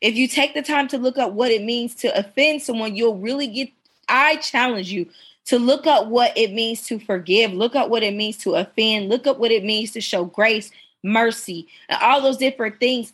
If 0.00 0.16
you 0.16 0.28
take 0.28 0.54
the 0.54 0.62
time 0.62 0.88
to 0.88 0.98
look 0.98 1.18
up 1.18 1.32
what 1.32 1.50
it 1.50 1.62
means 1.62 1.94
to 1.96 2.18
offend 2.18 2.62
someone, 2.62 2.96
you'll 2.96 3.18
really 3.18 3.46
get 3.46 3.68
I 4.08 4.36
challenge 4.36 4.90
you 4.90 5.10
to 5.46 5.58
look 5.58 5.86
up 5.86 6.06
what 6.06 6.36
it 6.38 6.54
means 6.54 6.86
to 6.86 6.98
forgive, 6.98 7.52
look 7.52 7.76
up 7.76 7.90
what 7.90 8.02
it 8.02 8.14
means 8.14 8.38
to 8.38 8.54
offend, 8.54 9.10
look 9.10 9.26
up 9.26 9.38
what 9.38 9.50
it 9.50 9.62
means 9.62 9.90
to 9.90 10.00
show 10.00 10.24
grace, 10.24 10.70
mercy, 11.02 11.68
and 11.90 12.00
all 12.00 12.22
those 12.22 12.38
different 12.38 12.80
things. 12.80 13.12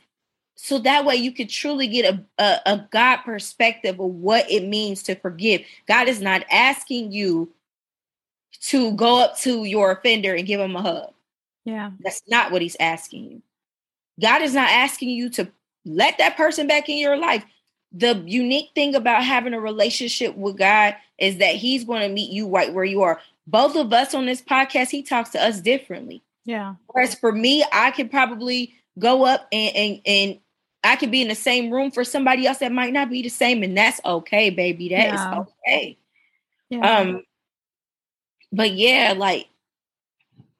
So 0.54 0.78
that 0.78 1.04
way 1.04 1.16
you 1.16 1.32
can 1.32 1.48
truly 1.48 1.88
get 1.88 2.14
a, 2.14 2.24
a, 2.38 2.60
a 2.66 2.88
God 2.92 3.16
perspective 3.18 3.98
of 3.98 4.10
what 4.10 4.48
it 4.48 4.62
means 4.64 5.02
to 5.04 5.16
forgive. 5.16 5.62
God 5.88 6.06
is 6.06 6.20
not 6.20 6.44
asking 6.52 7.10
you 7.10 7.52
to 8.60 8.92
go 8.92 9.20
up 9.20 9.38
to 9.38 9.64
your 9.64 9.92
offender 9.92 10.34
and 10.34 10.46
give 10.46 10.60
him 10.60 10.76
a 10.76 10.82
hug. 10.82 11.12
Yeah. 11.64 11.90
That's 12.00 12.22
not 12.28 12.52
what 12.52 12.62
he's 12.62 12.76
asking 12.78 13.24
you. 13.24 13.42
God 14.20 14.42
is 14.42 14.54
not 14.54 14.70
asking 14.70 15.10
you 15.10 15.30
to 15.30 15.48
let 15.84 16.18
that 16.18 16.36
person 16.36 16.66
back 16.66 16.88
in 16.88 16.98
your 16.98 17.16
life 17.16 17.44
the 17.92 18.22
unique 18.26 18.70
thing 18.74 18.94
about 18.94 19.24
having 19.24 19.54
a 19.54 19.60
relationship 19.60 20.36
with 20.36 20.56
God 20.56 20.96
is 21.18 21.38
that 21.38 21.56
He's 21.56 21.84
going 21.84 22.02
to 22.02 22.08
meet 22.08 22.30
you 22.30 22.48
right 22.48 22.72
where 22.72 22.84
you 22.84 23.02
are. 23.02 23.20
Both 23.46 23.76
of 23.76 23.92
us 23.92 24.14
on 24.14 24.26
this 24.26 24.40
podcast, 24.40 24.90
He 24.90 25.02
talks 25.02 25.30
to 25.30 25.42
us 25.42 25.60
differently. 25.60 26.22
Yeah. 26.44 26.74
Whereas 26.88 27.14
for 27.14 27.32
me, 27.32 27.64
I 27.72 27.90
could 27.90 28.10
probably 28.10 28.74
go 28.98 29.24
up 29.24 29.46
and 29.52 29.76
and 29.76 30.00
and 30.06 30.38
I 30.82 30.96
could 30.96 31.10
be 31.10 31.20
in 31.20 31.28
the 31.28 31.34
same 31.34 31.70
room 31.70 31.90
for 31.90 32.04
somebody 32.04 32.46
else 32.46 32.58
that 32.58 32.72
might 32.72 32.92
not 32.92 33.10
be 33.10 33.22
the 33.22 33.28
same, 33.28 33.62
and 33.62 33.76
that's 33.76 34.00
okay, 34.04 34.50
baby. 34.50 34.90
That 34.90 35.12
yeah. 35.12 35.32
is 35.32 35.46
okay. 35.66 35.98
Yeah. 36.70 36.98
Um, 36.98 37.22
but 38.52 38.72
yeah, 38.72 39.14
like, 39.16 39.48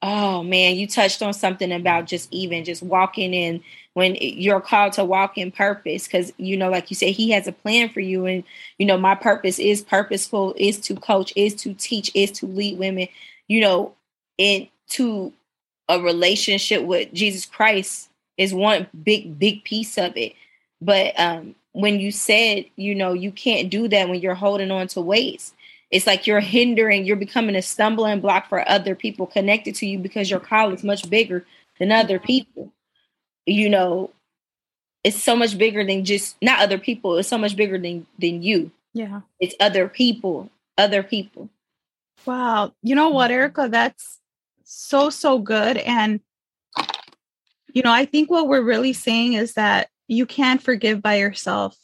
oh 0.02 0.42
man, 0.42 0.76
you 0.76 0.86
touched 0.86 1.22
on 1.22 1.34
something 1.34 1.72
about 1.72 2.06
just 2.06 2.32
even 2.32 2.64
just 2.64 2.82
walking 2.82 3.34
in 3.34 3.62
when 3.94 4.16
you're 4.20 4.60
called 4.60 4.92
to 4.94 5.04
walk 5.04 5.36
in 5.36 5.50
purpose 5.50 6.06
because 6.06 6.32
you 6.36 6.56
know 6.56 6.70
like 6.70 6.90
you 6.90 6.96
said 6.96 7.10
he 7.10 7.30
has 7.30 7.46
a 7.46 7.52
plan 7.52 7.88
for 7.88 8.00
you 8.00 8.24
and 8.24 8.44
you 8.78 8.86
know 8.86 8.96
my 8.96 9.14
purpose 9.14 9.58
is 9.58 9.82
purposeful 9.82 10.54
is 10.56 10.78
to 10.78 10.94
coach 10.94 11.32
is 11.34 11.54
to 11.54 11.74
teach 11.74 12.10
is 12.14 12.30
to 12.30 12.46
lead 12.46 12.78
women 12.78 13.08
you 13.48 13.60
know 13.60 13.92
into 14.38 15.32
a 15.88 16.00
relationship 16.00 16.84
with 16.84 17.12
jesus 17.12 17.44
christ 17.44 18.10
is 18.40 18.54
one 18.54 18.86
big 19.04 19.38
big 19.38 19.62
piece 19.64 19.98
of 19.98 20.16
it. 20.16 20.32
But 20.80 21.18
um 21.20 21.54
when 21.72 22.00
you 22.00 22.10
said 22.10 22.64
you 22.76 22.94
know 22.94 23.12
you 23.12 23.30
can't 23.30 23.70
do 23.70 23.86
that 23.88 24.08
when 24.08 24.20
you're 24.20 24.34
holding 24.34 24.70
on 24.70 24.88
to 24.88 25.00
weights 25.00 25.52
it's 25.90 26.06
like 26.06 26.26
you're 26.26 26.40
hindering 26.40 27.04
you're 27.04 27.16
becoming 27.16 27.56
a 27.56 27.62
stumbling 27.62 28.20
block 28.20 28.48
for 28.48 28.68
other 28.68 28.94
people 28.94 29.26
connected 29.26 29.74
to 29.74 29.86
you 29.86 29.98
because 29.98 30.30
your 30.30 30.40
call 30.40 30.72
is 30.72 30.84
much 30.84 31.08
bigger 31.10 31.44
than 31.78 31.92
other 31.92 32.18
people 32.18 32.72
you 33.46 33.68
know, 33.68 34.10
it's 35.02 35.20
so 35.20 35.34
much 35.34 35.56
bigger 35.56 35.84
than 35.84 36.04
just 36.04 36.36
not 36.42 36.60
other 36.60 36.78
people. 36.78 37.16
It's 37.16 37.28
so 37.28 37.38
much 37.38 37.56
bigger 37.56 37.78
than 37.78 38.06
than 38.18 38.42
you. 38.42 38.70
Yeah. 38.92 39.20
It's 39.38 39.54
other 39.60 39.88
people, 39.88 40.50
other 40.76 41.02
people. 41.02 41.48
Wow. 42.26 42.72
You 42.82 42.94
know 42.94 43.08
what. 43.08 43.30
Erica? 43.30 43.68
That's 43.70 44.18
so, 44.64 45.10
so 45.10 45.38
good. 45.38 45.78
And, 45.78 46.20
you 47.72 47.82
know, 47.82 47.92
I 47.92 48.04
think 48.04 48.30
what 48.30 48.48
we're 48.48 48.62
really 48.62 48.92
saying 48.92 49.34
is 49.34 49.54
that 49.54 49.88
you 50.06 50.26
can't 50.26 50.62
forgive 50.62 51.00
by 51.00 51.16
yourself. 51.16 51.76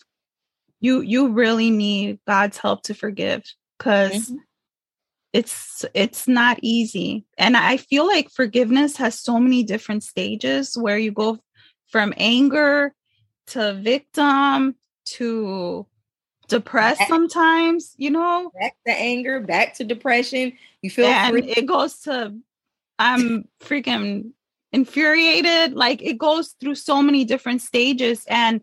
You 0.81 1.01
you 1.01 1.29
really 1.29 1.71
need 1.71 2.19
God's 2.27 2.59
help 2.59 2.83
to 2.85 2.95
forgive 2.95 3.45
because 3.79 4.31
mm-hmm. 4.31 4.37
it's 5.33 5.85
it's 5.95 6.29
not 6.29 6.59
easy. 6.63 7.25
And 7.39 7.57
I 7.57 7.77
feel 7.77 8.07
like 8.07 8.31
forgiveness 8.31 8.97
has 8.97 9.19
so 9.19 9.39
many 9.39 9.63
different 9.63 10.03
stages 10.03 10.77
where 10.77 10.99
you 10.99 11.13
go 11.13 11.39
from 11.89 12.13
anger 12.17 12.95
to 13.49 13.75
victim 13.75 14.77
to 15.05 15.87
depressed 16.49 17.01
back, 17.01 17.09
sometimes, 17.09 17.95
you 17.97 18.11
know? 18.11 18.51
Back 18.59 18.77
to 18.87 18.93
anger, 18.93 19.41
back 19.41 19.75
to 19.75 19.85
depression. 19.85 20.53
You 20.83 20.91
feel 20.91 21.07
and 21.07 21.33
free. 21.33 21.43
it 21.43 21.67
goes 21.67 22.01
to 22.01 22.35
I'm 22.99 23.49
freaking 23.63 24.33
infuriated. 24.73 25.75
Like 25.75 26.03
it 26.03 26.19
goes 26.19 26.55
through 26.61 26.77
so 26.77 27.03
many 27.03 27.25
different 27.25 27.63
stages 27.63 28.25
and 28.29 28.61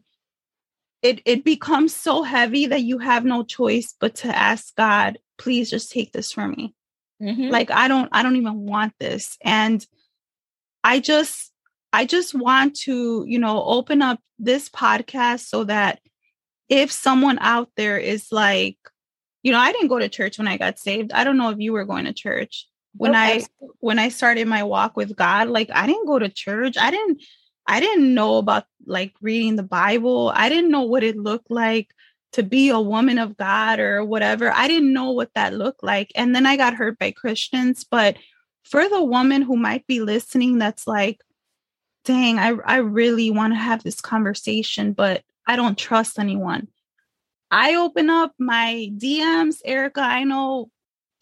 it 1.03 1.21
it 1.25 1.43
becomes 1.43 1.93
so 1.93 2.23
heavy 2.23 2.65
that 2.67 2.81
you 2.81 2.97
have 2.97 3.25
no 3.25 3.43
choice 3.43 3.93
but 3.99 4.15
to 4.15 4.35
ask 4.35 4.75
God, 4.75 5.19
please 5.37 5.69
just 5.69 5.91
take 5.91 6.13
this 6.13 6.31
from 6.31 6.51
me. 6.51 6.73
Mm-hmm. 7.21 7.49
Like 7.49 7.69
I 7.69 7.87
don't 7.87 8.09
I 8.11 8.23
don't 8.23 8.37
even 8.37 8.65
want 8.65 8.93
this. 8.99 9.37
And 9.43 9.85
I 10.83 10.99
just 10.99 11.51
I 11.91 12.05
just 12.05 12.33
want 12.33 12.75
to, 12.81 13.25
you 13.27 13.37
know, 13.37 13.63
open 13.63 14.01
up 14.01 14.19
this 14.39 14.69
podcast 14.69 15.41
so 15.41 15.65
that 15.65 15.99
if 16.69 16.91
someone 16.91 17.37
out 17.39 17.69
there 17.75 17.97
is 17.97 18.31
like, 18.31 18.77
you 19.43 19.51
know, 19.51 19.59
I 19.59 19.73
didn't 19.73 19.89
go 19.89 19.99
to 19.99 20.09
church 20.09 20.37
when 20.37 20.47
I 20.47 20.57
got 20.57 20.79
saved. 20.79 21.11
I 21.11 21.25
don't 21.25 21.37
know 21.37 21.49
if 21.49 21.59
you 21.59 21.73
were 21.73 21.85
going 21.85 22.05
to 22.05 22.13
church. 22.13 22.67
When 22.95 23.15
I 23.15 23.41
when 23.79 23.99
I 23.99 24.09
started 24.09 24.47
my 24.47 24.63
walk 24.63 24.95
with 24.95 25.15
God, 25.15 25.49
like 25.49 25.69
I 25.73 25.87
didn't 25.87 26.05
go 26.05 26.19
to 26.19 26.29
church. 26.29 26.77
I 26.77 26.91
didn't 26.91 27.23
I 27.65 27.79
didn't 27.79 28.13
know 28.13 28.37
about 28.37 28.65
like 28.85 29.13
reading 29.21 29.55
the 29.55 29.63
Bible. 29.63 30.31
I 30.35 30.49
didn't 30.49 30.71
know 30.71 30.81
what 30.81 31.03
it 31.03 31.17
looked 31.17 31.49
like 31.49 31.93
to 32.33 32.43
be 32.43 32.69
a 32.69 32.79
woman 32.79 33.19
of 33.19 33.37
God 33.37 33.79
or 33.79 34.03
whatever. 34.03 34.51
I 34.51 34.67
didn't 34.67 34.93
know 34.93 35.11
what 35.11 35.31
that 35.35 35.53
looked 35.53 35.83
like. 35.83 36.11
And 36.15 36.35
then 36.35 36.45
I 36.45 36.57
got 36.57 36.73
hurt 36.73 36.99
by 36.99 37.11
Christians. 37.11 37.85
But 37.89 38.17
for 38.63 38.89
the 38.89 39.03
woman 39.03 39.41
who 39.43 39.55
might 39.55 39.85
be 39.87 40.01
listening, 40.01 40.57
that's 40.57 40.87
like, 40.87 41.21
dang, 42.05 42.39
I, 42.39 42.55
I 42.65 42.77
really 42.77 43.29
want 43.29 43.53
to 43.53 43.57
have 43.57 43.83
this 43.83 44.01
conversation, 44.01 44.93
but 44.93 45.23
I 45.47 45.55
don't 45.55 45.77
trust 45.77 46.19
anyone. 46.19 46.67
I 47.51 47.75
open 47.75 48.09
up 48.09 48.33
my 48.39 48.89
DMs, 48.97 49.57
Erica. 49.63 50.01
I 50.01 50.23
know 50.23 50.69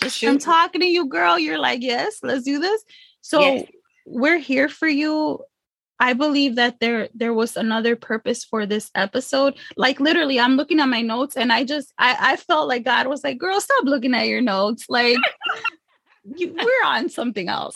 just 0.01 0.23
I'm 0.23 0.39
talking 0.39 0.81
to 0.81 0.87
you, 0.87 1.07
girl. 1.07 1.37
You're 1.37 1.59
like, 1.59 1.81
yes, 1.81 2.19
let's 2.23 2.43
do 2.43 2.59
this. 2.59 2.83
So 3.21 3.41
yes. 3.41 3.67
we're 4.05 4.39
here 4.39 4.69
for 4.69 4.87
you. 4.87 5.43
I 6.01 6.13
believe 6.13 6.55
that 6.55 6.79
there 6.79 7.09
there 7.13 7.33
was 7.33 7.55
another 7.55 7.95
purpose 7.95 8.43
for 8.43 8.65
this 8.65 8.89
episode. 8.95 9.55
Like 9.77 9.99
literally, 9.99 10.39
I'm 10.39 10.55
looking 10.55 10.79
at 10.79 10.89
my 10.89 11.03
notes 11.03 11.37
and 11.37 11.53
I 11.53 11.63
just 11.63 11.93
I, 11.99 12.17
I 12.19 12.35
felt 12.37 12.67
like 12.67 12.83
God 12.83 13.05
was 13.05 13.23
like, 13.23 13.37
girl, 13.37 13.61
stop 13.61 13.85
looking 13.85 14.15
at 14.15 14.27
your 14.27 14.41
notes. 14.41 14.87
Like 14.89 15.19
you, 16.35 16.53
we're 16.53 16.87
on 16.87 17.07
something 17.07 17.49
else. 17.49 17.75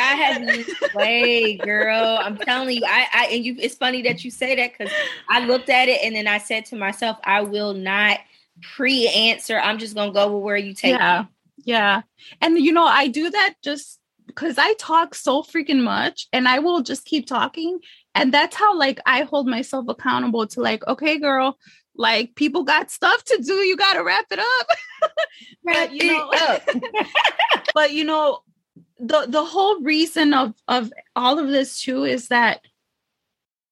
I 0.00 0.14
had 0.14 0.46
to 0.46 0.90
way, 0.94 1.56
girl. 1.56 2.18
I'm 2.20 2.36
telling 2.36 2.76
you, 2.76 2.82
I, 2.86 3.06
I 3.12 3.26
and 3.32 3.44
you. 3.44 3.56
It's 3.58 3.74
funny 3.74 4.02
that 4.02 4.24
you 4.24 4.30
say 4.30 4.54
that 4.54 4.78
because 4.78 4.94
I 5.28 5.44
looked 5.44 5.68
at 5.68 5.88
it 5.88 6.04
and 6.04 6.14
then 6.14 6.28
I 6.28 6.38
said 6.38 6.66
to 6.66 6.76
myself, 6.76 7.18
I 7.24 7.40
will 7.40 7.74
not 7.74 8.20
pre-answer. 8.62 9.58
I'm 9.58 9.78
just 9.78 9.96
gonna 9.96 10.12
go 10.12 10.36
with 10.36 10.44
where 10.44 10.56
you 10.56 10.72
take. 10.72 10.92
Yeah, 10.92 11.22
me. 11.22 11.28
yeah. 11.64 12.02
And 12.40 12.60
you 12.60 12.70
know, 12.72 12.86
I 12.86 13.08
do 13.08 13.28
that 13.28 13.54
just 13.64 13.98
because 14.26 14.58
I 14.58 14.74
talk 14.74 15.14
so 15.14 15.42
freaking 15.42 15.82
much, 15.82 16.26
and 16.32 16.48
I 16.48 16.58
will 16.58 16.82
just 16.82 17.04
keep 17.04 17.26
talking, 17.26 17.78
and 18.14 18.32
that's 18.32 18.56
how 18.56 18.76
like 18.76 19.00
I 19.06 19.22
hold 19.22 19.46
myself 19.46 19.86
accountable 19.88 20.46
to 20.48 20.60
like, 20.60 20.86
okay, 20.86 21.18
girl, 21.18 21.58
like 21.96 22.34
people 22.34 22.62
got 22.62 22.90
stuff 22.90 23.24
to 23.24 23.42
do 23.42 23.54
you 23.54 23.74
got 23.74 23.94
to 23.94 24.04
wrap 24.04 24.26
it 24.30 24.38
up 24.38 24.66
but 25.64 25.92
you 25.94 26.10
eh, 26.10 26.58
know 26.74 26.82
but 27.74 27.92
you 27.94 28.04
know 28.04 28.40
the 28.98 29.24
the 29.26 29.42
whole 29.42 29.80
reason 29.80 30.34
of 30.34 30.54
of 30.68 30.92
all 31.14 31.38
of 31.38 31.48
this 31.48 31.80
too 31.80 32.04
is 32.04 32.28
that 32.28 32.60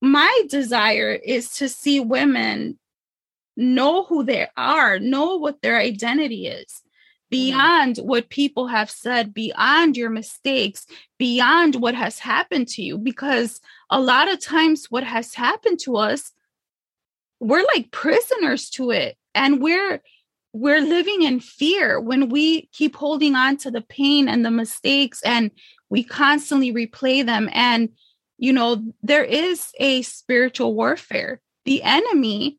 my 0.01 0.43
desire 0.49 1.13
is 1.13 1.51
to 1.51 1.69
see 1.69 1.99
women 1.99 2.79
know 3.57 4.05
who 4.05 4.25
they 4.25 4.47
are, 4.57 4.99
know 4.99 5.37
what 5.37 5.63
their 5.63 5.79
identity 5.79 6.47
is. 6.47 6.83
Beyond 7.31 7.97
mm-hmm. 7.97 8.07
what 8.07 8.29
people 8.29 8.69
have 8.69 8.91
said, 8.91 9.35
beyond 9.35 9.97
your 9.97 10.11
mistakes, 10.11 10.87
beyond 11.19 11.77
what 11.77 11.95
has 11.95 12.19
happened 12.19 12.69
to 12.69 12.83
you. 12.83 12.99
Because 12.99 13.61
a 13.91 14.01
lot 14.01 14.33
of 14.33 14.41
times, 14.41 14.87
what 14.91 15.05
has 15.05 15.35
happened 15.35 15.81
to 15.81 15.97
us, 15.97 16.33
we're 17.41 17.65
like 17.75 17.91
prisoners 17.91 18.71
to 18.71 18.91
it. 18.91 19.17
And 19.35 19.61
we're 19.61 20.01
we're 20.55 20.81
living 20.81 21.23
in 21.23 21.41
fear 21.41 22.01
when 22.01 22.29
we 22.29 22.67
keep 22.73 22.95
holding 22.95 23.35
on 23.35 23.57
to 23.57 23.73
the 23.73 23.81
pain 23.81 24.29
and 24.29 24.47
the 24.47 24.53
mistakes 24.53 25.21
and 25.25 25.51
we 25.91 26.05
constantly 26.05 26.73
replay 26.73 27.27
them 27.27 27.51
and 27.53 27.89
you 28.39 28.53
know 28.53 28.81
there 29.03 29.25
is 29.25 29.73
a 29.81 30.03
spiritual 30.03 30.75
warfare 30.75 31.41
the 31.65 31.83
enemy 31.83 32.57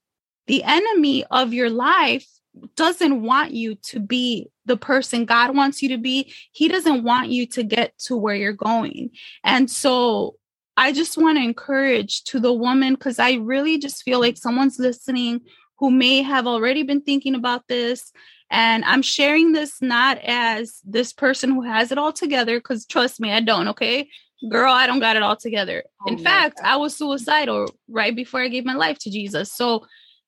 the 0.48 0.62
enemy 0.64 1.24
of 1.32 1.54
your 1.54 1.70
life 1.70 2.28
doesn't 2.76 3.22
want 3.22 3.52
you 3.52 3.76
to 3.76 4.00
be 4.00 4.48
the 4.66 4.78
person 4.78 5.26
God 5.26 5.56
wants 5.56 5.82
you 5.82 5.90
to 5.90 5.98
be. 5.98 6.34
He 6.52 6.68
doesn't 6.68 7.04
want 7.04 7.30
you 7.30 7.46
to 7.48 7.64
get 7.64 7.98
to 8.00 8.18
where 8.18 8.36
you're 8.36 8.54
going. 8.54 9.12
And 9.44 9.70
so 9.70 10.36
I 10.78 10.92
just 10.92 11.18
want 11.18 11.38
to 11.38 11.44
encourage 11.44 12.24
to 12.26 12.40
the 12.40 12.54
woman 12.54 12.96
because 12.96 13.20
I 13.20 13.34
really 13.34 13.78
just 13.78 14.04
feel 14.04 14.20
like 14.20 14.38
someone's 14.38 14.80
listening 14.80 15.42
who 15.78 15.92
may 15.92 16.22
have 16.22 16.48
already 16.48 16.84
been 16.84 17.02
thinking 17.02 17.36
about 17.36 17.68
this. 17.68 18.12
And 18.52 18.86
I'm 18.86 19.02
sharing 19.02 19.52
this 19.52 19.82
not 19.82 20.20
as 20.20 20.80
this 20.86 21.14
person 21.14 21.52
who 21.52 21.62
has 21.64 21.92
it 21.92 21.98
all 21.98 22.14
together, 22.14 22.60
because 22.60 22.86
trust 22.86 23.20
me, 23.20 23.32
I 23.32 23.40
don't, 23.40 23.70
okay? 23.70 24.08
Girl, 24.50 24.72
I 24.72 24.86
don't 24.86 25.00
got 25.00 25.16
it 25.16 25.24
all 25.24 25.36
together. 25.36 25.84
Oh 26.02 26.12
In 26.12 26.18
fact, 26.20 26.58
God. 26.58 26.66
I 26.66 26.76
was 26.78 26.96
suicidal 26.96 27.74
right 27.88 28.16
before 28.16 28.42
I 28.42 28.48
gave 28.48 28.66
my 28.66 28.76
life 28.76 29.00
to 29.00 29.10
Jesus. 29.10 29.52
So, 29.52 29.86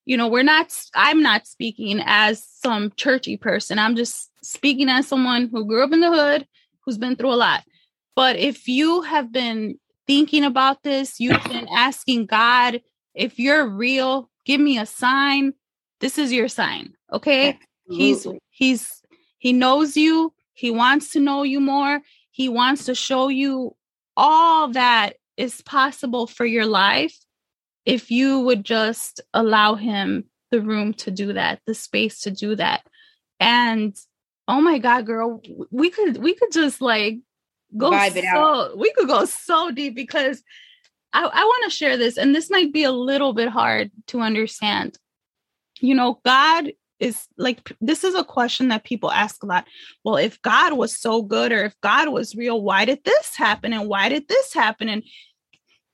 you 0.07 0.15
know, 0.15 0.29
we're 0.29 0.41
not, 0.41 0.73
I'm 0.95 1.21
not 1.21 1.45
speaking 1.45 2.01
as 2.05 2.41
some 2.63 2.93
churchy 2.95 3.35
person. 3.35 3.77
I'm 3.77 3.97
just 3.97 4.31
speaking 4.41 4.87
as 4.87 5.05
someone 5.05 5.49
who 5.49 5.65
grew 5.65 5.83
up 5.83 5.91
in 5.91 5.99
the 5.99 6.09
hood, 6.09 6.47
who's 6.79 6.97
been 6.97 7.17
through 7.17 7.33
a 7.33 7.35
lot. 7.35 7.65
But 8.15 8.37
if 8.37 8.69
you 8.69 9.01
have 9.01 9.33
been 9.33 9.77
thinking 10.07 10.45
about 10.45 10.81
this, 10.81 11.19
you've 11.19 11.43
been 11.43 11.67
asking 11.75 12.27
God, 12.27 12.81
if 13.15 13.37
you're 13.37 13.67
real, 13.67 14.29
give 14.45 14.61
me 14.61 14.79
a 14.79 14.85
sign. 14.85 15.53
This 15.99 16.17
is 16.17 16.31
your 16.31 16.47
sign. 16.47 16.93
Okay. 17.11 17.59
Absolutely. 17.89 18.39
He's, 18.49 18.79
he's, 18.79 19.01
he 19.39 19.51
knows 19.51 19.97
you. 19.97 20.33
He 20.53 20.71
wants 20.71 21.11
to 21.11 21.19
know 21.19 21.43
you 21.43 21.59
more. 21.59 21.99
He 22.31 22.47
wants 22.47 22.85
to 22.85 22.95
show 22.95 23.27
you 23.27 23.75
all 24.15 24.69
that 24.69 25.15
is 25.35 25.61
possible 25.63 26.27
for 26.27 26.45
your 26.45 26.65
life 26.65 27.13
if 27.87 28.11
you 28.11 28.41
would 28.41 28.65
just 28.65 29.21
allow 29.33 29.75
him 29.75 30.25
the 30.51 30.61
room 30.61 30.93
to 30.93 31.09
do 31.09 31.31
that, 31.33 31.61
the 31.65 31.73
space 31.73 32.19
to 32.21 32.31
do 32.31 32.53
that. 32.57 32.81
And 33.39 33.95
oh 34.47 34.59
my 34.59 34.77
god, 34.77 35.05
girl, 35.05 35.41
we 35.71 35.89
could 35.89 36.17
we 36.17 36.35
could 36.35 36.51
just 36.51 36.81
like 36.81 37.19
go 37.77 37.91
so, 38.33 38.75
we 38.77 38.91
could 38.91 39.07
go 39.07 39.23
so 39.23 39.71
deep 39.71 39.95
because 39.95 40.43
I, 41.13 41.23
I 41.23 41.43
want 41.43 41.63
to 41.63 41.75
share 41.75 41.95
this, 41.97 42.17
and 42.17 42.35
this 42.35 42.49
might 42.49 42.73
be 42.73 42.83
a 42.83 42.91
little 42.91 43.31
bit 43.33 43.47
hard 43.47 43.89
to 44.07 44.19
understand. 44.19 44.97
You 45.79 45.95
know, 45.95 46.19
God 46.25 46.73
is 46.99 47.27
like, 47.37 47.71
this 47.79 48.03
is 48.03 48.15
a 48.15 48.23
question 48.23 48.67
that 48.67 48.83
people 48.83 49.11
ask 49.11 49.43
a 49.43 49.45
lot. 49.45 49.65
Well, 50.03 50.17
if 50.17 50.41
God 50.41 50.73
was 50.73 50.97
so 50.97 51.21
good, 51.21 51.53
or 51.53 51.63
if 51.63 51.79
God 51.81 52.09
was 52.09 52.35
real, 52.35 52.61
why 52.61 52.83
did 52.83 53.03
this 53.05 53.35
happen? 53.35 53.71
And 53.71 53.87
why 53.87 54.09
did 54.09 54.27
this 54.27 54.53
happen? 54.53 54.89
And, 54.89 55.03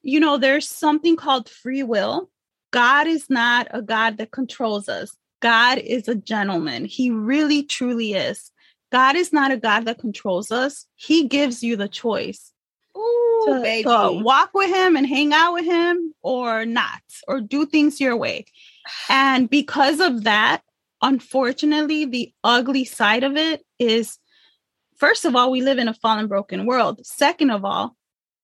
you 0.04 0.20
know, 0.20 0.38
there's 0.38 0.70
something 0.70 1.16
called 1.16 1.50
free 1.50 1.84
will. 1.84 2.30
God 2.72 3.08
is 3.08 3.30
not 3.30 3.68
a 3.72 3.82
God 3.82 4.18
that 4.18 4.32
controls 4.32 4.90
us. 4.90 5.16
God 5.42 5.78
is 5.78 6.08
a 6.08 6.16
gentleman. 6.16 6.86
He 6.86 7.10
really, 7.10 7.64
truly 7.64 8.14
is. 8.14 8.52
God 8.92 9.16
is 9.16 9.34
not 9.34 9.52
a 9.52 9.58
God 9.58 9.86
that 9.86 10.00
controls 10.00 10.52
us. 10.52 10.86
He 10.96 11.28
gives 11.28 11.64
you 11.64 11.76
the 11.76 11.88
choice. 11.88 12.52
Ooh, 12.96 13.44
to, 13.48 13.84
to, 13.84 14.22
walk 14.24 14.52
with 14.54 14.70
him 14.70 14.96
and 14.96 15.08
hang 15.08 15.34
out 15.34 15.54
with 15.54 15.66
him 15.66 16.14
or 16.22 16.66
not, 16.66 17.02
or 17.28 17.42
do 17.42 17.66
things 17.66 18.00
your 18.00 18.16
way. 18.16 18.46
And 19.10 19.50
because 19.50 20.00
of 20.00 20.26
that, 20.26 20.62
unfortunately, 21.02 22.06
the 22.06 22.32
ugly 22.44 22.86
side 22.86 23.24
of 23.24 23.36
it 23.36 23.66
is 23.80 24.20
first 24.98 25.26
of 25.26 25.36
all, 25.36 25.52
we 25.52 25.62
live 25.62 25.80
in 25.80 25.88
a 25.88 25.94
fallen, 25.94 26.28
broken 26.28 26.66
world. 26.66 27.06
Second 27.06 27.50
of 27.50 27.66
all, 27.66 27.96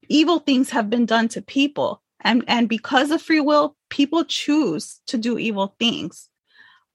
evil 0.10 0.40
things 0.40 0.72
have 0.72 0.90
been 0.90 1.06
done 1.06 1.30
to 1.30 1.42
people. 1.42 2.02
And, 2.22 2.44
and 2.48 2.68
because 2.68 3.12
of 3.12 3.22
free 3.22 3.40
will, 3.40 3.78
people 3.90 4.26
choose 4.26 5.00
to 5.08 5.18
do 5.18 5.38
evil 5.38 5.76
things. 5.80 6.30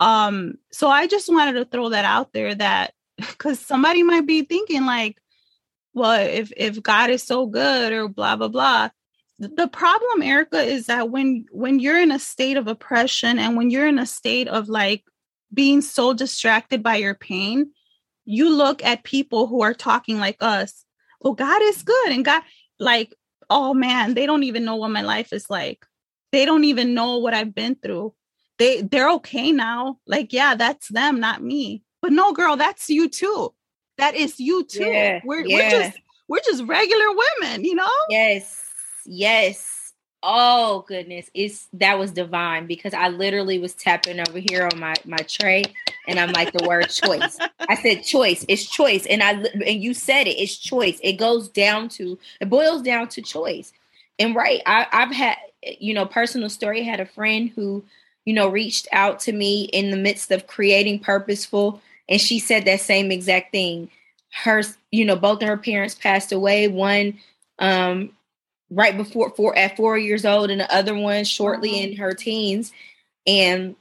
Um, 0.00 0.54
so 0.72 0.88
I 0.88 1.06
just 1.06 1.32
wanted 1.32 1.54
to 1.54 1.64
throw 1.64 1.90
that 1.90 2.04
out 2.04 2.32
there 2.32 2.54
that 2.54 2.92
because 3.16 3.58
somebody 3.58 4.02
might 4.02 4.26
be 4.26 4.42
thinking 4.42 4.84
like, 4.84 5.18
well, 5.94 6.20
if 6.20 6.52
if 6.56 6.82
God 6.82 7.10
is 7.10 7.22
so 7.22 7.46
good 7.46 7.92
or 7.92 8.08
blah 8.08 8.36
blah 8.36 8.48
blah. 8.48 8.90
The 9.38 9.68
problem, 9.68 10.22
Erica, 10.22 10.60
is 10.60 10.86
that 10.86 11.10
when 11.10 11.46
when 11.50 11.78
you're 11.78 12.00
in 12.00 12.12
a 12.12 12.18
state 12.18 12.56
of 12.56 12.66
oppression 12.68 13.38
and 13.38 13.56
when 13.56 13.70
you're 13.70 13.86
in 13.86 13.98
a 13.98 14.06
state 14.06 14.48
of 14.48 14.68
like 14.68 15.04
being 15.52 15.80
so 15.80 16.12
distracted 16.12 16.82
by 16.82 16.96
your 16.96 17.14
pain, 17.14 17.70
you 18.24 18.54
look 18.54 18.84
at 18.84 19.04
people 19.04 19.46
who 19.46 19.62
are 19.62 19.74
talking 19.74 20.18
like 20.18 20.36
us. 20.40 20.84
Well, 21.20 21.34
God 21.34 21.62
is 21.62 21.82
good, 21.82 22.12
and 22.12 22.24
God, 22.24 22.42
like, 22.78 23.14
oh 23.50 23.74
man, 23.74 24.14
they 24.14 24.26
don't 24.26 24.44
even 24.44 24.64
know 24.64 24.76
what 24.76 24.90
my 24.90 25.02
life 25.02 25.32
is 25.32 25.50
like. 25.50 25.86
They 26.32 26.44
don't 26.44 26.64
even 26.64 26.94
know 26.94 27.18
what 27.18 27.34
I've 27.34 27.54
been 27.54 27.76
through. 27.76 28.14
They 28.58 28.82
they're 28.82 29.10
okay 29.12 29.52
now. 29.52 29.98
Like, 30.06 30.32
yeah, 30.32 30.54
that's 30.54 30.88
them, 30.88 31.20
not 31.20 31.42
me. 31.42 31.82
But 32.02 32.12
no, 32.12 32.32
girl, 32.32 32.56
that's 32.56 32.88
you 32.88 33.08
too 33.08 33.54
that 33.98 34.14
is 34.14 34.40
you 34.40 34.64
too. 34.64 34.84
Yeah, 34.84 35.20
we're 35.24 35.44
yeah. 35.44 35.56
we're 35.56 35.70
just 35.70 35.98
we're 36.28 36.40
just 36.44 36.64
regular 36.64 37.06
women, 37.40 37.64
you 37.64 37.74
know? 37.74 37.88
Yes. 38.08 38.60
Yes. 39.06 39.83
Oh 40.26 40.84
goodness. 40.88 41.30
It's 41.34 41.68
that 41.74 41.98
was 41.98 42.10
divine 42.10 42.66
because 42.66 42.94
I 42.94 43.08
literally 43.08 43.58
was 43.58 43.74
tapping 43.74 44.20
over 44.20 44.38
here 44.38 44.68
on 44.72 44.80
my 44.80 44.94
my 45.04 45.18
tray 45.18 45.64
and 46.08 46.18
I'm 46.18 46.32
like 46.32 46.52
the 46.52 46.66
word 46.66 46.88
choice. 46.88 47.38
I 47.60 47.74
said 47.76 48.04
choice. 48.04 48.44
It's 48.48 48.64
choice. 48.64 49.06
And 49.06 49.22
I 49.22 49.32
and 49.32 49.82
you 49.82 49.92
said 49.92 50.26
it. 50.26 50.40
It's 50.40 50.56
choice. 50.56 50.98
It 51.02 51.14
goes 51.14 51.48
down 51.48 51.88
to 51.90 52.18
it 52.40 52.48
boils 52.48 52.82
down 52.82 53.08
to 53.08 53.22
choice. 53.22 53.72
And 54.18 54.34
right, 54.34 54.62
I, 54.66 54.86
I've 54.92 55.12
had 55.12 55.36
you 55.78 55.94
know, 55.94 56.06
personal 56.06 56.48
story. 56.48 56.82
Had 56.82 57.00
a 57.00 57.06
friend 57.06 57.50
who, 57.54 57.84
you 58.24 58.32
know, 58.32 58.48
reached 58.48 58.88
out 58.92 59.20
to 59.20 59.32
me 59.32 59.64
in 59.72 59.90
the 59.90 59.96
midst 59.96 60.30
of 60.30 60.46
creating 60.46 61.00
Purposefull 61.00 61.80
and 62.08 62.20
she 62.20 62.38
said 62.38 62.64
that 62.64 62.80
same 62.80 63.10
exact 63.10 63.52
thing 63.52 63.90
her 64.42 64.62
you 64.90 65.04
know 65.04 65.16
both 65.16 65.42
of 65.42 65.48
her 65.48 65.56
parents 65.56 65.94
passed 65.94 66.32
away 66.32 66.66
one 66.68 67.18
um 67.58 68.10
right 68.74 68.96
before 68.96 69.30
four 69.30 69.56
at 69.56 69.76
four 69.76 69.96
years 69.96 70.24
old 70.24 70.50
and 70.50 70.60
the 70.60 70.74
other 70.74 70.94
one 70.94 71.24
shortly 71.24 71.70
uh-huh. 71.70 71.88
in 71.88 71.96
her 71.96 72.12
teens 72.12 72.72
and 73.26 73.76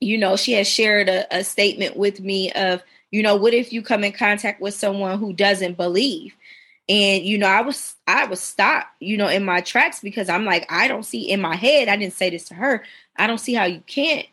you 0.00 0.18
know, 0.18 0.36
she 0.36 0.52
has 0.52 0.68
shared 0.68 1.08
a, 1.08 1.38
a 1.38 1.44
statement 1.44 1.96
with 1.96 2.20
me 2.20 2.52
of, 2.52 2.82
you 3.10 3.22
know, 3.22 3.36
what 3.36 3.54
if 3.54 3.72
you 3.72 3.82
come 3.82 4.04
in 4.04 4.12
contact 4.12 4.60
with 4.60 4.74
someone 4.74 5.18
who 5.18 5.32
doesn't 5.32 5.76
believe? 5.76 6.34
And 6.88 7.24
you 7.24 7.36
know, 7.36 7.46
I 7.46 7.60
was 7.60 7.96
I 8.06 8.24
was 8.26 8.40
stopped, 8.40 8.88
you 9.00 9.16
know, 9.16 9.28
in 9.28 9.44
my 9.44 9.60
tracks 9.60 10.00
because 10.00 10.28
I'm 10.28 10.44
like, 10.44 10.70
I 10.70 10.88
don't 10.88 11.04
see 11.04 11.30
in 11.30 11.40
my 11.40 11.56
head, 11.56 11.88
I 11.88 11.96
didn't 11.96 12.14
say 12.14 12.30
this 12.30 12.44
to 12.44 12.54
her. 12.54 12.84
I 13.16 13.26
don't 13.26 13.38
see 13.38 13.54
how 13.54 13.64
you 13.64 13.82
can't 13.86 14.26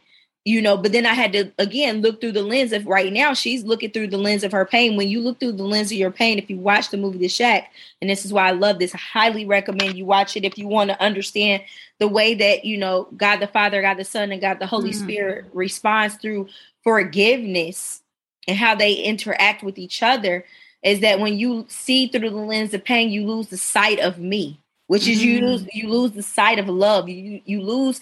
you 0.46 0.62
know 0.62 0.78
but 0.78 0.92
then 0.92 1.06
i 1.06 1.14
had 1.14 1.34
to 1.34 1.52
again 1.58 2.02
look 2.02 2.22
through 2.22 2.32
the 2.32 2.44
lens 2.44 2.72
of 2.72 2.86
right 2.86 3.12
now 3.12 3.34
she's 3.34 3.64
looking 3.64 3.92
through 3.92 4.08
the 4.08 4.18
lens 4.18 4.44
of 4.44 4.52
her 4.52 4.64
pain 4.64 4.96
when 4.96 5.10
you 5.10 5.20
look 5.20 5.40
through 5.40 5.52
the 5.52 5.64
lens 5.64 5.92
of 5.92 5.98
your 5.98 6.12
pain 6.12 6.38
if 6.38 6.50
you 6.50 6.58
watch 6.58 6.90
the 6.92 6.98
movie 6.98 7.18
the 7.18 7.28
shack 7.28 7.74
and 8.00 8.10
this 8.10 8.24
is 8.24 8.32
why 8.32 8.48
i 8.48 8.52
love 8.52 8.80
this 8.80 8.96
I 8.96 9.00
highly 9.00 9.46
recommend 9.46 9.98
you 9.98 10.06
watch 10.06 10.38
it 10.38 10.46
if 10.46 10.58
you 10.58 10.68
want 10.68 10.92
to 10.92 11.02
understand 11.02 11.64
the 12.00 12.08
way 12.08 12.36
that 12.36 12.64
you 12.64 12.78
know 12.78 13.10
god 13.18 13.38
the 13.38 13.48
father 13.48 13.82
god 13.82 13.98
the 13.98 14.06
son 14.06 14.32
and 14.32 14.40
god 14.40 14.60
the 14.60 14.68
holy 14.68 14.92
mm. 14.92 15.04
spirit 15.04 15.46
responds 15.52 16.16
through 16.16 16.48
forgiveness 16.84 18.02
and 18.48 18.58
how 18.58 18.76
they 18.76 18.94
interact 18.94 19.64
with 19.64 19.78
each 19.78 20.04
other 20.04 20.46
is 20.84 21.00
that 21.00 21.20
when 21.20 21.40
you 21.40 21.66
see 21.68 22.08
through 22.08 22.30
the 22.30 22.36
lens 22.36 22.74
of 22.74 22.86
pain 22.86 23.10
you 23.10 23.26
lose 23.26 23.48
the 23.48 23.58
sight 23.58 24.00
of 24.00 24.20
me 24.20 24.60
which 24.86 25.08
is 25.08 25.20
mm. 25.20 25.24
you 25.24 25.42
lose 25.42 25.68
you 25.74 25.90
lose 25.90 26.12
the 26.12 26.22
sight 26.22 26.60
of 26.60 26.70
love 26.70 27.10
you 27.10 27.42
you 27.46 27.64
lose 27.64 28.00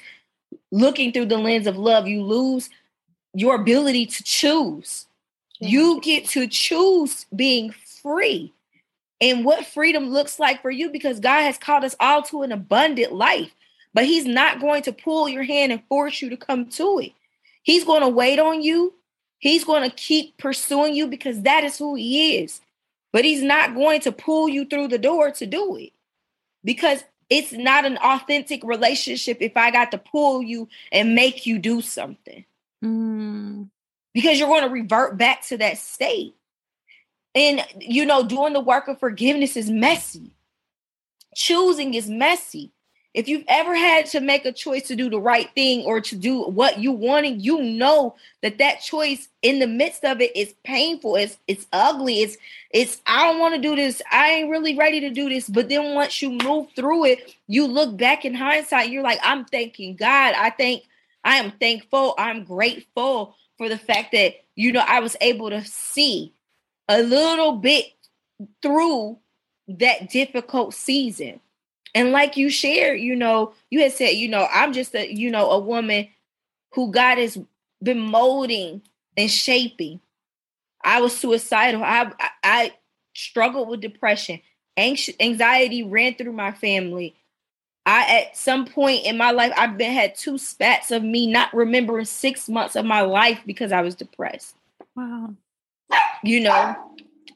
looking 0.71 1.11
through 1.11 1.27
the 1.27 1.37
lens 1.37 1.67
of 1.67 1.77
love, 1.77 2.07
you 2.07 2.23
lose 2.23 2.69
your 3.33 3.55
ability 3.55 4.05
to 4.05 4.23
choose. 4.23 5.07
Yeah. 5.59 5.69
You 5.69 6.01
get 6.01 6.25
to 6.29 6.47
choose 6.47 7.25
being 7.35 7.73
free 8.01 8.53
and 9.21 9.45
what 9.45 9.65
freedom 9.65 10.09
looks 10.09 10.39
like 10.39 10.61
for 10.61 10.71
you 10.71 10.89
because 10.89 11.19
God 11.19 11.41
has 11.43 11.57
called 11.57 11.83
us 11.83 11.95
all 11.99 12.21
to 12.23 12.43
an 12.43 12.51
abundant 12.51 13.13
life. 13.13 13.53
But 13.93 14.05
He's 14.05 14.25
not 14.25 14.59
going 14.59 14.83
to 14.83 14.91
pull 14.91 15.29
your 15.29 15.43
hand 15.43 15.71
and 15.71 15.83
force 15.87 16.21
you 16.21 16.29
to 16.29 16.37
come 16.37 16.67
to 16.71 16.99
it. 16.99 17.13
He's 17.61 17.85
going 17.85 18.01
to 18.01 18.09
wait 18.09 18.39
on 18.39 18.61
you. 18.61 18.93
He's 19.39 19.63
going 19.63 19.89
to 19.89 19.95
keep 19.95 20.37
pursuing 20.37 20.95
you 20.95 21.07
because 21.07 21.41
that 21.43 21.63
is 21.63 21.77
who 21.77 21.95
He 21.95 22.37
is. 22.37 22.59
But 23.11 23.23
He's 23.23 23.43
not 23.43 23.75
going 23.75 24.01
to 24.01 24.11
pull 24.11 24.49
you 24.49 24.65
through 24.65 24.89
the 24.89 24.97
door 24.97 25.31
to 25.31 25.45
do 25.45 25.77
it 25.77 25.93
because 26.63 27.03
it's 27.33 27.51
not 27.51 27.83
an 27.83 27.97
authentic 27.97 28.63
relationship 28.63 29.37
if 29.41 29.57
I 29.57 29.71
got 29.71 29.89
to 29.91 29.97
pull 29.97 30.43
you 30.43 30.69
and 30.91 31.15
make 31.15 31.47
you 31.47 31.57
do 31.57 31.81
something. 31.81 32.45
Mm. 32.83 33.69
Because 34.13 34.37
you're 34.37 34.47
going 34.47 34.63
to 34.63 34.69
revert 34.69 35.17
back 35.17 35.41
to 35.47 35.57
that 35.57 35.79
state. 35.79 36.35
And, 37.33 37.65
you 37.79 38.05
know, 38.05 38.23
doing 38.23 38.53
the 38.53 38.59
work 38.59 38.87
of 38.87 38.99
forgiveness 38.99 39.57
is 39.57 39.71
messy. 39.71 40.35
Choosing 41.35 41.95
is 41.95 42.07
messy. 42.07 42.71
If 43.13 43.27
you've 43.27 43.45
ever 43.47 43.75
had 43.75 44.07
to 44.07 44.19
make 44.19 44.43
a 44.43 44.51
choice 44.51 44.87
to 44.87 44.95
do 44.95 45.07
the 45.07 45.19
right 45.19 45.49
thing 45.53 45.85
or 45.85 46.01
to 46.01 46.15
do 46.15 46.41
what 46.43 46.79
you 46.79 46.91
wanted, 46.91 47.43
you 47.43 47.61
know 47.61 48.15
that 48.41 48.57
that 48.57 48.81
choice 48.81 49.27
in 49.43 49.59
the 49.59 49.67
midst 49.67 50.03
of 50.03 50.19
it 50.19 50.35
is 50.35 50.55
painful. 50.63 51.15
It's 51.17 51.37
it's 51.47 51.67
ugly. 51.71 52.21
It's 52.21 52.37
it's 52.71 53.01
I 53.05 53.25
don't 53.25 53.39
want 53.39 53.53
to 53.53 53.61
do 53.61 53.75
this. 53.75 54.01
I 54.11 54.31
ain't 54.31 54.49
really 54.49 54.75
ready 54.75 54.99
to 55.01 55.11
do 55.11 55.29
this. 55.29 55.47
But 55.47 55.69
then 55.69 55.93
once 55.93 56.23
you 56.23 56.31
move 56.31 56.69
through 56.75 57.05
it, 57.05 57.35
you 57.47 57.67
look 57.67 57.95
back 57.97 58.25
in 58.25 58.33
hindsight. 58.33 58.89
You're 58.89 59.03
like, 59.03 59.19
I'm 59.21 59.45
thanking 59.45 59.95
God. 59.95 60.33
I 60.35 60.49
think 60.49 60.83
I 61.23 61.35
am 61.35 61.51
thankful. 61.51 62.15
I'm 62.17 62.43
grateful 62.43 63.35
for 63.59 63.69
the 63.69 63.77
fact 63.77 64.13
that 64.13 64.37
you 64.55 64.71
know 64.71 64.83
I 64.87 65.01
was 65.01 65.15
able 65.21 65.51
to 65.51 65.63
see 65.65 66.33
a 66.89 67.03
little 67.03 67.53
bit 67.57 67.93
through 68.63 69.19
that 69.67 70.09
difficult 70.09 70.73
season 70.73 71.39
and 71.95 72.11
like 72.11 72.37
you 72.37 72.49
shared, 72.49 72.99
you 72.99 73.15
know, 73.15 73.53
you 73.69 73.81
had 73.81 73.91
said, 73.91 74.11
you 74.11 74.27
know, 74.27 74.47
I'm 74.51 74.73
just 74.73 74.95
a, 74.95 75.11
you 75.11 75.29
know, 75.29 75.49
a 75.51 75.59
woman 75.59 76.07
who 76.73 76.91
God 76.91 77.17
has 77.17 77.37
been 77.81 77.99
molding 77.99 78.81
and 79.15 79.29
shaping. 79.29 79.99
I 80.83 81.01
was 81.01 81.15
suicidal. 81.15 81.83
I 81.83 82.11
I, 82.19 82.29
I 82.43 82.73
struggled 83.13 83.69
with 83.69 83.81
depression. 83.81 84.41
Anxiety 84.75 85.83
ran 85.83 86.15
through 86.15 86.33
my 86.33 86.51
family. 86.51 87.15
I 87.85 88.21
at 88.21 88.37
some 88.37 88.65
point 88.65 89.05
in 89.05 89.17
my 89.17 89.31
life, 89.31 89.51
I've 89.55 89.77
been 89.77 89.91
had 89.91 90.15
two 90.15 90.37
spats 90.37 90.89
of 90.89 91.03
me 91.03 91.27
not 91.27 91.53
remembering 91.53 92.05
six 92.05 92.49
months 92.49 92.75
of 92.75 92.85
my 92.85 93.01
life 93.01 93.41
because 93.45 93.71
I 93.71 93.81
was 93.81 93.93
depressed. 93.93 94.55
Wow. 94.95 95.35
You 96.23 96.39
know, 96.39 96.75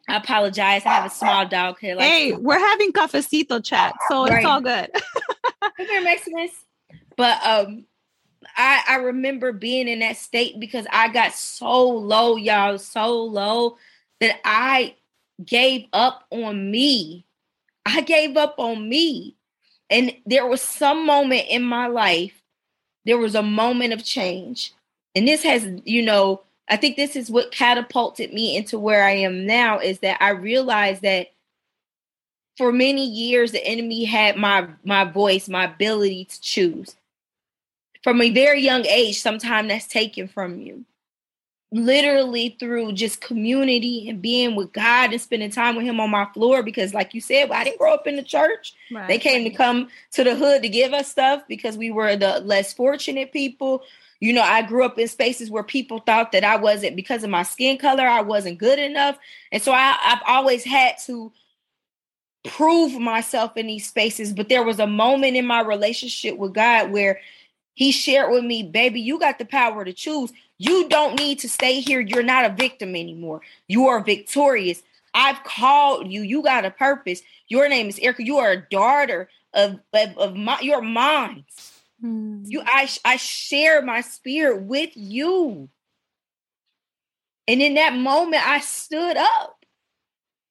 I 0.07 0.17
apologize. 0.17 0.85
I 0.85 0.93
have 0.93 1.05
a 1.05 1.13
small 1.13 1.47
dog 1.47 1.79
here. 1.79 1.95
Like 1.95 2.05
hey, 2.05 2.31
we're 2.33 2.59
having 2.59 2.93
cafecito 2.93 3.63
chat, 3.63 3.93
so 4.09 4.25
right. 4.25 4.37
it's 4.37 4.45
all 4.45 4.61
good. 4.61 4.89
Come 5.77 6.03
Maximus. 6.03 6.51
But 7.15 7.45
um, 7.45 7.85
I 8.55 8.83
I 8.87 8.95
remember 8.97 9.51
being 9.51 9.87
in 9.87 9.99
that 9.99 10.17
state 10.17 10.59
because 10.59 10.87
I 10.91 11.09
got 11.09 11.33
so 11.33 11.89
low, 11.89 12.37
y'all, 12.37 12.77
so 12.77 13.23
low 13.23 13.77
that 14.19 14.39
I 14.45 14.95
gave 15.43 15.85
up 15.93 16.25
on 16.31 16.71
me. 16.71 17.25
I 17.85 18.01
gave 18.01 18.37
up 18.37 18.55
on 18.57 18.87
me. 18.87 19.35
And 19.89 20.13
there 20.25 20.45
was 20.45 20.61
some 20.61 21.05
moment 21.05 21.47
in 21.49 21.63
my 21.63 21.87
life, 21.87 22.41
there 23.05 23.17
was 23.17 23.35
a 23.35 23.43
moment 23.43 23.93
of 23.93 24.03
change. 24.03 24.73
And 25.15 25.27
this 25.27 25.43
has, 25.43 25.65
you 25.85 26.03
know, 26.03 26.41
I 26.69 26.75
think 26.77 26.95
this 26.95 27.15
is 27.15 27.31
what 27.31 27.51
catapulted 27.51 28.33
me 28.33 28.57
into 28.57 28.77
where 28.77 29.03
I 29.03 29.11
am 29.11 29.45
now 29.45 29.79
is 29.79 29.99
that 29.99 30.21
I 30.21 30.29
realized 30.29 31.01
that 31.01 31.31
for 32.57 32.71
many 32.71 33.05
years 33.05 33.51
the 33.51 33.65
enemy 33.65 34.03
had 34.03 34.35
my 34.35 34.67
my 34.83 35.05
voice, 35.05 35.47
my 35.47 35.65
ability 35.65 36.25
to 36.25 36.41
choose. 36.41 36.95
From 38.03 38.21
a 38.21 38.31
very 38.31 38.61
young 38.61 38.85
age, 38.85 39.21
sometimes 39.21 39.69
that's 39.69 39.87
taken 39.87 40.27
from 40.27 40.59
you. 40.59 40.85
Literally 41.71 42.55
through 42.59 42.93
just 42.93 43.19
community 43.19 44.07
and 44.07 44.21
being 44.21 44.55
with 44.55 44.71
God 44.71 45.11
and 45.11 45.21
spending 45.21 45.51
time 45.51 45.75
with 45.75 45.85
Him 45.85 45.99
on 45.99 46.09
my 46.09 46.25
floor. 46.33 46.63
Because, 46.63 46.93
like 46.93 47.13
you 47.13 47.19
said, 47.19 47.51
I 47.51 47.65
didn't 47.65 47.79
grow 47.79 47.93
up 47.93 48.07
in 48.07 48.15
the 48.15 48.23
church. 48.23 48.73
Right. 48.91 49.07
They 49.07 49.19
came 49.19 49.43
to 49.43 49.49
come 49.49 49.89
to 50.13 50.23
the 50.23 50.35
hood 50.35 50.61
to 50.63 50.69
give 50.69 50.93
us 50.93 51.11
stuff 51.11 51.43
because 51.47 51.77
we 51.77 51.91
were 51.91 52.15
the 52.15 52.39
less 52.39 52.73
fortunate 52.73 53.33
people 53.33 53.83
you 54.19 54.33
know, 54.33 54.41
I 54.41 54.63
grew 54.63 54.83
up 54.83 54.97
in 54.97 55.07
spaces 55.07 55.51
where 55.51 55.63
people 55.63 55.99
thought 55.99 56.31
that 56.31 56.43
I 56.43 56.55
wasn't 56.55 56.95
because 56.95 57.23
of 57.23 57.29
my 57.29 57.43
skin 57.43 57.77
color, 57.77 58.05
I 58.05 58.21
wasn't 58.21 58.57
good 58.57 58.79
enough. 58.79 59.17
And 59.51 59.61
so 59.61 59.71
I, 59.71 59.97
I've 60.03 60.21
always 60.25 60.63
had 60.63 60.95
to 61.05 61.31
prove 62.43 62.99
myself 62.99 63.55
in 63.57 63.67
these 63.67 63.87
spaces. 63.87 64.33
But 64.33 64.49
there 64.49 64.63
was 64.63 64.79
a 64.79 64.87
moment 64.87 65.37
in 65.37 65.45
my 65.45 65.61
relationship 65.61 66.37
with 66.37 66.53
God 66.53 66.91
where 66.91 67.19
He 67.75 67.91
shared 67.91 68.31
with 68.31 68.43
me, 68.43 68.63
baby, 68.63 69.01
you 69.01 69.19
got 69.19 69.37
the 69.37 69.45
power 69.45 69.85
to 69.85 69.93
choose. 69.93 70.31
You 70.57 70.89
don't 70.89 71.19
need 71.19 71.39
to 71.39 71.49
stay 71.49 71.79
here. 71.79 71.99
You're 71.99 72.23
not 72.23 72.45
a 72.45 72.53
victim 72.55 72.95
anymore. 72.95 73.41
You 73.67 73.87
are 73.87 74.03
victorious. 74.03 74.81
I've 75.13 75.43
called 75.43 76.11
you. 76.11 76.21
You 76.21 76.41
got 76.41 76.65
a 76.65 76.71
purpose. 76.71 77.21
Your 77.47 77.69
name 77.69 77.87
is 77.87 77.99
Erica. 77.99 78.25
You 78.25 78.37
are 78.37 78.51
a 78.51 78.69
daughter 78.69 79.29
of, 79.53 79.79
of, 79.93 80.17
of 80.17 80.35
my, 80.35 80.59
your 80.61 80.81
mind. 80.81 81.43
Mm. 82.03 82.43
You, 82.45 82.61
I, 82.65 82.89
I 83.03 83.17
share 83.17 83.81
my 83.81 84.01
spirit 84.01 84.63
with 84.63 84.91
you. 84.95 85.69
And 87.47 87.61
in 87.61 87.75
that 87.75 87.93
moment, 87.93 88.47
I 88.47 88.59
stood 88.59 89.17
up. 89.17 89.57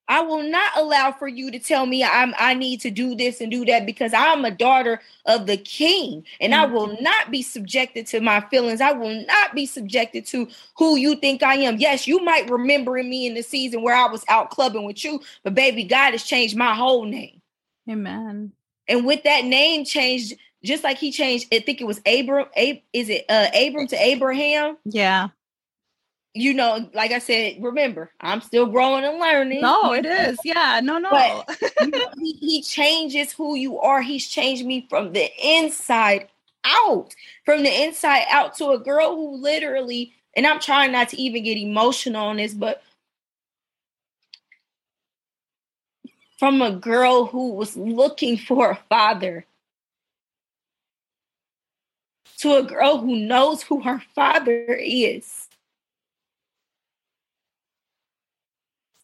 I 0.09 0.21
will 0.21 0.43
not 0.43 0.77
allow 0.77 1.11
for 1.11 1.27
you 1.27 1.51
to 1.51 1.59
tell 1.59 1.85
me 1.85 2.05
I'm 2.05 2.33
I 2.39 2.55
need 2.55 2.81
to 2.83 2.91
do 2.91 3.17
this 3.17 3.41
and 3.41 3.51
do 3.51 3.65
that 3.65 3.87
because 3.87 4.15
I'm 4.15 4.45
a 4.45 4.51
daughter 4.53 5.01
of 5.25 5.47
the 5.47 5.57
king 5.57 6.25
and 6.41 6.53
mm-hmm. 6.53 6.63
I 6.63 6.67
will 6.67 6.89
mm-hmm. 6.89 7.03
not 7.03 7.31
be 7.31 7.43
subjected 7.43 8.07
to 8.09 8.21
my 8.21 8.41
feelings. 8.43 8.81
I 8.81 8.93
will 8.93 9.25
not 9.27 9.55
be 9.55 9.67
subjected 9.67 10.25
to 10.27 10.49
who 10.77 10.97
you 10.97 11.17
think 11.17 11.43
I 11.43 11.57
am. 11.57 11.79
Yes, 11.79 12.07
you 12.07 12.25
might 12.25 12.49
remember 12.49 13.03
me 13.03 13.27
in 13.27 13.35
the 13.35 13.43
season 13.43 13.83
where 13.83 13.97
I 13.97 14.09
was 14.09 14.25
out 14.29 14.51
clubbing 14.51 14.85
with 14.85 15.05
you, 15.05 15.21
but 15.43 15.55
baby, 15.55 15.83
God 15.83 16.13
has 16.13 16.23
changed 16.23 16.57
my 16.57 16.75
whole 16.75 17.05
name. 17.05 17.43
Amen. 17.91 18.53
And 18.89 19.05
with 19.05 19.25
that 19.25 19.45
name 19.45 19.85
change, 19.85 20.35
just 20.67 20.85
like 20.85 20.99
he 20.99 21.13
changed, 21.13 21.47
I 21.53 21.61
think 21.61 21.81
it 21.81 21.87
was 21.87 22.01
Abram. 22.07 22.47
Ab, 22.57 22.83
is 22.93 23.09
it 23.09 23.25
uh, 23.29 23.49
Abram 23.55 23.87
to 23.89 23.97
Abraham? 23.97 24.77
Yeah. 24.85 25.29
You 26.35 26.53
know, 26.53 26.91
like 26.93 27.13
I 27.13 27.19
said, 27.19 27.57
remember, 27.63 28.11
I'm 28.21 28.43
still 28.43 28.67
growing 28.67 29.05
and 29.05 29.19
learning. 29.19 29.63
No, 29.63 29.95
it 29.95 30.05
is. 30.05 30.39
Yeah, 30.45 30.81
no, 30.83 30.99
no. 30.99 31.11
But 31.11 31.59
you 31.81 31.87
know, 31.87 32.09
he, 32.19 32.33
he 32.35 32.63
changes 32.63 33.33
who 33.33 33.55
you 33.55 33.79
are. 33.79 34.03
He's 34.03 34.29
changed 34.29 34.67
me 34.67 34.87
from 34.91 35.15
the 35.15 35.31
inside 35.43 36.29
out, 36.65 37.15
from 37.47 37.63
the 37.63 37.83
inside 37.85 38.25
out 38.29 38.55
to 38.59 38.71
a 38.73 38.79
girl 38.79 39.15
who 39.17 39.37
literally, 39.37 40.13
and 40.37 40.47
I'm 40.47 40.61
trying 40.61 40.93
not 40.93 41.09
to 41.11 41.21
even 41.21 41.43
get 41.43 41.57
emotional 41.57 42.27
on 42.27 42.37
this, 42.37 42.53
but 42.53 42.83
from 46.39 46.61
a 46.61 46.71
girl 46.71 47.25
who 47.25 47.53
was 47.55 47.79
looking 47.79 48.37
for 48.37 48.73
a 48.73 48.79
father 48.91 49.47
to 52.39 52.57
a 52.57 52.63
girl 52.63 52.99
who 52.99 53.17
knows 53.17 53.63
who 53.63 53.81
her 53.83 54.03
father 54.15 54.75
is. 54.75 55.49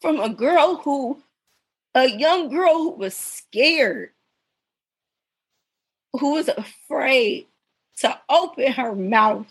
From 0.00 0.20
a 0.20 0.28
girl 0.28 0.76
who, 0.76 1.22
a 1.94 2.08
young 2.08 2.48
girl 2.48 2.74
who 2.74 2.90
was 2.90 3.14
scared, 3.16 4.10
who 6.12 6.32
was 6.32 6.48
afraid 6.48 7.46
to 7.98 8.18
open 8.28 8.72
her 8.72 8.94
mouth. 8.94 9.46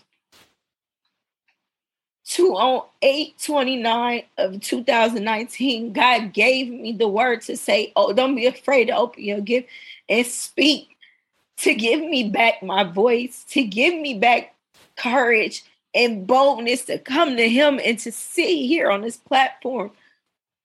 to 2.24 2.54
on 2.54 2.86
829 3.02 4.22
of 4.38 4.60
2019, 4.60 5.92
God 5.92 6.32
gave 6.32 6.68
me 6.68 6.92
the 6.92 7.08
word 7.08 7.42
to 7.42 7.56
say, 7.56 7.92
Oh, 7.96 8.12
don't 8.12 8.36
be 8.36 8.46
afraid 8.46 8.86
to 8.86 8.96
open 8.96 9.24
your 9.24 9.40
gift 9.40 9.68
and 10.08 10.26
speak, 10.26 10.91
to 11.62 11.74
give 11.74 12.00
me 12.00 12.28
back 12.28 12.62
my 12.62 12.84
voice, 12.84 13.44
to 13.50 13.62
give 13.62 13.94
me 13.94 14.14
back 14.14 14.54
courage 14.96 15.64
and 15.94 16.26
boldness 16.26 16.84
to 16.86 16.98
come 16.98 17.36
to 17.36 17.48
Him 17.48 17.80
and 17.84 17.98
to 18.00 18.12
see 18.12 18.66
here 18.66 18.90
on 18.90 19.00
this 19.00 19.16
platform 19.16 19.92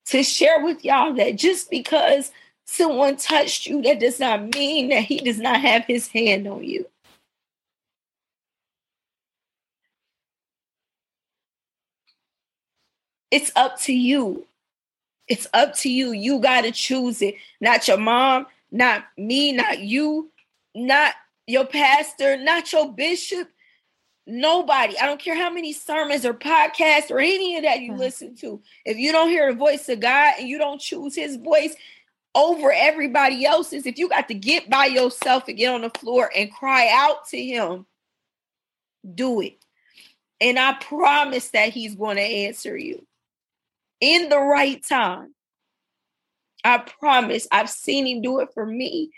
to 0.07 0.23
share 0.23 0.63
with 0.63 0.83
y'all 0.83 1.13
that 1.13 1.35
just 1.35 1.69
because 1.69 2.31
someone 2.65 3.15
touched 3.17 3.67
you, 3.67 3.81
that 3.83 3.99
does 3.99 4.19
not 4.19 4.53
mean 4.55 4.89
that 4.89 5.03
He 5.03 5.19
does 5.19 5.39
not 5.39 5.61
have 5.61 5.85
His 5.85 6.07
hand 6.07 6.47
on 6.47 6.63
you. 6.63 6.87
It's 13.29 13.51
up 13.55 13.79
to 13.81 13.93
you. 13.93 14.47
It's 15.27 15.47
up 15.53 15.75
to 15.75 15.89
you. 15.91 16.11
You 16.11 16.39
got 16.39 16.61
to 16.61 16.71
choose 16.71 17.21
it. 17.21 17.35
Not 17.59 17.87
your 17.87 17.97
mom, 17.97 18.47
not 18.71 19.05
me, 19.17 19.51
not 19.51 19.79
you, 19.79 20.31
not 20.77 21.13
your 21.47 21.65
pastor, 21.65 22.37
not 22.37 22.71
your 22.71 22.93
bishop, 22.93 23.49
nobody. 24.27 24.97
I 24.99 25.05
don't 25.05 25.19
care 25.19 25.35
how 25.35 25.49
many 25.49 25.73
sermons 25.73 26.25
or 26.25 26.33
podcasts 26.33 27.09
or 27.09 27.19
any 27.19 27.57
of 27.57 27.63
that 27.63 27.81
you 27.81 27.93
listen 27.93 28.35
to. 28.37 28.61
If 28.85 28.97
you 28.97 29.11
don't 29.11 29.29
hear 29.29 29.51
the 29.51 29.57
voice 29.57 29.89
of 29.89 29.99
God 29.99 30.35
and 30.37 30.47
you 30.47 30.57
don't 30.57 30.79
choose 30.79 31.15
his 31.15 31.37
voice 31.37 31.75
over 32.35 32.71
everybody 32.71 33.45
else's, 33.45 33.85
if 33.85 33.97
you 33.97 34.07
got 34.07 34.27
to 34.27 34.33
get 34.35 34.69
by 34.69 34.85
yourself 34.85 35.47
and 35.47 35.57
get 35.57 35.73
on 35.73 35.81
the 35.81 35.89
floor 35.89 36.29
and 36.35 36.51
cry 36.51 36.89
out 36.91 37.27
to 37.29 37.43
him, 37.43 37.85
do 39.15 39.41
it. 39.41 39.57
And 40.39 40.59
I 40.59 40.73
promise 40.73 41.49
that 41.49 41.69
he's 41.69 41.95
going 41.95 42.17
to 42.17 42.21
answer 42.21 42.77
you 42.77 43.07
in 43.99 44.29
the 44.29 44.39
right 44.39 44.83
time. 44.85 45.33
I 46.63 46.77
promise. 46.77 47.47
I've 47.51 47.69
seen 47.69 48.05
him 48.05 48.21
do 48.21 48.41
it 48.41 48.49
for 48.53 48.65
me. 48.65 49.11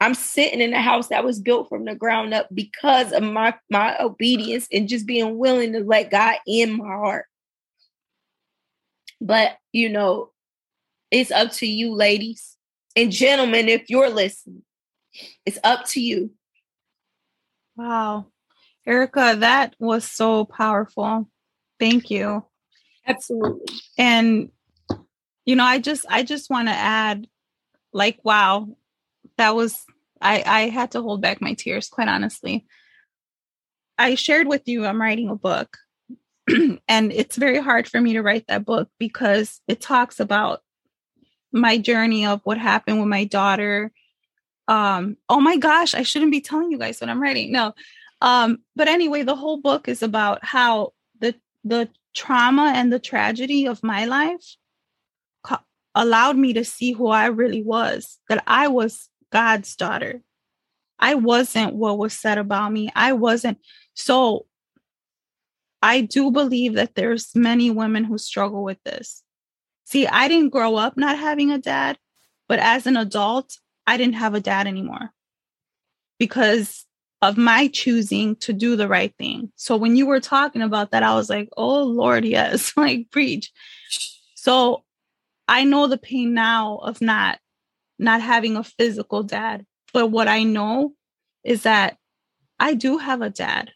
I'm 0.00 0.14
sitting 0.14 0.60
in 0.60 0.72
a 0.72 0.80
house 0.80 1.08
that 1.08 1.24
was 1.24 1.40
built 1.40 1.68
from 1.68 1.84
the 1.84 1.94
ground 1.94 2.32
up 2.32 2.48
because 2.52 3.12
of 3.12 3.22
my 3.22 3.54
my 3.70 3.96
obedience 4.00 4.66
and 4.72 4.88
just 4.88 5.06
being 5.06 5.38
willing 5.38 5.72
to 5.74 5.80
let 5.80 6.10
God 6.10 6.36
in 6.46 6.78
my 6.78 6.86
heart. 6.86 7.26
But 9.20 9.58
you 9.72 9.88
know, 9.90 10.30
it's 11.10 11.30
up 11.30 11.52
to 11.52 11.66
you, 11.66 11.94
ladies 11.94 12.56
and 12.96 13.12
gentlemen, 13.12 13.68
if 13.68 13.90
you're 13.90 14.10
listening. 14.10 14.62
It's 15.44 15.58
up 15.64 15.86
to 15.88 16.00
you. 16.00 16.30
Wow. 17.76 18.26
Erica, 18.86 19.36
that 19.38 19.74
was 19.78 20.04
so 20.04 20.44
powerful. 20.44 21.28
Thank 21.78 22.10
you. 22.10 22.44
Absolutely. 23.06 23.76
And 23.98 24.50
you 25.44 25.56
know, 25.56 25.64
I 25.64 25.78
just 25.78 26.06
I 26.08 26.22
just 26.22 26.50
want 26.50 26.68
to 26.68 26.74
add 26.74 27.26
like 27.92 28.20
wow, 28.22 28.68
that 29.40 29.56
was 29.56 29.86
I 30.20 30.42
I 30.46 30.60
had 30.68 30.92
to 30.92 31.00
hold 31.00 31.22
back 31.22 31.40
my 31.40 31.54
tears 31.54 31.88
quite 31.88 32.08
honestly. 32.08 32.66
I 33.98 34.14
shared 34.14 34.46
with 34.46 34.68
you 34.68 34.84
I'm 34.84 35.00
writing 35.00 35.30
a 35.30 35.34
book 35.34 35.78
and 36.88 37.12
it's 37.12 37.36
very 37.36 37.58
hard 37.58 37.88
for 37.88 38.00
me 38.00 38.12
to 38.12 38.22
write 38.22 38.46
that 38.48 38.66
book 38.66 38.90
because 38.98 39.62
it 39.66 39.80
talks 39.80 40.20
about 40.20 40.60
my 41.52 41.78
journey 41.78 42.26
of 42.26 42.42
what 42.44 42.58
happened 42.58 42.98
with 42.98 43.08
my 43.08 43.24
daughter. 43.24 43.92
Um 44.68 45.16
oh 45.28 45.40
my 45.40 45.56
gosh, 45.56 45.94
I 45.94 46.02
shouldn't 46.02 46.32
be 46.32 46.42
telling 46.42 46.70
you 46.70 46.78
guys 46.78 47.00
what 47.00 47.08
I'm 47.08 47.22
writing. 47.22 47.50
No. 47.50 47.72
Um 48.20 48.58
but 48.76 48.88
anyway, 48.88 49.22
the 49.22 49.36
whole 49.36 49.56
book 49.56 49.88
is 49.88 50.02
about 50.02 50.44
how 50.44 50.92
the 51.18 51.34
the 51.64 51.88
trauma 52.14 52.72
and 52.74 52.92
the 52.92 52.98
tragedy 52.98 53.66
of 53.66 53.82
my 53.82 54.04
life 54.04 54.56
allowed 55.94 56.36
me 56.36 56.52
to 56.52 56.64
see 56.64 56.92
who 56.92 57.08
I 57.08 57.26
really 57.26 57.62
was, 57.62 58.18
that 58.28 58.42
I 58.46 58.68
was 58.68 59.09
God's 59.30 59.76
daughter. 59.76 60.22
I 60.98 61.14
wasn't 61.14 61.74
what 61.74 61.98
was 61.98 62.12
said 62.12 62.38
about 62.38 62.72
me. 62.72 62.90
I 62.94 63.12
wasn't. 63.14 63.58
So 63.94 64.46
I 65.82 66.02
do 66.02 66.30
believe 66.30 66.74
that 66.74 66.94
there's 66.94 67.34
many 67.34 67.70
women 67.70 68.04
who 68.04 68.18
struggle 68.18 68.62
with 68.62 68.82
this. 68.84 69.22
See, 69.84 70.06
I 70.06 70.28
didn't 70.28 70.50
grow 70.50 70.76
up 70.76 70.96
not 70.96 71.18
having 71.18 71.50
a 71.50 71.58
dad, 71.58 71.98
but 72.48 72.58
as 72.58 72.86
an 72.86 72.96
adult, 72.96 73.58
I 73.86 73.96
didn't 73.96 74.14
have 74.14 74.34
a 74.34 74.40
dad 74.40 74.66
anymore 74.66 75.10
because 76.18 76.86
of 77.22 77.36
my 77.36 77.68
choosing 77.68 78.36
to 78.36 78.52
do 78.52 78.76
the 78.76 78.88
right 78.88 79.14
thing. 79.18 79.50
So 79.56 79.76
when 79.76 79.96
you 79.96 80.06
were 80.06 80.20
talking 80.20 80.62
about 80.62 80.90
that, 80.90 81.02
I 81.02 81.14
was 81.14 81.28
like, 81.28 81.48
oh 81.56 81.82
Lord, 81.82 82.24
yes, 82.24 82.72
like 82.76 83.10
preach. 83.10 83.50
So 84.34 84.84
I 85.48 85.64
know 85.64 85.86
the 85.86 85.98
pain 85.98 86.34
now 86.34 86.76
of 86.76 87.00
not 87.00 87.38
not 88.00 88.22
having 88.22 88.56
a 88.56 88.64
physical 88.64 89.22
dad. 89.22 89.66
But 89.92 90.08
what 90.08 90.26
I 90.26 90.42
know 90.42 90.94
is 91.44 91.62
that 91.62 91.98
I 92.58 92.74
do 92.74 92.98
have 92.98 93.22
a 93.22 93.30
dad. 93.30 93.70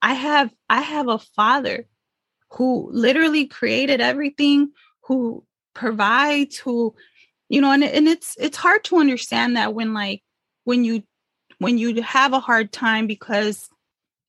I 0.00 0.14
have 0.14 0.52
I 0.68 0.80
have 0.80 1.08
a 1.08 1.18
father 1.18 1.86
who 2.52 2.88
literally 2.92 3.46
created 3.46 4.00
everything, 4.00 4.70
who 5.04 5.44
provides, 5.74 6.56
who 6.58 6.94
you 7.48 7.60
know, 7.60 7.72
and 7.72 7.84
and 7.84 8.08
it's 8.08 8.36
it's 8.38 8.56
hard 8.56 8.84
to 8.84 8.98
understand 8.98 9.56
that 9.56 9.74
when 9.74 9.92
like 9.92 10.22
when 10.64 10.84
you 10.84 11.02
when 11.58 11.78
you 11.78 12.02
have 12.02 12.32
a 12.32 12.40
hard 12.40 12.72
time 12.72 13.06
because 13.06 13.68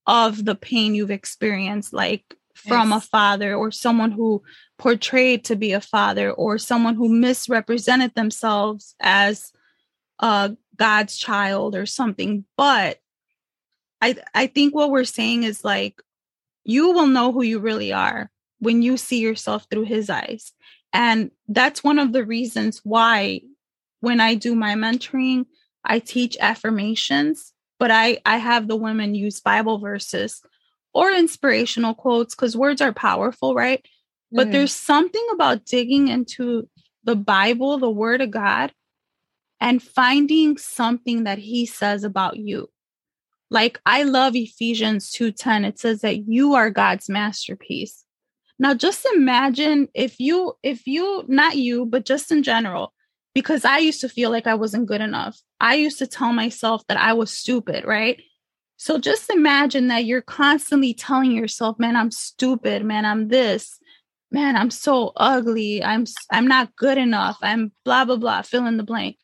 of 0.08 0.46
the 0.46 0.56
pain 0.56 0.96
you've 0.96 1.12
experienced, 1.12 1.94
like 1.94 2.24
from 2.56 2.90
yes. 2.90 3.04
a 3.04 3.08
father 3.08 3.54
or 3.54 3.72
someone 3.72 4.12
who 4.12 4.42
portrayed 4.78 5.46
to 5.46 5.56
be 5.56 5.72
a 5.72 5.82
father 5.82 6.32
or 6.32 6.58
someone 6.58 6.96
who 6.96 7.10
misrepresented 7.10 8.14
themselves 8.16 8.96
as 9.00 9.52
uh, 10.20 10.50
God's 10.76 11.18
child 11.18 11.76
or 11.76 11.86
something. 11.86 12.46
But 12.58 13.00
I 14.02 14.16
I 14.34 14.48
think 14.48 14.76
what 14.76 14.92
we're 14.92 15.06
saying 15.06 15.44
is 15.44 15.64
like 15.64 16.02
you 16.64 16.92
will 16.92 17.08
know 17.08 17.32
who 17.32 17.44
you 17.44 17.60
really 17.60 17.94
are 17.94 18.32
when 18.60 18.82
you 18.82 18.98
see 18.98 19.20
yourself 19.20 19.68
through 19.70 19.86
his 19.86 20.10
eyes. 20.10 20.52
And 20.92 21.32
that's 21.48 21.84
one 21.84 22.00
of 22.00 22.14
the 22.14 22.26
reasons 22.26 22.82
why 22.84 23.42
when 24.00 24.20
I 24.20 24.36
do 24.36 24.56
my 24.56 24.74
mentoring, 24.74 25.46
I 25.84 26.00
teach 26.00 26.38
affirmations, 26.40 27.54
but 27.80 27.92
I 27.92 28.20
I 28.26 28.38
have 28.38 28.68
the 28.68 28.76
women 28.76 29.16
use 29.16 29.40
Bible 29.40 29.78
verses 29.78 30.42
or 30.94 31.12
inspirational 31.12 31.94
quotes 31.94 32.36
cuz 32.36 32.58
words 32.58 32.82
are 32.82 32.94
powerful, 32.94 33.54
right? 33.54 33.86
But 34.36 34.44
mm-hmm. 34.44 34.52
there's 34.52 34.74
something 34.74 35.26
about 35.34 35.66
digging 35.66 36.10
into 36.10 36.68
the 37.06 37.16
Bible, 37.16 37.78
the 37.78 37.90
word 37.90 38.22
of 38.22 38.32
God, 38.32 38.74
and 39.62 39.82
finding 39.82 40.58
something 40.58 41.24
that 41.24 41.38
he 41.38 41.66
says 41.66 42.04
about 42.04 42.38
you. 42.38 42.70
Like 43.50 43.80
I 43.86 44.04
love 44.04 44.36
Ephesians 44.36 45.12
2:10. 45.12 45.66
It 45.66 45.80
says 45.80 46.02
that 46.02 46.28
you 46.28 46.56
are 46.56 46.70
God's 46.70 47.08
masterpiece. 47.08 48.04
Now 48.60 48.74
just 48.74 49.08
imagine 49.16 49.88
if 49.94 50.20
you 50.20 50.54
if 50.64 50.86
you 50.86 51.24
not 51.28 51.56
you 51.56 51.86
but 51.86 52.06
just 52.06 52.32
in 52.32 52.44
general 52.44 52.94
because 53.34 53.64
I 53.66 53.78
used 53.78 54.02
to 54.02 54.10
feel 54.10 54.32
like 54.32 54.48
I 54.48 54.56
wasn't 54.56 54.88
good 54.88 55.02
enough. 55.02 55.40
I 55.62 55.76
used 55.76 56.00
to 56.00 56.08
tell 56.08 56.34
myself 56.34 56.84
that 56.88 56.98
I 56.98 57.14
was 57.14 57.32
stupid, 57.32 57.86
right? 57.86 58.22
So 58.78 58.98
just 58.98 59.30
imagine 59.30 59.88
that 59.88 60.06
you're 60.06 60.22
constantly 60.22 60.94
telling 60.94 61.32
yourself, 61.32 61.80
man, 61.80 61.96
I'm 61.96 62.12
stupid, 62.12 62.84
man, 62.84 63.06
I'm 63.06 63.30
this, 63.30 63.80
man, 64.32 64.56
I'm 64.56 64.72
so 64.72 65.14
ugly, 65.16 65.84
I'm 65.84 66.06
I'm 66.32 66.48
not 66.48 66.76
good 66.76 66.98
enough, 66.98 67.38
I'm 67.42 67.72
blah 67.84 68.06
blah 68.06 68.18
blah, 68.18 68.42
fill 68.42 68.66
in 68.66 68.78
the 68.78 68.84
blank. 68.84 69.18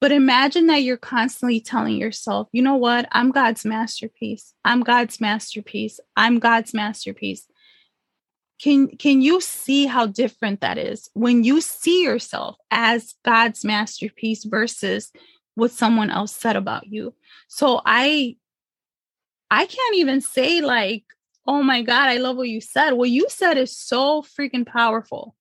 But 0.00 0.10
imagine 0.12 0.66
that 0.66 0.82
you're 0.82 0.96
constantly 0.96 1.60
telling 1.60 1.96
yourself, 1.96 2.48
you 2.50 2.60
know 2.60 2.74
what? 2.74 3.06
I'm 3.12 3.30
God's 3.30 3.64
masterpiece. 3.64 4.52
I'm 4.64 4.80
God's 4.80 5.20
masterpiece. 5.20 6.00
I'm 6.16 6.40
God's 6.40 6.74
masterpiece 6.74 7.46
can 8.62 8.88
can 8.96 9.20
you 9.20 9.40
see 9.40 9.86
how 9.86 10.06
different 10.06 10.60
that 10.60 10.78
is 10.78 11.10
when 11.14 11.42
you 11.42 11.60
see 11.60 12.02
yourself 12.02 12.56
as 12.70 13.14
god's 13.24 13.64
masterpiece 13.64 14.44
versus 14.44 15.10
what 15.54 15.70
someone 15.70 16.10
else 16.10 16.34
said 16.34 16.56
about 16.56 16.86
you 16.86 17.12
so 17.48 17.80
i 17.84 18.36
i 19.50 19.66
can't 19.66 19.96
even 19.96 20.20
say 20.20 20.60
like 20.60 21.04
oh 21.46 21.62
my 21.62 21.82
god 21.82 22.08
i 22.08 22.16
love 22.16 22.36
what 22.36 22.48
you 22.48 22.60
said 22.60 22.92
what 22.92 23.10
you 23.10 23.26
said 23.28 23.56
is 23.58 23.76
so 23.76 24.22
freaking 24.22 24.66
powerful 24.66 25.34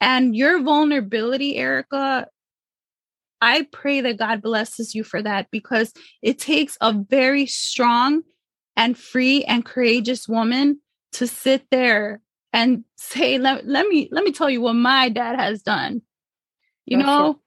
and 0.00 0.36
your 0.36 0.62
vulnerability 0.62 1.56
erica 1.56 2.26
i 3.40 3.66
pray 3.72 4.00
that 4.00 4.18
god 4.18 4.42
blesses 4.42 4.94
you 4.94 5.04
for 5.04 5.22
that 5.22 5.48
because 5.50 5.92
it 6.22 6.38
takes 6.38 6.76
a 6.80 6.92
very 6.92 7.46
strong 7.46 8.22
and 8.76 8.96
free 8.96 9.44
and 9.44 9.64
courageous 9.64 10.28
woman 10.28 10.80
to 11.12 11.26
sit 11.26 11.64
there 11.70 12.20
and 12.52 12.84
say, 12.96 13.38
let, 13.38 13.66
let 13.66 13.86
me 13.86 14.08
let 14.12 14.24
me 14.24 14.32
tell 14.32 14.48
you 14.48 14.60
what 14.60 14.74
my 14.74 15.08
dad 15.08 15.38
has 15.38 15.62
done. 15.62 16.02
You 16.84 16.98
know? 16.98 17.40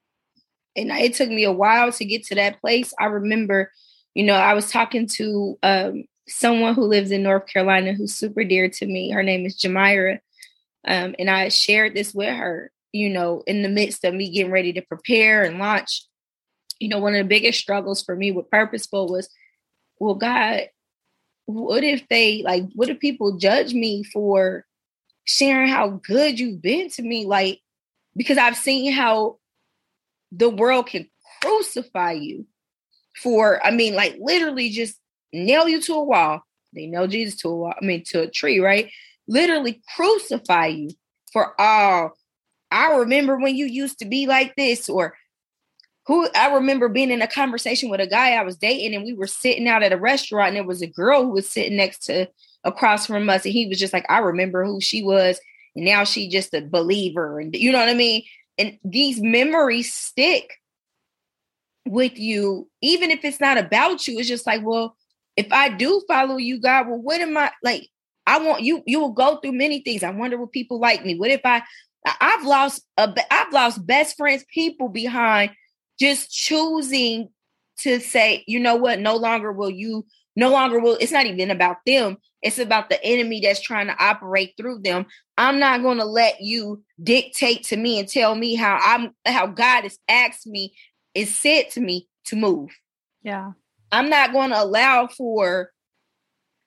And 0.76 0.90
it 0.90 1.14
took 1.14 1.28
me 1.28 1.44
a 1.44 1.52
while 1.52 1.90
to 1.92 2.04
get 2.04 2.24
to 2.26 2.34
that 2.36 2.60
place. 2.60 2.92
I 3.00 3.06
remember, 3.06 3.72
you 4.14 4.24
know, 4.24 4.34
I 4.34 4.54
was 4.54 4.70
talking 4.70 5.06
to 5.14 5.58
um 5.62 6.04
someone 6.30 6.74
who 6.74 6.84
lives 6.84 7.10
in 7.10 7.22
North 7.22 7.46
Carolina 7.46 7.92
who's 7.92 8.14
super 8.14 8.44
dear 8.44 8.68
to 8.68 8.86
me. 8.86 9.10
Her 9.10 9.22
name 9.22 9.44
is 9.44 9.58
Jamira. 9.58 10.20
Um, 10.86 11.14
and 11.18 11.28
I 11.28 11.48
shared 11.48 11.94
this 11.94 12.14
with 12.14 12.34
her, 12.34 12.70
you 12.92 13.10
know, 13.10 13.42
in 13.46 13.62
the 13.62 13.68
midst 13.68 14.04
of 14.04 14.14
me 14.14 14.30
getting 14.30 14.52
ready 14.52 14.72
to 14.74 14.82
prepare 14.82 15.42
and 15.42 15.58
launch. 15.58 16.06
You 16.78 16.88
know, 16.88 16.98
one 16.98 17.14
of 17.14 17.18
the 17.18 17.28
biggest 17.28 17.58
struggles 17.58 18.02
for 18.02 18.16
me 18.16 18.32
with 18.32 18.50
Purposefull 18.50 19.10
was, 19.10 19.28
well, 19.98 20.14
God, 20.14 20.68
what 21.44 21.84
if 21.84 22.08
they 22.08 22.42
like, 22.42 22.64
what 22.74 22.88
if 22.88 23.00
people 23.00 23.36
judge 23.36 23.74
me 23.74 24.02
for 24.04 24.64
sharing 25.24 25.68
how 25.68 26.00
good 26.04 26.40
you've 26.40 26.62
been 26.62 26.88
to 26.90 27.02
me? 27.02 27.26
Like, 27.26 27.60
because 28.16 28.38
I've 28.38 28.56
seen 28.56 28.92
how 28.92 29.38
the 30.32 30.48
world 30.48 30.86
can 30.86 31.10
crucify 31.42 32.12
you 32.12 32.46
for, 33.16 33.64
I 33.64 33.70
mean, 33.72 33.94
like 33.94 34.16
literally 34.20 34.70
just 34.70 34.99
nail 35.32 35.68
you 35.68 35.80
to 35.82 35.94
a 35.94 36.04
wall. 36.04 36.42
They 36.74 36.86
nail 36.86 37.06
Jesus 37.06 37.40
to 37.42 37.48
a 37.48 37.56
wall, 37.56 37.74
I 37.80 37.84
mean, 37.84 38.04
to 38.08 38.22
a 38.22 38.30
tree, 38.30 38.60
right? 38.60 38.90
Literally 39.26 39.82
crucify 39.96 40.66
you 40.66 40.90
for 41.32 41.60
all. 41.60 42.12
I 42.70 42.94
remember 42.96 43.36
when 43.36 43.56
you 43.56 43.66
used 43.66 43.98
to 43.98 44.04
be 44.04 44.26
like 44.26 44.54
this, 44.56 44.88
or 44.88 45.16
who 46.06 46.28
I 46.34 46.54
remember 46.54 46.88
being 46.88 47.10
in 47.10 47.22
a 47.22 47.26
conversation 47.26 47.90
with 47.90 48.00
a 48.00 48.06
guy 48.06 48.32
I 48.32 48.42
was 48.42 48.56
dating, 48.56 48.94
and 48.94 49.04
we 49.04 49.12
were 49.12 49.26
sitting 49.26 49.68
out 49.68 49.82
at 49.82 49.92
a 49.92 49.96
restaurant, 49.96 50.48
and 50.48 50.56
there 50.56 50.64
was 50.64 50.82
a 50.82 50.86
girl 50.86 51.24
who 51.24 51.30
was 51.30 51.48
sitting 51.48 51.76
next 51.76 52.04
to 52.06 52.28
across 52.64 53.06
from 53.06 53.28
us, 53.28 53.44
and 53.44 53.52
he 53.52 53.66
was 53.66 53.78
just 53.78 53.92
like, 53.92 54.06
I 54.08 54.18
remember 54.18 54.64
who 54.64 54.80
she 54.80 55.02
was, 55.02 55.40
and 55.74 55.84
now 55.84 56.04
she 56.04 56.28
just 56.28 56.54
a 56.54 56.60
believer, 56.60 57.40
and 57.40 57.54
you 57.54 57.72
know 57.72 57.78
what 57.78 57.88
I 57.88 57.94
mean? 57.94 58.22
And 58.58 58.78
these 58.84 59.20
memories 59.20 59.92
stick 59.92 60.52
with 61.86 62.18
you, 62.18 62.68
even 62.82 63.10
if 63.10 63.24
it's 63.24 63.40
not 63.40 63.58
about 63.58 64.06
you. 64.06 64.18
It's 64.18 64.28
just 64.28 64.46
like, 64.46 64.62
well, 64.64 64.96
if 65.36 65.52
I 65.52 65.68
do 65.68 66.02
follow 66.08 66.36
you, 66.36 66.60
God, 66.60 66.88
well, 66.88 67.00
what 67.00 67.20
am 67.20 67.36
I 67.36 67.50
like? 67.62 67.88
I 68.26 68.38
want 68.38 68.62
you, 68.62 68.82
you 68.86 69.00
will 69.00 69.12
go 69.12 69.36
through 69.36 69.52
many 69.52 69.80
things. 69.80 70.02
I 70.02 70.10
wonder 70.10 70.38
what 70.38 70.52
people 70.52 70.78
like 70.78 71.04
me. 71.04 71.18
What 71.18 71.30
if 71.30 71.40
I 71.44 71.62
I've 72.20 72.44
lost 72.44 72.82
a 72.96 73.12
I've 73.30 73.52
lost 73.52 73.86
best 73.86 74.16
friends, 74.16 74.44
people 74.52 74.88
behind 74.88 75.52
just 75.98 76.30
choosing 76.30 77.28
to 77.80 78.00
say, 78.00 78.44
you 78.46 78.60
know 78.60 78.76
what, 78.76 79.00
no 79.00 79.16
longer 79.16 79.52
will 79.52 79.70
you, 79.70 80.06
no 80.36 80.50
longer 80.50 80.80
will, 80.80 80.96
it's 81.00 81.12
not 81.12 81.26
even 81.26 81.50
about 81.50 81.78
them. 81.86 82.16
It's 82.42 82.58
about 82.58 82.88
the 82.88 83.02
enemy 83.04 83.40
that's 83.40 83.60
trying 83.60 83.88
to 83.88 84.02
operate 84.02 84.54
through 84.56 84.80
them. 84.80 85.06
I'm 85.36 85.58
not 85.58 85.82
going 85.82 85.98
to 85.98 86.04
let 86.04 86.40
you 86.40 86.82
dictate 87.02 87.64
to 87.64 87.76
me 87.76 87.98
and 87.98 88.08
tell 88.08 88.34
me 88.34 88.54
how 88.54 88.78
I'm 88.82 89.14
how 89.26 89.46
God 89.46 89.82
has 89.82 89.98
asked 90.08 90.46
me, 90.46 90.74
is 91.14 91.36
said 91.36 91.70
to 91.72 91.80
me 91.80 92.08
to 92.26 92.36
move. 92.36 92.70
Yeah. 93.22 93.52
I'm 93.92 94.08
not 94.08 94.32
going 94.32 94.50
to 94.50 94.62
allow 94.62 95.08
for 95.08 95.70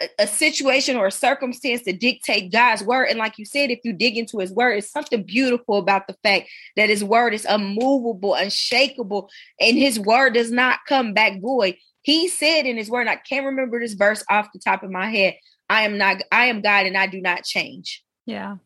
a, 0.02 0.10
a, 0.20 0.28
situation 0.28 0.98
or 0.98 1.08
a 1.08 1.12
circumstance 1.12 1.84
to 1.84 1.94
dictate 1.94 2.52
God's 2.52 2.84
word. 2.84 3.06
And 3.06 3.20
like 3.20 3.38
you 3.38 3.46
said, 3.46 3.72
if 3.72 3.80
you 3.84 3.94
dig 3.94 4.18
into 4.18 4.40
his 4.40 4.52
word, 4.52 4.78
it's 4.78 4.92
something 4.92 5.24
beautiful 5.24 5.78
about 5.78 6.08
the 6.08 6.16
fact 6.24 6.50
that 6.76 6.90
his 6.90 7.04
word 7.04 7.34
is 7.34 7.46
unmovable, 7.46 8.34
unshakable, 8.34 9.30
and 9.60 9.78
his 9.78 10.00
word 10.00 10.34
does 10.34 10.52
not 10.52 10.80
come 10.88 11.14
back 11.14 11.42
void. 11.42 11.76
He 12.02 12.28
said 12.28 12.66
in 12.66 12.76
his 12.76 12.90
word, 12.90 13.08
I 13.08 13.16
can't 13.16 13.46
remember 13.46 13.80
this 13.80 13.94
verse 13.94 14.24
off 14.30 14.52
the 14.54 14.60
top 14.60 14.84
of 14.84 14.92
my 14.92 15.10
head. 15.10 15.36
I 15.70 15.84
am 15.84 15.98
not, 15.98 16.18
I 16.32 16.48
am 16.48 16.62
God 16.62 16.86
and 16.86 16.98
I 16.98 17.08
do 17.08 17.22
not 17.22 17.46
change. 17.46 18.04
Yeah. 18.26 18.58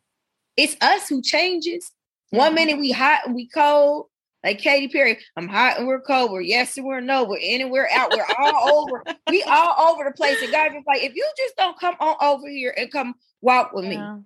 It's 0.56 0.76
us 0.82 1.08
who 1.08 1.22
changes. 1.22 1.92
One 2.32 2.56
minute 2.56 2.80
we 2.80 2.92
hot 2.92 3.22
and 3.26 3.36
we 3.36 3.48
cold. 3.48 4.08
Like 4.44 4.60
Katy 4.60 4.88
Perry, 4.90 5.18
I'm 5.36 5.48
hot 5.48 5.78
and 5.78 5.88
we're 5.88 6.02
cold. 6.02 6.32
We're 6.32 6.42
yes 6.42 6.78
and 6.78 6.86
we're 6.86 7.02
no. 7.02 7.24
We're 7.24 7.38
in 7.38 7.62
and 7.62 7.72
we're 7.72 7.90
out. 7.92 8.12
We're 8.12 8.26
all 8.40 8.84
over. 8.84 9.04
We 9.30 9.44
all 9.44 9.92
over 9.92 10.06
the 10.06 10.16
place. 10.16 10.42
And 10.42 10.52
God 10.52 10.72
just 10.72 10.88
like, 10.88 11.04
if 11.04 11.14
you 11.14 11.30
just 11.38 11.58
don't 11.58 11.78
come 11.78 11.96
on 12.00 12.16
over 12.22 12.48
here 12.48 12.74
and 12.78 12.90
come 12.90 13.16
walk 13.42 13.74
with 13.74 13.84
yeah. 13.84 14.16
me, 14.16 14.22